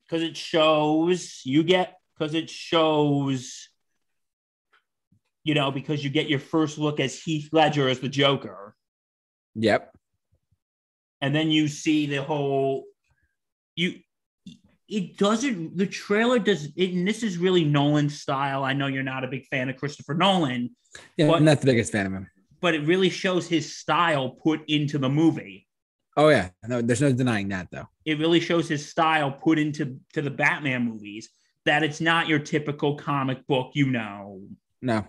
because 0.07 0.23
it 0.23 0.37
shows 0.37 1.41
you 1.45 1.63
get 1.65 1.99
because 2.17 2.35
it 2.35 2.49
shows 2.49 3.69
you 5.43 5.55
know 5.55 5.71
because 5.73 6.05
you 6.05 6.11
get 6.11 6.29
your 6.29 6.39
first 6.39 6.79
look 6.79 7.01
as 7.01 7.21
Heath 7.21 7.49
Ledger 7.53 7.89
as 7.89 7.99
the 8.01 8.09
Joker. 8.09 8.77
Yep. 9.57 9.97
and 11.21 11.35
then 11.35 11.51
you 11.51 11.69
see 11.69 12.07
the 12.07 12.23
whole 12.23 12.85
you 13.75 13.99
it 14.91 15.17
doesn't 15.17 15.77
the 15.77 15.87
trailer 15.87 16.39
does 16.39 16.69
it 16.77 16.91
and 16.93 17.07
this 17.07 17.23
is 17.23 17.39
really 17.39 17.65
nolan's 17.65 18.21
style. 18.21 18.65
I 18.65 18.73
know 18.73 18.87
you're 18.89 19.03
not 19.03 19.25
a 19.25 19.29
big 19.29 19.47
fan 19.47 19.69
of 19.69 19.77
christopher 19.77 20.15
nolan 20.15 20.71
Yeah, 21.17 21.29
What- 21.29 21.39
I'm 21.39 21.45
not 21.45 21.61
the 21.61 21.67
biggest 21.67 21.93
fan 21.93 22.07
of 22.07 22.13
him. 22.13 22.29
but 22.61 22.75
it 22.75 22.81
really 22.87 23.11
shows 23.11 23.47
his 23.49 23.75
style 23.77 24.31
put 24.31 24.61
into 24.69 24.99
the 24.99 25.09
movie. 25.09 25.67
Oh 26.17 26.29
yeah, 26.29 26.51
no, 26.67 26.83
there's 26.83 27.01
no 27.01 27.13
denying 27.13 27.49
that 27.49 27.69
though. 27.71 27.87
it 28.05 28.19
really 28.19 28.41
shows 28.41 28.69
his 28.69 28.89
style 28.89 29.31
put 29.31 29.59
into 29.59 29.99
to 30.15 30.21
the 30.23 30.31
batman 30.31 30.85
movies 30.85 31.31
that 31.67 31.83
it's 31.83 32.01
not 32.01 32.27
your 32.27 32.39
typical 32.41 32.97
comic 32.97 33.47
book 33.47 33.71
you 33.75 33.87
know. 33.91 34.43
No, 34.83 35.07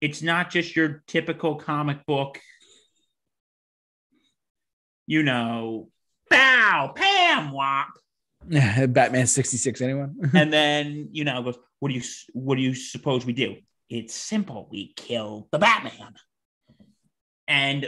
it's 0.00 0.22
not 0.22 0.50
just 0.50 0.74
your 0.74 1.02
typical 1.06 1.56
comic 1.56 2.04
book 2.06 2.40
you 5.06 5.22
know. 5.22 5.88
Bow! 6.30 6.92
Pam! 6.96 7.52
Wop 7.52 7.88
Batman 8.88 9.26
'66. 9.26 9.80
Anyone? 9.80 10.16
and 10.34 10.52
then 10.52 11.08
you 11.12 11.24
know 11.24 11.42
goes, 11.42 11.58
what 11.80 11.88
do 11.88 11.94
you 11.94 12.02
what 12.32 12.56
do 12.56 12.62
you 12.62 12.74
suppose 12.74 13.26
we 13.26 13.32
do 13.32 13.56
it's 13.90 14.14
simple 14.14 14.68
we 14.70 14.92
kill 14.96 15.48
the 15.52 15.58
batman 15.58 16.14
and 17.46 17.84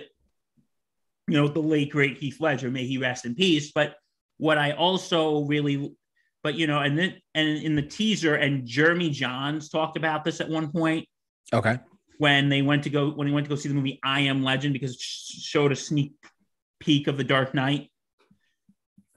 you 1.28 1.34
know 1.34 1.48
the 1.48 1.61
late 1.61 1.90
great 1.90 2.18
heath 2.18 2.40
ledger 2.40 2.70
may 2.70 2.84
he 2.84 2.98
rest 2.98 3.24
in 3.24 3.34
peace 3.34 3.72
but 3.72 3.96
what 4.36 4.59
i 4.59 4.72
also 4.72 5.44
really 5.44 5.94
but 6.42 6.54
you 6.54 6.66
know 6.66 6.80
and 6.80 6.98
then 6.98 7.14
and 7.34 7.48
in 7.48 7.74
the 7.74 7.82
teaser 7.82 8.34
and 8.34 8.66
jeremy 8.66 9.11
jahns 9.11 9.70
talked 9.70 9.96
about 9.96 10.24
this 10.24 10.40
at 10.40 10.48
one 10.48 10.70
point 10.70 11.07
okay. 11.54 11.78
when 12.18 12.48
they 12.48 12.61
went 12.62 12.82
to 12.82 12.90
go 12.90 13.11
when 13.11 13.26
he 13.26 13.32
went 13.32 13.46
to 13.46 13.50
go 13.50 13.57
see 13.57 13.68
the 13.68 13.74
movie 13.74 13.98
i 14.04 14.20
am 14.20 14.44
legend 14.44 14.74
because 14.74 14.92
it 14.92 15.00
showed 15.00 15.72
a 15.72 15.76
sneak 15.76 16.12
peek 16.80 17.07
of 17.07 17.16
the 17.16 17.24
dark 17.24 17.54
knight 17.54 17.90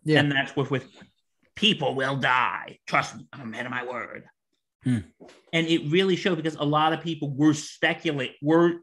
Yeah. 0.06 0.20
and 0.20 0.32
that's 0.32 0.56
with 0.56 0.72
with 0.72 0.86
people 1.60 1.96
will 1.96 2.16
die 2.16 2.78
trust 2.88 3.16
me 3.16 3.28
i'm 3.34 3.42
a 3.42 3.46
man 3.46 3.66
of 3.66 3.72
my 3.72 3.86
word 3.86 4.24
Hmm. 4.84 5.00
And 5.52 5.68
it 5.68 5.92
really 5.92 6.16
showed 6.16 6.36
because 6.36 6.56
a 6.56 6.64
lot 6.64 6.94
of 6.94 7.02
people 7.02 7.32
were 7.32 7.54
speculate 7.54 8.36
were 8.42 8.76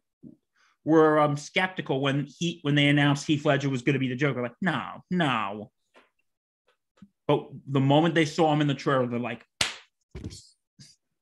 were 0.84 1.18
um 1.18 1.36
skeptical 1.36 2.00
when 2.00 2.28
he 2.38 2.60
when 2.62 2.74
they 2.74 2.88
announced 2.88 3.26
Heath 3.26 3.44
Ledger 3.44 3.68
was 3.68 3.82
going 3.82 3.94
to 3.94 3.98
be 3.98 4.08
the 4.08 4.16
Joker. 4.16 4.42
Like, 4.42 4.54
no, 4.60 5.02
no. 5.10 5.70
But 7.26 7.48
the 7.66 7.80
moment 7.80 8.14
they 8.14 8.24
saw 8.24 8.52
him 8.52 8.60
in 8.60 8.68
the 8.68 8.74
trailer, 8.74 9.06
they're 9.06 9.18
like, 9.18 9.44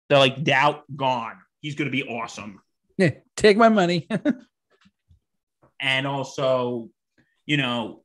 they're 0.08 0.18
like, 0.18 0.44
doubt 0.44 0.84
gone. 0.94 1.38
He's 1.60 1.76
going 1.76 1.90
to 1.90 1.92
be 1.92 2.06
awesome. 2.06 2.60
Yeah, 2.98 3.12
take 3.38 3.56
my 3.56 3.70
money. 3.70 4.06
and 5.80 6.06
also, 6.06 6.90
you 7.46 7.56
know, 7.56 8.02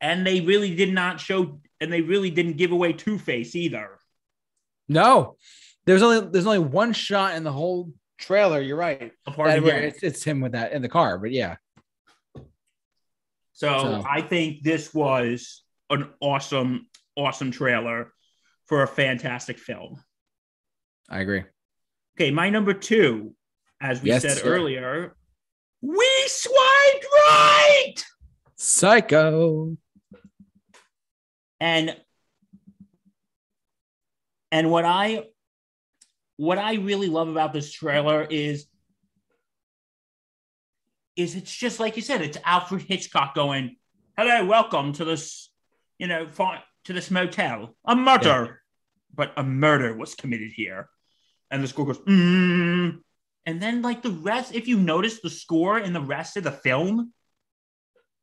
and 0.00 0.26
they 0.26 0.40
really 0.40 0.74
did 0.74 0.94
not 0.94 1.20
show, 1.20 1.60
and 1.82 1.92
they 1.92 2.00
really 2.00 2.30
didn't 2.30 2.56
give 2.56 2.72
away 2.72 2.92
Two 2.92 3.18
Face 3.18 3.54
either. 3.56 3.98
no, 4.88 5.36
there's 5.84 6.02
only 6.02 6.20
there's 6.30 6.46
only 6.46 6.58
one 6.60 6.92
shot 6.92 7.34
in 7.34 7.42
the 7.44 7.52
whole 7.52 7.92
trailer. 8.18 8.60
You're 8.60 8.76
right. 8.76 9.12
Apart 9.26 9.52
from 9.54 9.64
where 9.64 9.82
it's, 9.82 10.02
it's 10.02 10.22
him 10.22 10.40
with 10.40 10.52
that 10.52 10.72
in 10.72 10.80
the 10.82 10.88
car, 10.88 11.18
but 11.18 11.32
yeah, 11.32 11.56
So, 13.52 13.68
So- 13.78 14.04
I 14.08 14.22
think 14.22 14.62
this 14.62 14.94
was 14.94 15.62
an 15.90 16.08
awesome, 16.20 16.86
awesome 17.16 17.50
trailer 17.50 18.12
for 18.66 18.82
a 18.82 18.88
fantastic 18.88 19.58
film. 19.58 20.02
I 21.08 21.20
agree. 21.20 21.44
Okay, 22.16 22.30
my 22.30 22.48
number 22.48 22.72
two, 22.74 23.34
as 23.80 24.02
we 24.02 24.08
Yes, 24.10 24.22
said 24.22 24.38
sir. 24.38 24.54
earlier, 24.54 25.16
we 25.82 26.10
swiped 26.28 27.06
right. 27.28 27.94
Psycho. 28.56 29.76
And 31.62 31.96
and 34.50 34.70
what 34.70 34.84
i 34.84 35.24
what 36.36 36.58
i 36.58 36.74
really 36.74 37.08
love 37.08 37.28
about 37.28 37.52
this 37.52 37.72
trailer 37.72 38.26
is 38.28 38.66
is 41.16 41.34
it's 41.36 41.54
just 41.54 41.80
like 41.80 41.96
you 41.96 42.02
said 42.02 42.20
it's 42.20 42.38
alfred 42.44 42.82
hitchcock 42.82 43.34
going 43.34 43.76
hello 44.18 44.44
welcome 44.44 44.92
to 44.92 45.04
this 45.04 45.50
you 45.98 46.06
know 46.06 46.26
to 46.84 46.92
this 46.92 47.10
motel. 47.10 47.76
A 47.84 47.94
murder. 47.94 48.62
But 49.14 49.32
a 49.36 49.42
murder 49.42 49.94
was 49.94 50.14
committed 50.14 50.52
here. 50.52 50.88
And 51.50 51.62
the 51.62 51.68
score 51.68 51.84
goes 51.84 51.98
mm. 51.98 52.98
and 53.44 53.60
then 53.60 53.82
like 53.82 54.00
the 54.00 54.10
rest 54.10 54.54
if 54.54 54.66
you 54.66 54.78
notice 54.78 55.20
the 55.20 55.28
score 55.28 55.78
in 55.78 55.92
the 55.92 56.00
rest 56.00 56.38
of 56.38 56.44
the 56.44 56.50
film 56.50 57.12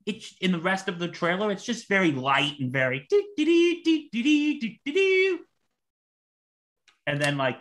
it's 0.05 0.35
in 0.41 0.51
the 0.51 0.59
rest 0.59 0.87
of 0.87 0.99
the 0.99 1.07
trailer, 1.07 1.51
it's 1.51 1.65
just 1.65 1.87
very 1.89 2.11
light 2.11 2.59
and 2.59 2.71
very 2.71 3.07
and 7.07 7.21
then 7.21 7.37
like 7.37 7.59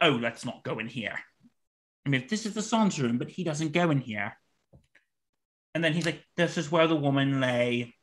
oh 0.00 0.10
let's 0.10 0.44
not 0.44 0.62
go 0.62 0.78
in 0.78 0.86
here. 0.86 1.18
I 2.06 2.08
mean 2.08 2.26
this 2.28 2.46
is 2.46 2.54
the 2.54 2.62
son's 2.62 3.00
room, 3.00 3.18
but 3.18 3.28
he 3.28 3.44
doesn't 3.44 3.72
go 3.72 3.90
in 3.90 3.98
here. 3.98 4.36
And 5.74 5.84
then 5.84 5.92
he's 5.92 6.06
like, 6.06 6.24
this 6.36 6.58
is 6.58 6.70
where 6.70 6.88
the 6.88 6.96
woman 6.96 7.40
lay. 7.40 7.94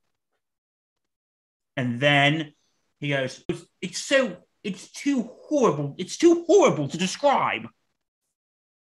And 1.75 1.99
then 1.99 2.53
he 2.99 3.09
goes, 3.09 3.43
it's, 3.47 3.65
it's 3.81 3.97
so 3.99 4.37
it's 4.63 4.91
too 4.91 5.29
horrible, 5.43 5.95
it's 5.97 6.17
too 6.17 6.43
horrible 6.47 6.87
to 6.89 6.97
describe. 6.97 7.67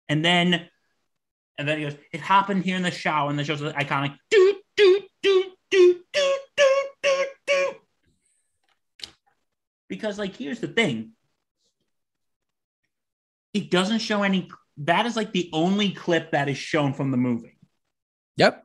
And 0.09 0.25
then 0.25 0.69
and 1.59 1.69
then 1.69 1.79
he 1.79 1.85
goes, 1.85 1.97
it 2.13 2.21
happened 2.21 2.65
here 2.65 2.77
in 2.77 2.83
the 2.83 2.91
shower, 2.91 3.29
and 3.29 3.39
the 3.39 3.45
show's 3.45 3.61
the 3.61 3.73
iconic 3.73 4.17
do 4.31 4.57
do 4.77 5.01
do 5.23 5.45
do 5.71 6.01
do 6.17 6.35
do 7.03 7.27
do. 7.47 7.75
Because 9.91 10.19
like 10.19 10.37
here's 10.37 10.61
the 10.61 10.69
thing. 10.69 11.13
It 13.53 13.71
doesn't 13.71 13.99
show 13.99 14.23
any 14.23 14.49
that 14.79 15.05
is 15.05 15.17
like 15.17 15.33
the 15.33 15.51
only 15.53 15.91
clip 15.91 16.31
that 16.31 16.49
is 16.49 16.57
shown 16.57 16.95
from 16.95 17.11
the 17.11 17.17
movie. 17.19 17.59
Yep. 18.37 18.65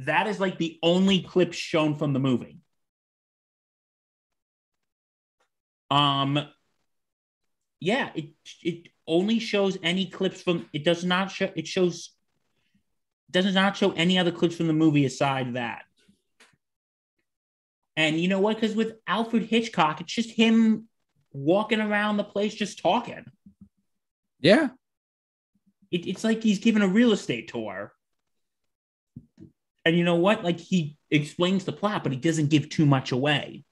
That 0.00 0.28
is 0.28 0.38
like 0.38 0.58
the 0.58 0.78
only 0.82 1.22
clip 1.22 1.54
shown 1.54 1.96
from 1.96 2.12
the 2.12 2.20
movie. 2.20 2.60
Um 5.90 6.38
yeah, 7.80 8.10
it 8.14 8.34
it 8.62 8.88
only 9.06 9.38
shows 9.38 9.78
any 9.82 10.04
clips 10.04 10.42
from 10.42 10.68
it 10.74 10.84
does 10.84 11.02
not 11.02 11.30
show 11.30 11.50
it 11.56 11.66
shows 11.66 12.10
does 13.30 13.54
not 13.54 13.76
show 13.76 13.92
any 13.92 14.18
other 14.18 14.32
clips 14.32 14.56
from 14.56 14.66
the 14.66 14.74
movie 14.74 15.06
aside 15.06 15.54
that. 15.54 15.87
And 17.98 18.20
you 18.20 18.28
know 18.28 18.38
what? 18.38 18.54
Because 18.54 18.76
with 18.76 18.92
Alfred 19.08 19.42
Hitchcock, 19.42 20.00
it's 20.00 20.14
just 20.14 20.30
him 20.30 20.86
walking 21.32 21.80
around 21.80 22.16
the 22.16 22.22
place 22.22 22.54
just 22.54 22.78
talking. 22.78 23.24
Yeah. 24.38 24.68
It, 25.90 26.06
it's 26.06 26.22
like 26.22 26.40
he's 26.40 26.60
giving 26.60 26.82
a 26.82 26.88
real 26.88 27.10
estate 27.10 27.48
tour. 27.48 27.92
And 29.84 29.98
you 29.98 30.04
know 30.04 30.14
what? 30.14 30.44
Like 30.44 30.60
he 30.60 30.96
explains 31.10 31.64
the 31.64 31.72
plot, 31.72 32.04
but 32.04 32.12
he 32.12 32.18
doesn't 32.18 32.50
give 32.50 32.68
too 32.68 32.86
much 32.86 33.10
away. 33.10 33.64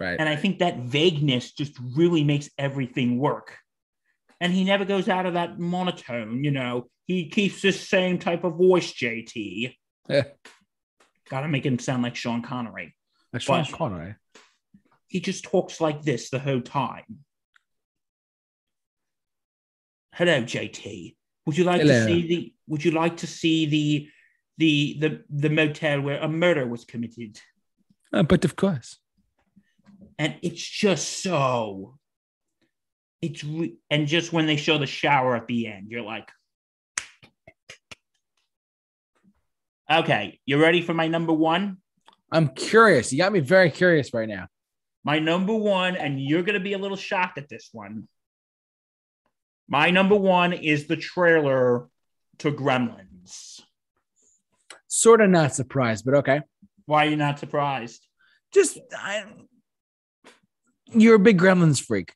Right. 0.00 0.18
And 0.18 0.28
I 0.28 0.34
think 0.34 0.58
that 0.58 0.78
vagueness 0.78 1.52
just 1.52 1.78
really 1.94 2.24
makes 2.24 2.50
everything 2.58 3.16
work. 3.16 3.58
And 4.40 4.52
he 4.52 4.64
never 4.64 4.86
goes 4.86 5.08
out 5.08 5.24
of 5.24 5.34
that 5.34 5.60
monotone, 5.60 6.42
you 6.42 6.50
know. 6.50 6.88
He 7.06 7.28
keeps 7.28 7.62
the 7.62 7.70
same 7.70 8.18
type 8.18 8.42
of 8.42 8.56
voice, 8.56 8.92
JT. 8.92 9.76
Yeah. 10.08 10.24
Gotta 11.30 11.46
make 11.46 11.64
him 11.64 11.78
sound 11.78 12.02
like 12.02 12.16
Sean 12.16 12.42
Connery. 12.42 12.96
Like 13.32 13.42
Sean 13.42 13.64
But- 13.64 13.72
Connery. 13.72 14.14
He 15.06 15.20
just 15.20 15.44
talks 15.44 15.80
like 15.80 16.02
this 16.02 16.28
the 16.30 16.38
whole 16.38 16.60
time. 16.60 17.24
Hello, 20.12 20.42
JT. 20.42 21.16
Would 21.46 21.56
you 21.56 21.64
like 21.64 21.80
Hello. 21.80 21.94
to 22.00 22.04
see 22.04 22.26
the 22.26 22.54
would 22.66 22.84
you 22.84 22.90
like 22.90 23.16
to 23.18 23.26
see 23.26 23.64
the 23.66 24.08
the 24.58 24.96
the 25.00 25.24
the 25.30 25.48
motel 25.48 26.00
where 26.02 26.18
a 26.20 26.28
murder 26.28 26.66
was 26.66 26.84
committed? 26.84 27.40
Uh, 28.12 28.22
but 28.22 28.44
of 28.44 28.56
course. 28.56 28.98
and 30.18 30.34
it's 30.42 30.62
just 30.62 31.22
so 31.22 31.98
it's 33.22 33.44
re- 33.44 33.76
and 33.90 34.06
just 34.08 34.32
when 34.32 34.46
they 34.46 34.56
show 34.56 34.76
the 34.78 34.86
shower 34.86 35.36
at 35.36 35.46
the 35.46 35.66
end 35.68 35.90
you're 35.90 36.02
like 36.02 36.28
okay 39.90 40.38
you're 40.44 40.58
ready 40.60 40.80
for 40.82 40.94
my 40.94 41.06
number 41.08 41.32
one 41.32 41.78
I'm 42.30 42.48
curious. 42.48 43.12
You 43.12 43.18
got 43.18 43.32
me 43.32 43.40
very 43.40 43.70
curious 43.70 44.12
right 44.12 44.28
now. 44.28 44.46
my 45.04 45.18
number 45.18 45.54
one 45.54 45.96
and 45.96 46.20
you're 46.20 46.42
going 46.42 46.58
to 46.58 46.60
be 46.64 46.74
a 46.74 46.78
little 46.78 46.96
shocked 46.96 47.38
at 47.38 47.48
this 47.48 47.68
one 47.72 48.08
my 49.68 49.90
number 49.90 50.14
one 50.16 50.52
is 50.52 50.86
the 50.86 50.96
trailer 50.96 51.88
to 52.38 52.50
gremlins 52.52 53.60
Sort 54.90 55.20
of 55.20 55.28
not 55.30 55.54
surprised, 55.54 56.04
but 56.06 56.14
okay. 56.14 56.40
why 56.86 57.06
are 57.06 57.10
you 57.10 57.16
not 57.16 57.38
surprised 57.38 58.06
Just 58.52 58.78
I, 58.96 59.24
you're 60.92 61.16
a 61.16 61.18
big 61.18 61.38
Gremlins 61.38 61.80
freak. 61.82 62.12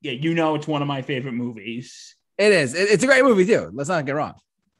yeah 0.00 0.12
you 0.12 0.34
know 0.34 0.54
it's 0.54 0.66
one 0.68 0.82
of 0.82 0.88
my 0.88 1.02
favorite 1.02 1.32
movies 1.32 2.14
It 2.38 2.52
is. 2.52 2.74
It's 2.74 3.04
a 3.04 3.06
great 3.06 3.24
movie 3.24 3.46
too. 3.46 3.70
Let's 3.72 3.88
not 3.88 4.04
get 4.06 4.14
wrong. 4.16 4.34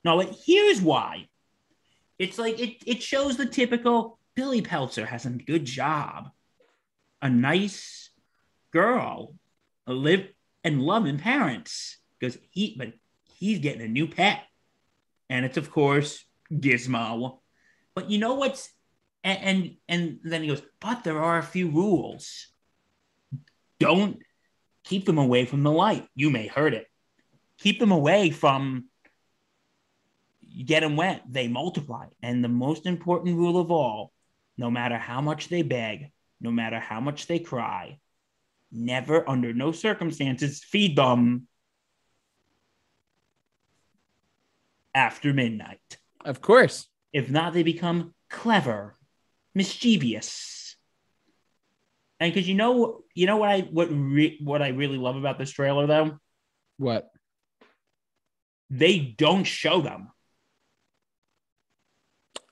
No, 0.04 0.16
but 0.18 0.34
here's 0.46 0.80
why. 0.80 1.26
It's 2.18 2.38
like 2.38 2.60
it, 2.60 2.82
it 2.86 3.02
shows 3.02 3.36
the 3.36 3.46
typical 3.46 4.18
Billy 4.34 4.62
Peltzer 4.62 5.06
has 5.06 5.26
a 5.26 5.30
good 5.30 5.64
job, 5.64 6.30
a 7.20 7.28
nice 7.28 8.10
girl, 8.72 9.34
a 9.86 9.92
live 9.92 10.26
and 10.64 10.82
loving 10.82 11.18
parents. 11.18 11.98
Because 12.18 12.38
he 12.50 12.76
but 12.78 12.92
he's 13.24 13.58
getting 13.58 13.82
a 13.82 13.88
new 13.88 14.06
pet. 14.06 14.42
And 15.28 15.44
it's 15.44 15.56
of 15.56 15.70
course 15.70 16.24
Gizmo. 16.52 17.38
But 17.94 18.10
you 18.10 18.18
know 18.18 18.34
what's 18.34 18.70
and 19.24 19.38
and, 19.42 19.76
and 19.88 20.18
then 20.22 20.42
he 20.42 20.48
goes, 20.48 20.62
but 20.80 21.04
there 21.04 21.20
are 21.20 21.38
a 21.38 21.42
few 21.42 21.70
rules. 21.70 22.48
Don't 23.80 24.18
keep 24.84 25.06
them 25.06 25.18
away 25.18 25.44
from 25.44 25.62
the 25.62 25.72
light. 25.72 26.06
You 26.14 26.30
may 26.30 26.46
hurt 26.46 26.74
it. 26.74 26.86
Keep 27.58 27.80
them 27.80 27.92
away 27.92 28.30
from 28.30 28.86
you 30.52 30.64
get 30.64 30.80
them 30.80 30.96
wet, 30.96 31.22
they 31.28 31.48
multiply. 31.48 32.06
And 32.22 32.44
the 32.44 32.48
most 32.48 32.86
important 32.86 33.36
rule 33.36 33.58
of 33.58 33.70
all, 33.70 34.12
no 34.56 34.70
matter 34.70 34.98
how 34.98 35.20
much 35.20 35.48
they 35.48 35.62
beg, 35.62 36.10
no 36.40 36.50
matter 36.50 36.78
how 36.78 37.00
much 37.00 37.26
they 37.26 37.38
cry, 37.38 37.98
never, 38.70 39.28
under 39.28 39.52
no 39.52 39.72
circumstances, 39.72 40.62
feed 40.62 40.96
them 40.96 41.46
after 44.94 45.32
midnight. 45.32 45.98
Of 46.24 46.40
course. 46.40 46.86
If 47.12 47.30
not, 47.30 47.52
they 47.52 47.62
become 47.62 48.14
clever, 48.30 48.94
mischievous. 49.54 50.76
And 52.20 52.32
because 52.32 52.48
you 52.48 52.54
know, 52.54 53.02
you 53.14 53.26
know 53.26 53.36
what 53.38 53.50
I 53.50 53.60
what 53.62 53.88
re- 53.90 54.38
what 54.42 54.62
I 54.62 54.68
really 54.68 54.96
love 54.96 55.16
about 55.16 55.38
this 55.38 55.50
trailer 55.50 55.86
though, 55.86 56.18
What? 56.78 57.08
they 58.70 58.98
don't 58.98 59.44
show 59.44 59.80
them. 59.82 60.10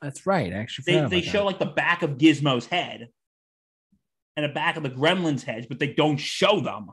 That's 0.03 0.27
right. 0.27 0.53
I 0.53 0.57
actually, 0.57 1.01
they, 1.01 1.09
they 1.09 1.23
show 1.23 1.39
that. 1.41 1.45
like 1.45 1.59
the 1.59 1.67
back 1.67 2.03
of 2.03 2.13
Gizmo's 2.13 2.67
head 2.67 3.09
and 4.37 4.45
the 4.45 4.55
back 4.55 4.77
of 4.77 4.83
the 4.83 4.91
gremlin's 4.91 5.43
heads, 5.43 5.67
but 5.67 5.79
they 5.79 5.93
don't 5.93 6.17
show 6.17 6.61
them. 6.61 6.91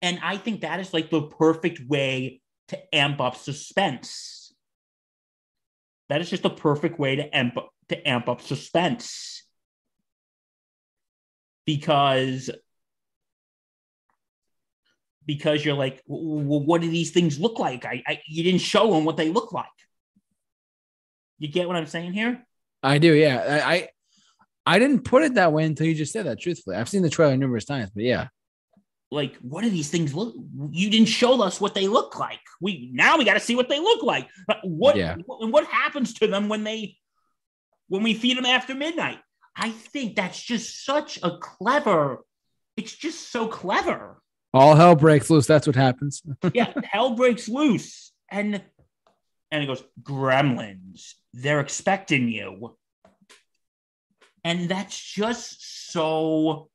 And 0.00 0.18
I 0.22 0.36
think 0.36 0.62
that 0.62 0.80
is 0.80 0.92
like 0.92 1.10
the 1.10 1.22
perfect 1.22 1.80
way 1.88 2.40
to 2.68 2.94
amp 2.94 3.20
up 3.20 3.36
suspense. 3.36 4.52
That 6.08 6.20
is 6.20 6.30
just 6.30 6.42
the 6.42 6.50
perfect 6.50 6.98
way 6.98 7.16
to 7.16 7.36
amp 7.36 7.56
to 7.88 8.08
amp 8.08 8.28
up 8.28 8.40
suspense. 8.40 9.44
Because 11.66 12.50
because 15.24 15.64
you're 15.64 15.74
like, 15.74 16.02
well, 16.06 16.64
what 16.64 16.80
do 16.80 16.90
these 16.90 17.12
things 17.12 17.38
look 17.38 17.58
like? 17.58 17.84
I, 17.84 18.02
I 18.06 18.20
you 18.26 18.42
didn't 18.42 18.60
show 18.60 18.92
them 18.92 19.04
what 19.04 19.16
they 19.16 19.28
look 19.28 19.52
like. 19.52 19.66
You 21.42 21.48
get 21.48 21.66
what 21.66 21.76
I'm 21.76 21.86
saying 21.86 22.12
here? 22.12 22.46
I 22.84 22.98
do, 22.98 23.12
yeah. 23.12 23.62
I, 23.64 23.74
I 23.74 23.88
I 24.64 24.78
didn't 24.78 25.00
put 25.00 25.24
it 25.24 25.34
that 25.34 25.52
way 25.52 25.64
until 25.64 25.88
you 25.88 25.94
just 25.94 26.12
said 26.12 26.26
that. 26.26 26.40
Truthfully, 26.40 26.76
I've 26.76 26.88
seen 26.88 27.02
the 27.02 27.10
trailer 27.10 27.36
numerous 27.36 27.64
times, 27.64 27.90
but 27.92 28.04
yeah, 28.04 28.28
like 29.10 29.34
what 29.38 29.62
do 29.64 29.70
these 29.70 29.90
things 29.90 30.14
look 30.14 30.36
you 30.70 30.88
didn't 30.88 31.08
show 31.08 31.42
us 31.42 31.60
what 31.60 31.74
they 31.74 31.88
look 31.88 32.16
like 32.18 32.38
we 32.60 32.90
now 32.94 33.18
we 33.18 33.24
got 33.24 33.34
to 33.34 33.40
see 33.40 33.56
what 33.56 33.68
they 33.68 33.80
look 33.80 34.04
like 34.04 34.28
what 34.62 34.96
Yeah. 34.96 35.16
what, 35.26 35.50
what 35.50 35.66
happens 35.66 36.14
to 36.14 36.28
them 36.28 36.48
when 36.48 36.64
they 36.64 36.96
when 37.88 38.02
we 38.04 38.14
feed 38.14 38.38
them 38.38 38.46
after 38.46 38.74
midnight 38.74 39.18
i 39.54 39.70
think 39.70 40.16
that's 40.16 40.40
just 40.40 40.84
such 40.84 41.18
a 41.22 41.36
clever 41.38 42.24
it's 42.76 42.94
just 42.96 43.30
so 43.30 43.48
clever 43.48 44.22
all 44.54 44.74
hell 44.74 44.94
breaks 44.94 45.30
loose. 45.30 45.46
That's 45.46 45.66
what 45.66 45.76
happens. 45.76 46.22
yeah 46.54 46.72
hell 46.84 47.14
breaks 47.14 47.48
loose 47.48 48.12
and 48.30 48.62
and 49.52 49.62
it 49.62 49.66
goes 49.66 49.84
gremlins 50.02 51.12
they're 51.34 51.60
expecting 51.60 52.28
you 52.28 52.76
and 54.42 54.68
that's 54.68 54.98
just 54.98 55.92
so 55.92 56.68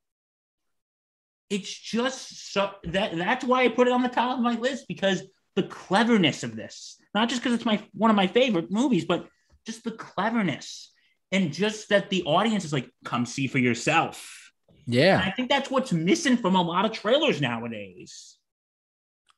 it's 1.50 1.74
just 1.74 2.54
so 2.54 2.72
that 2.86 3.18
that's 3.18 3.44
why 3.44 3.64
i 3.64 3.68
put 3.68 3.88
it 3.88 3.94
on 3.94 4.04
the 4.04 4.10
top 4.10 4.38
of 4.38 4.44
my 4.44 4.56
list 4.56 4.86
because 4.88 5.24
the 5.56 5.64
cleverness 5.64 6.44
of 6.44 6.56
this 6.56 6.98
not 7.14 7.28
just 7.28 7.42
because 7.42 7.54
it's 7.54 7.66
my 7.66 7.82
one 7.94 8.10
of 8.10 8.16
my 8.16 8.28
favorite 8.28 8.72
movies 8.72 9.04
but 9.06 9.28
just 9.66 9.84
the 9.84 9.92
cleverness 9.92 10.94
and 11.32 11.52
just 11.52 11.90
that 11.90 12.10
the 12.10 12.24
audience 12.24 12.64
is 12.64 12.72
like 12.72 12.90
come 13.04 13.26
see 13.26 13.48
for 13.48 13.58
yourself 13.58 14.52
and 14.88 14.96
Yeah, 14.96 15.20
i 15.26 15.32
think 15.32 15.50
that's 15.50 15.72
what's 15.72 15.92
missing 15.92 16.38
from 16.38 16.56
a 16.56 16.62
lot 16.62 16.86
of 16.86 16.92
trailers 16.92 17.42
nowadays 17.42 18.36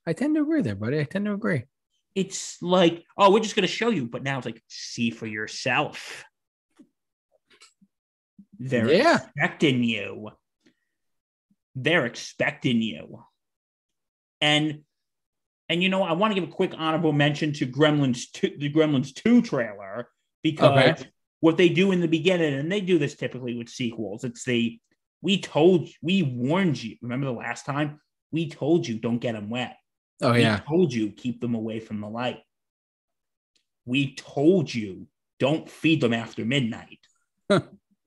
I 0.08 0.14
tend 0.14 0.34
to 0.36 0.42
agree 0.42 0.64
there, 0.64 0.76
buddy. 0.76 1.00
I 1.00 1.04
tend 1.04 1.26
to 1.26 1.34
agree. 1.34 1.66
It's 2.20 2.62
like, 2.62 3.06
oh, 3.18 3.32
we're 3.32 3.40
just 3.40 3.56
going 3.56 3.68
to 3.68 3.74
show 3.74 3.90
you, 3.90 4.06
but 4.06 4.24
now 4.24 4.38
it's 4.38 4.46
like, 4.46 4.62
see 4.68 5.10
for 5.10 5.26
yourself. 5.26 6.26
They're 8.60 8.90
Yeah. 8.90 9.16
expecting 9.16 9.84
you. 9.84 10.32
They're 11.76 12.06
expecting 12.06 12.82
you. 12.82 13.24
And 14.42 14.82
and 15.70 15.84
you 15.84 15.90
know, 15.90 16.02
I 16.04 16.14
want 16.14 16.34
to 16.34 16.40
give 16.40 16.50
a 16.50 16.52
quick 16.52 16.74
honorable 16.76 17.14
mention 17.14 17.54
to 17.54 17.68
Gremlins 17.68 18.32
2, 18.34 18.56
the 18.58 18.74
Gremlins 18.74 19.14
2 19.14 19.44
trailer 19.44 20.10
because 20.42 21.00
Okay. 21.00 21.10
what 21.42 21.58
they 21.58 21.70
do 21.70 21.92
in 21.92 22.02
the 22.02 22.08
beginning, 22.08 22.56
and 22.56 22.72
they 22.72 22.82
do 22.82 22.98
this 22.98 23.16
typically 23.16 23.56
with 23.56 23.70
sequels, 23.70 24.24
it's 24.24 24.44
the 24.44 24.80
we 25.22 25.40
told 25.40 25.88
you, 25.88 25.94
we 26.02 26.24
warned 26.24 26.82
you. 26.82 26.98
Remember 27.02 27.28
the 27.28 27.34
last 27.34 27.66
time? 27.66 28.00
We 28.32 28.50
told 28.50 28.88
you 28.88 29.00
don't 29.00 29.20
get 29.20 29.34
them 29.34 29.50
wet. 29.50 29.78
Oh 30.22 30.34
yeah. 30.34 30.34
We 30.34 30.42
yeah, 30.42 30.60
told 30.68 30.94
you 30.94 31.12
keep 31.12 31.42
them 31.42 31.56
away 31.56 31.80
from 31.80 32.02
the 32.02 32.10
light. 32.10 32.40
We 33.86 34.16
told 34.16 34.74
you 34.74 35.08
don't 35.40 35.70
feed 35.70 36.02
them 36.02 36.14
after 36.14 36.46
midnight. 36.46 37.00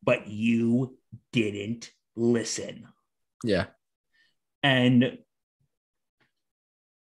but 0.02 0.28
you 0.28 0.98
didn't 1.32 1.90
listen. 2.16 2.86
yeah, 3.44 3.66
And 4.62 5.18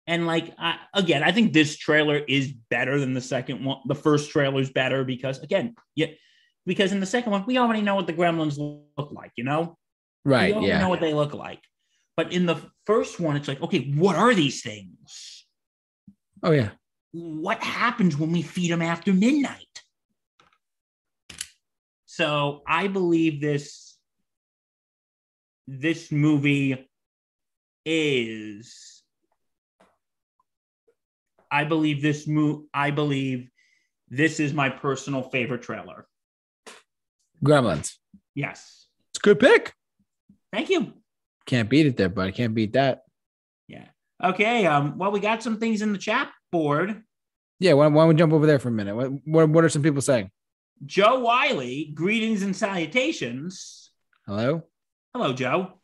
and 0.07 0.26
like 0.26 0.53
I, 0.59 0.78
again, 0.95 1.22
I 1.22 1.32
think 1.32 1.53
this 1.53 1.76
trailer 1.76 2.16
is 2.16 2.53
better 2.70 2.99
than 2.99 3.14
the 3.14 3.20
second 3.20 3.64
one. 3.64 3.78
The 3.86 3.95
first 3.95 4.30
trailer 4.30 4.61
is 4.61 4.70
better 4.70 5.05
because 5.05 5.38
again, 5.40 5.74
yeah, 5.95 6.09
because 6.66 6.93
in 6.93 7.01
the 7.01 7.07
second 7.07 7.32
one 7.32 7.45
we 7.47 7.59
already 7.59 7.82
know 7.82 7.95
what 7.95 8.07
the 8.07 8.12
gremlins 8.12 8.59
look 8.59 9.12
like, 9.12 9.32
you 9.36 9.45
know? 9.45 9.78
right. 10.24 10.49
we 10.49 10.53
already 10.55 10.68
Yeah, 10.68 10.78
know 10.78 10.88
what 10.88 11.01
they 11.01 11.14
look 11.14 11.34
like. 11.34 11.61
But 12.17 12.33
in 12.33 12.47
the 12.47 12.61
first 12.87 13.19
one, 13.19 13.37
it's 13.37 13.49
like, 13.49 13.63
okay, 13.63 13.91
what 13.95 14.17
are 14.17 14.35
these 14.35 14.63
things? 14.63 15.47
oh 16.43 16.51
yeah. 16.51 16.71
what 17.13 17.63
happens 17.63 18.17
when 18.17 18.33
we 18.33 18.43
feed 18.43 18.71
them 18.71 18.83
after 18.83 19.13
midnight? 19.13 19.83
So 22.07 22.63
I 22.67 22.89
believe 22.89 23.41
this 23.41 23.97
this 25.67 26.11
movie 26.13 26.89
is 27.87 29.03
I 31.51 31.65
believe 31.65 32.03
this 32.03 32.27
mo- 32.27 32.65
I 32.75 32.91
believe 32.91 33.49
this 34.09 34.41
is 34.41 34.53
my 34.53 34.69
personal 34.69 35.23
favorite 35.23 35.63
trailer. 35.63 36.07
Gremlins. 37.45 37.97
Yes. 38.35 38.87
It's 39.11 39.19
a 39.19 39.23
good 39.23 39.41
pick. 39.41 39.75
Thank 40.53 40.71
you. 40.71 40.93
Can't 41.47 41.68
beat 41.68 41.86
it 41.86 41.97
there, 41.97 42.09
buddy. 42.09 42.32
Can't 42.32 42.55
beat 42.55 42.74
that. 42.74 43.03
Yeah. 43.68 43.86
Okay. 44.22 44.66
Um, 44.66 44.99
well, 44.99 45.11
we 45.11 45.20
got 45.20 45.43
some 45.43 45.59
things 45.59 45.82
in 45.82 45.93
the 45.93 45.99
chat 45.99 46.30
board. 46.51 47.03
Yeah. 47.59 47.74
Why, 47.74 47.86
why 47.88 48.03
don't 48.03 48.09
we 48.09 48.14
jump 48.14 48.32
over 48.32 48.47
there 48.47 48.59
for 48.59 48.68
a 48.68 48.72
minute? 48.72 48.95
What, 48.95 49.11
what 49.24 49.49
What 49.49 49.64
are 49.64 49.68
some 49.68 49.82
people 49.82 50.03
saying? 50.03 50.30
Joe 50.84 51.20
Wiley, 51.20 51.93
greetings 51.95 52.43
and 52.43 52.57
salutations. 52.57 53.90
Hello. 54.26 54.62
Hello, 55.14 55.32
Joe. 55.32 55.78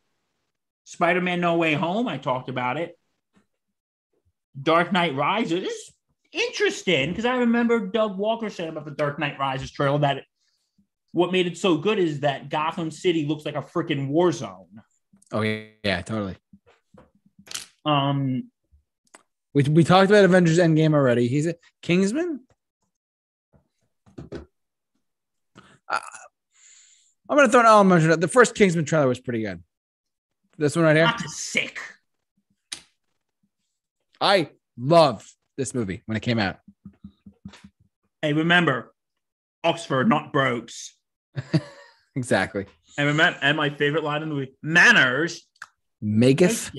Spider 0.83 1.21
Man 1.21 1.39
No 1.39 1.55
Way 1.55 1.73
Home. 1.73 2.07
I 2.07 2.17
talked 2.17 2.49
about 2.49 2.77
it. 2.77 2.97
Dark 4.61 4.91
Knight 4.91 5.15
Rises. 5.15 5.93
Interesting 6.31 7.09
because 7.09 7.25
I 7.25 7.37
remember 7.37 7.87
Doug 7.87 8.17
Walker 8.17 8.49
saying 8.49 8.69
about 8.69 8.85
the 8.85 8.91
Dark 8.91 9.19
Knight 9.19 9.39
Rises 9.39 9.71
trailer 9.71 9.99
that 9.99 10.23
what 11.11 11.31
made 11.31 11.47
it 11.47 11.57
so 11.57 11.77
good 11.77 11.97
is 11.97 12.19
that 12.21 12.49
Gotham 12.49 12.91
City 12.91 13.25
looks 13.25 13.45
like 13.45 13.55
a 13.55 13.61
freaking 13.61 14.09
war 14.09 14.31
zone. 14.31 14.81
Oh 15.31 15.41
yeah, 15.41 15.65
yeah, 15.83 16.01
totally. 16.01 16.35
Um, 17.85 18.49
We 19.53 19.63
we 19.63 19.83
talked 19.83 20.09
about 20.09 20.25
Avengers 20.25 20.59
Endgame 20.59 20.93
already. 20.93 21.27
He's 21.27 21.47
a 21.47 21.55
Kingsman. 21.81 22.41
I, 25.89 25.99
I'm 27.29 27.37
gonna 27.37 27.49
throw 27.49 27.61
an 27.61 27.65
element. 27.65 28.11
out. 28.11 28.19
The 28.21 28.27
first 28.27 28.55
Kingsman 28.55 28.85
trailer 28.85 29.07
was 29.07 29.19
pretty 29.19 29.41
good. 29.43 29.63
This 30.57 30.75
one 30.75 30.85
right 30.85 30.95
here. 30.95 31.13
sick. 31.27 31.79
I 34.21 34.49
love 34.77 35.25
this 35.57 35.73
movie 35.73 36.01
when 36.05 36.17
it 36.17 36.21
came 36.21 36.39
out. 36.39 36.57
Hey, 38.21 38.33
remember, 38.33 38.93
Oxford, 39.63 40.09
not 40.09 40.33
brogues. 40.33 40.93
Exactly. 42.15 42.65
And 42.97 43.07
remember, 43.07 43.39
and 43.41 43.57
my 43.57 43.69
favorite 43.69 44.03
line 44.03 44.23
in 44.23 44.29
the 44.29 44.35
movie: 44.35 44.55
manners. 44.61 45.45
Maketh 46.03 46.71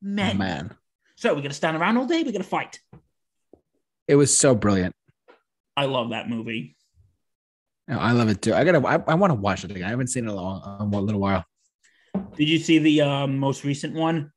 Men. 0.00 0.38
man. 0.38 0.74
So 1.16 1.34
we're 1.34 1.42
gonna 1.42 1.54
stand 1.54 1.76
around 1.76 1.96
all 1.96 2.06
day. 2.06 2.22
We're 2.22 2.32
gonna 2.32 2.44
fight. 2.44 2.80
It 4.06 4.16
was 4.16 4.36
so 4.36 4.54
brilliant. 4.54 4.94
I 5.76 5.84
love 5.84 6.10
that 6.10 6.28
movie. 6.28 6.76
No, 7.86 7.98
I 7.98 8.12
love 8.12 8.28
it 8.28 8.42
too. 8.42 8.54
I 8.54 8.64
gotta. 8.64 8.86
I, 8.86 9.02
I 9.06 9.14
want 9.14 9.30
to 9.30 9.34
watch 9.34 9.64
it 9.64 9.70
again. 9.70 9.84
I 9.84 9.90
haven't 9.90 10.08
seen 10.08 10.24
it 10.24 10.30
in 10.30 10.36
a, 10.36 10.36
long, 10.36 10.92
a 10.92 11.00
little 11.00 11.20
while. 11.20 11.44
Did 12.36 12.48
you 12.48 12.58
see 12.58 12.78
the 12.78 13.02
um, 13.02 13.38
most 13.38 13.64
recent 13.64 13.94
one? 13.94 14.32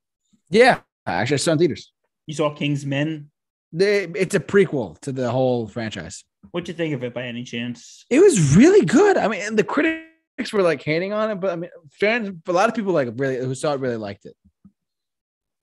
Yeah, 0.49 0.79
actually, 1.05 1.35
I 1.35 1.37
saw 1.37 1.51
in 1.53 1.57
theaters. 1.57 1.91
You 2.27 2.33
saw 2.33 2.53
King's 2.53 2.85
Men. 2.85 3.29
They, 3.73 4.03
it's 4.03 4.35
a 4.35 4.39
prequel 4.39 4.99
to 5.01 5.11
the 5.11 5.31
whole 5.31 5.67
franchise. 5.67 6.23
What'd 6.51 6.67
you 6.67 6.73
think 6.73 6.93
of 6.93 7.03
it 7.03 7.13
by 7.13 7.23
any 7.23 7.43
chance? 7.43 8.05
It 8.09 8.19
was 8.19 8.55
really 8.55 8.85
good. 8.85 9.17
I 9.17 9.27
mean, 9.27 9.41
and 9.41 9.57
the 9.57 9.63
critics 9.63 10.10
were 10.51 10.61
like 10.61 10.81
hating 10.81 11.13
on 11.13 11.31
it, 11.31 11.35
but 11.39 11.51
I 11.51 11.55
mean, 11.55 11.69
fans, 11.99 12.29
a 12.47 12.51
lot 12.51 12.69
of 12.69 12.75
people 12.75 12.93
like 12.93 13.09
really 13.15 13.37
who 13.37 13.53
saw 13.55 13.73
it 13.73 13.79
really 13.79 13.97
liked 13.97 14.25
it. 14.25 14.35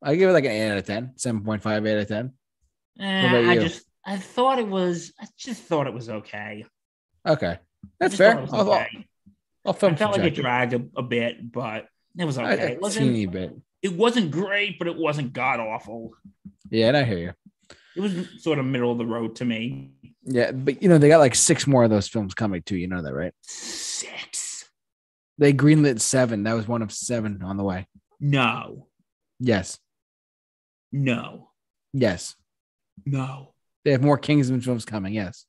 I 0.03 0.15
give 0.15 0.31
it 0.31 0.33
like 0.33 0.45
an 0.45 0.53
8 0.53 0.71
out 0.71 0.79
of 0.79 0.87
10, 0.87 1.15
7.5 1.17 1.67
out 1.67 1.99
of 1.99 2.09
10. 2.09 2.33
Eh, 3.01 3.23
What 3.23 3.41
about 3.41 3.51
I 3.51 3.59
just 3.59 3.85
I 4.07 4.17
thought 4.17 4.59
it 4.59 4.69
was 4.69 5.13
I 5.21 5.27
just 5.37 5.63
thought 5.65 5.87
it 5.87 5.93
was 5.95 6.09
okay. 6.09 6.65
Okay. 7.27 7.59
That's 8.01 8.15
fair. 8.17 8.41
was 8.41 8.53
I'll, 8.53 8.61
I'll, 8.73 8.81
okay. 8.81 9.07
I'll 9.67 9.73
I 9.73 9.95
felt 9.95 10.13
like 10.17 10.25
it 10.25 10.35
dragged 10.35 10.73
a, 10.75 10.83
a 10.97 11.03
bit, 11.03 11.51
but 11.53 11.87
it 12.17 12.25
was 12.25 12.39
okay. 12.39 12.53
a 12.53 12.69
It 12.73 12.81
wasn't 12.81 13.07
teeny 13.07 13.27
bit. 13.27 13.55
it 13.83 13.93
wasn't 13.93 14.31
great, 14.31 14.79
but 14.79 14.87
it 14.89 14.97
wasn't 14.97 15.33
god 15.33 15.61
awful. 15.61 16.13
Yeah, 16.71 16.89
and 16.89 16.97
I 16.97 17.05
hear 17.05 17.19
you. 17.19 17.33
It 17.97 18.01
was 18.01 18.43
sort 18.43 18.59
of 18.61 18.65
middle 18.67 18.93
of 18.93 18.99
the 18.99 19.07
road 19.07 19.37
to 19.37 19.45
me. 19.45 19.91
Yeah, 20.25 20.53
but 20.53 20.83
you 20.83 20.89
know, 20.89 20.99
they 20.99 21.09
got 21.09 21.19
like 21.19 21.35
six 21.35 21.67
more 21.67 21.85
of 21.85 21.91
those 21.91 22.07
films 22.07 22.35
coming 22.35 22.63
too. 22.63 22.77
You 22.77 22.87
know 22.87 23.03
that, 23.03 23.13
right? 23.15 23.33
Six. 23.43 24.48
They 25.39 25.53
greenlit 25.53 26.01
seven. 26.01 26.43
That 26.43 26.55
was 26.55 26.67
one 26.69 26.83
of 26.83 26.93
seven 26.93 27.43
on 27.43 27.57
the 27.57 27.65
way. 27.65 27.87
No. 28.21 28.89
Yes. 29.39 29.79
No. 30.91 31.51
Yes. 31.93 32.35
No. 33.07 33.55
They 33.85 33.93
have 33.93 34.03
more 34.03 34.19
Kingsman 34.19 34.61
films 34.61 34.85
coming. 34.85 35.15
Yes. 35.15 35.45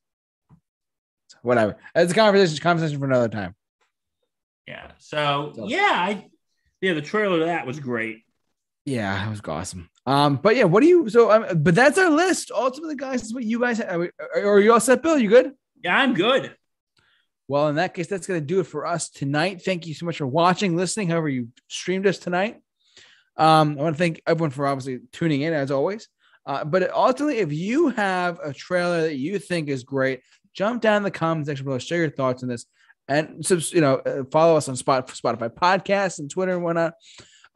Whatever. 1.42 1.76
It's 1.94 2.12
a 2.12 2.14
conversation, 2.14 2.62
conversation 2.62 2.98
for 2.98 3.06
another 3.06 3.28
time. 3.28 3.54
Yeah. 4.66 4.92
So 4.98 5.52
yeah, 5.66 5.92
I 5.92 6.26
yeah, 6.80 6.92
the 6.92 7.02
trailer 7.02 7.40
to 7.40 7.44
that 7.46 7.66
was 7.66 7.80
great. 7.80 8.22
Yeah, 8.84 9.26
it 9.26 9.30
was 9.30 9.40
awesome. 9.46 9.90
Um, 10.06 10.36
but 10.36 10.56
yeah, 10.56 10.64
what 10.64 10.80
do 10.80 10.86
you? 10.86 11.08
So, 11.08 11.30
um, 11.30 11.62
but 11.62 11.74
that's 11.74 11.98
our 11.98 12.10
list. 12.10 12.50
Ultimately, 12.50 12.96
guys, 12.96 13.22
is 13.22 13.34
what 13.34 13.44
you 13.44 13.60
guys 13.60 13.80
are, 13.80 13.98
we- 13.98 14.10
are 14.34 14.60
you 14.60 14.72
all 14.72 14.80
set, 14.80 15.02
Bill? 15.02 15.18
You 15.18 15.28
good? 15.28 15.52
Yeah, 15.82 15.98
I'm 15.98 16.14
good. 16.14 16.54
Well, 17.50 17.66
in 17.66 17.74
that 17.74 17.94
case, 17.94 18.06
that's 18.06 18.28
going 18.28 18.38
to 18.38 18.46
do 18.46 18.60
it 18.60 18.68
for 18.68 18.86
us 18.86 19.10
tonight. 19.10 19.62
Thank 19.62 19.84
you 19.84 19.92
so 19.92 20.06
much 20.06 20.18
for 20.18 20.26
watching, 20.28 20.76
listening, 20.76 21.08
however 21.08 21.28
you 21.28 21.48
streamed 21.66 22.06
us 22.06 22.16
tonight. 22.16 22.60
Um, 23.36 23.76
I 23.76 23.82
want 23.82 23.96
to 23.96 23.98
thank 23.98 24.22
everyone 24.24 24.52
for 24.52 24.68
obviously 24.68 25.00
tuning 25.10 25.40
in 25.40 25.52
as 25.52 25.72
always. 25.72 26.06
Uh, 26.46 26.64
but 26.64 26.92
ultimately, 26.94 27.38
if 27.38 27.52
you 27.52 27.88
have 27.88 28.38
a 28.38 28.52
trailer 28.52 29.00
that 29.00 29.16
you 29.16 29.40
think 29.40 29.68
is 29.68 29.82
great, 29.82 30.20
jump 30.54 30.80
down 30.80 30.98
in 30.98 31.02
the 31.02 31.10
comments 31.10 31.48
section 31.48 31.64
below, 31.64 31.80
share 31.80 31.98
your 31.98 32.10
thoughts 32.10 32.44
on 32.44 32.48
this, 32.48 32.66
and 33.08 33.44
you 33.72 33.80
know 33.80 33.96
uh, 33.96 34.22
follow 34.30 34.56
us 34.56 34.68
on 34.68 34.76
Spot 34.76 35.08
Spotify 35.08 35.50
podcasts 35.50 36.20
and 36.20 36.30
Twitter 36.30 36.54
and 36.54 36.62
whatnot. 36.62 36.94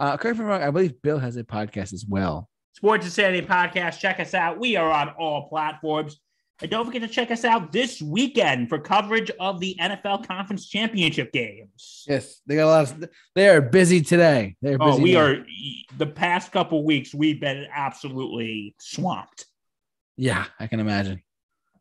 Uh, 0.00 0.16
correct 0.16 0.38
me 0.38 0.44
if 0.44 0.46
I'm 0.46 0.46
wrong. 0.46 0.62
I 0.64 0.72
believe 0.72 1.00
Bill 1.02 1.20
has 1.20 1.36
a 1.36 1.44
podcast 1.44 1.92
as 1.92 2.04
well. 2.04 2.48
Sports 2.72 3.04
Insanity 3.04 3.46
Podcast. 3.46 4.00
Check 4.00 4.18
us 4.18 4.34
out. 4.34 4.58
We 4.58 4.74
are 4.74 4.90
on 4.90 5.10
all 5.10 5.48
platforms. 5.48 6.18
And 6.62 6.70
don't 6.70 6.86
forget 6.86 7.02
to 7.02 7.08
check 7.08 7.32
us 7.32 7.44
out 7.44 7.72
this 7.72 8.00
weekend 8.00 8.68
for 8.68 8.78
coverage 8.78 9.30
of 9.40 9.58
the 9.58 9.76
NFL 9.80 10.26
Conference 10.26 10.68
Championship 10.68 11.32
games. 11.32 12.04
Yes, 12.08 12.40
they 12.46 12.54
got 12.54 12.64
a 12.64 12.70
lot. 12.70 12.82
Of, 12.84 13.10
they 13.34 13.48
are 13.48 13.60
busy 13.60 14.00
today. 14.00 14.56
They're 14.62 14.78
busy. 14.78 14.90
Oh, 14.90 15.02
we 15.02 15.14
now. 15.14 15.20
are 15.20 15.46
the 15.98 16.06
past 16.06 16.52
couple 16.52 16.84
weeks, 16.84 17.12
we've 17.12 17.40
been 17.40 17.66
absolutely 17.74 18.76
swamped. 18.78 19.46
Yeah, 20.16 20.44
I 20.60 20.68
can 20.68 20.78
imagine. 20.78 21.22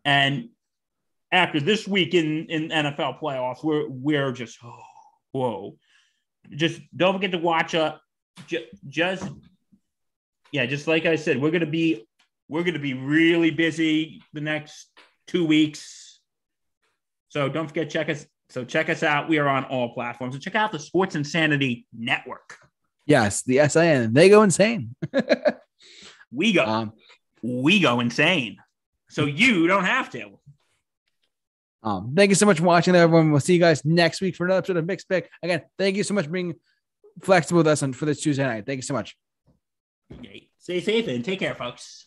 And 0.06 0.50
after 1.32 1.60
this 1.60 1.88
week 1.88 2.16
in, 2.16 2.48
in 2.48 2.70
NFL 2.70 3.20
playoffs, 3.20 3.64
we're 3.64 3.88
we're 3.88 4.32
just 4.32 4.58
oh, 4.64 4.80
whoa. 5.34 5.78
Just 6.50 6.82
don't 6.96 7.14
forget 7.14 7.32
to 7.32 7.38
watch 7.38 7.76
uh 7.76 7.98
ju- 8.48 8.66
just 8.90 9.30
yeah, 10.52 10.66
just 10.66 10.88
like 10.88 11.06
I 11.06 11.16
said, 11.16 11.40
we're 11.40 11.52
gonna 11.52 11.66
be 11.68 12.08
we're 12.48 12.64
gonna 12.64 12.80
be 12.80 12.94
really 12.94 13.52
busy 13.52 14.22
the 14.34 14.42
next 14.42 14.90
two 15.28 15.46
weeks. 15.46 16.20
So 17.30 17.50
don't 17.50 17.68
forget 17.68 17.90
check 17.90 18.10
us 18.10 18.26
so 18.50 18.64
check 18.64 18.90
us 18.90 19.02
out. 19.02 19.30
We 19.30 19.40
are 19.40 19.48
on 19.48 19.66
all 19.66 19.94
platforms. 19.94 20.36
And 20.36 20.44
check 20.44 20.56
out 20.56 20.72
the 20.72 20.80
Sports 20.80 21.16
Insanity 21.16 21.88
Network. 21.92 22.58
Yes, 23.06 23.42
the 23.42 23.68
SIN. 23.68 24.14
They 24.14 24.30
go 24.30 24.44
insane. 24.44 24.96
We 26.34 26.52
go 26.54 26.66
um, 26.66 26.94
we 27.42 27.80
go 27.80 28.00
insane. 28.00 28.58
So 29.10 29.26
you 29.26 29.68
don't 29.68 29.86
have 29.86 30.10
to. 30.12 30.40
um, 31.84 32.14
thank 32.16 32.30
you 32.30 32.36
so 32.36 32.48
much 32.48 32.58
for 32.58 32.66
watching, 32.66 32.96
everyone. 32.96 33.32
We'll 33.32 33.40
see 33.40 33.54
you 33.54 33.60
guys 33.60 33.86
next 33.86 34.22
week 34.22 34.36
for 34.36 34.46
another 34.46 34.60
episode 34.60 34.78
of 34.78 34.86
Mixed 34.86 35.08
Bag. 35.08 35.28
Again, 35.44 35.62
thank 35.78 35.96
you 35.96 36.04
so 36.04 36.16
much 36.16 36.26
for 36.26 36.32
being 36.32 36.56
flexible 37.22 37.60
with 37.60 37.68
us 37.68 37.84
on 37.84 37.94
for 37.94 38.06
this 38.06 38.22
Tuesday 38.22 38.44
night. 38.44 38.66
Thank 38.66 38.78
you 38.78 38.84
so 38.84 38.96
much. 38.96 39.16
Stay 40.58 40.82
safe 40.82 41.08
and 41.08 41.24
take 41.24 41.40
care, 41.40 41.54
folks. 41.54 42.03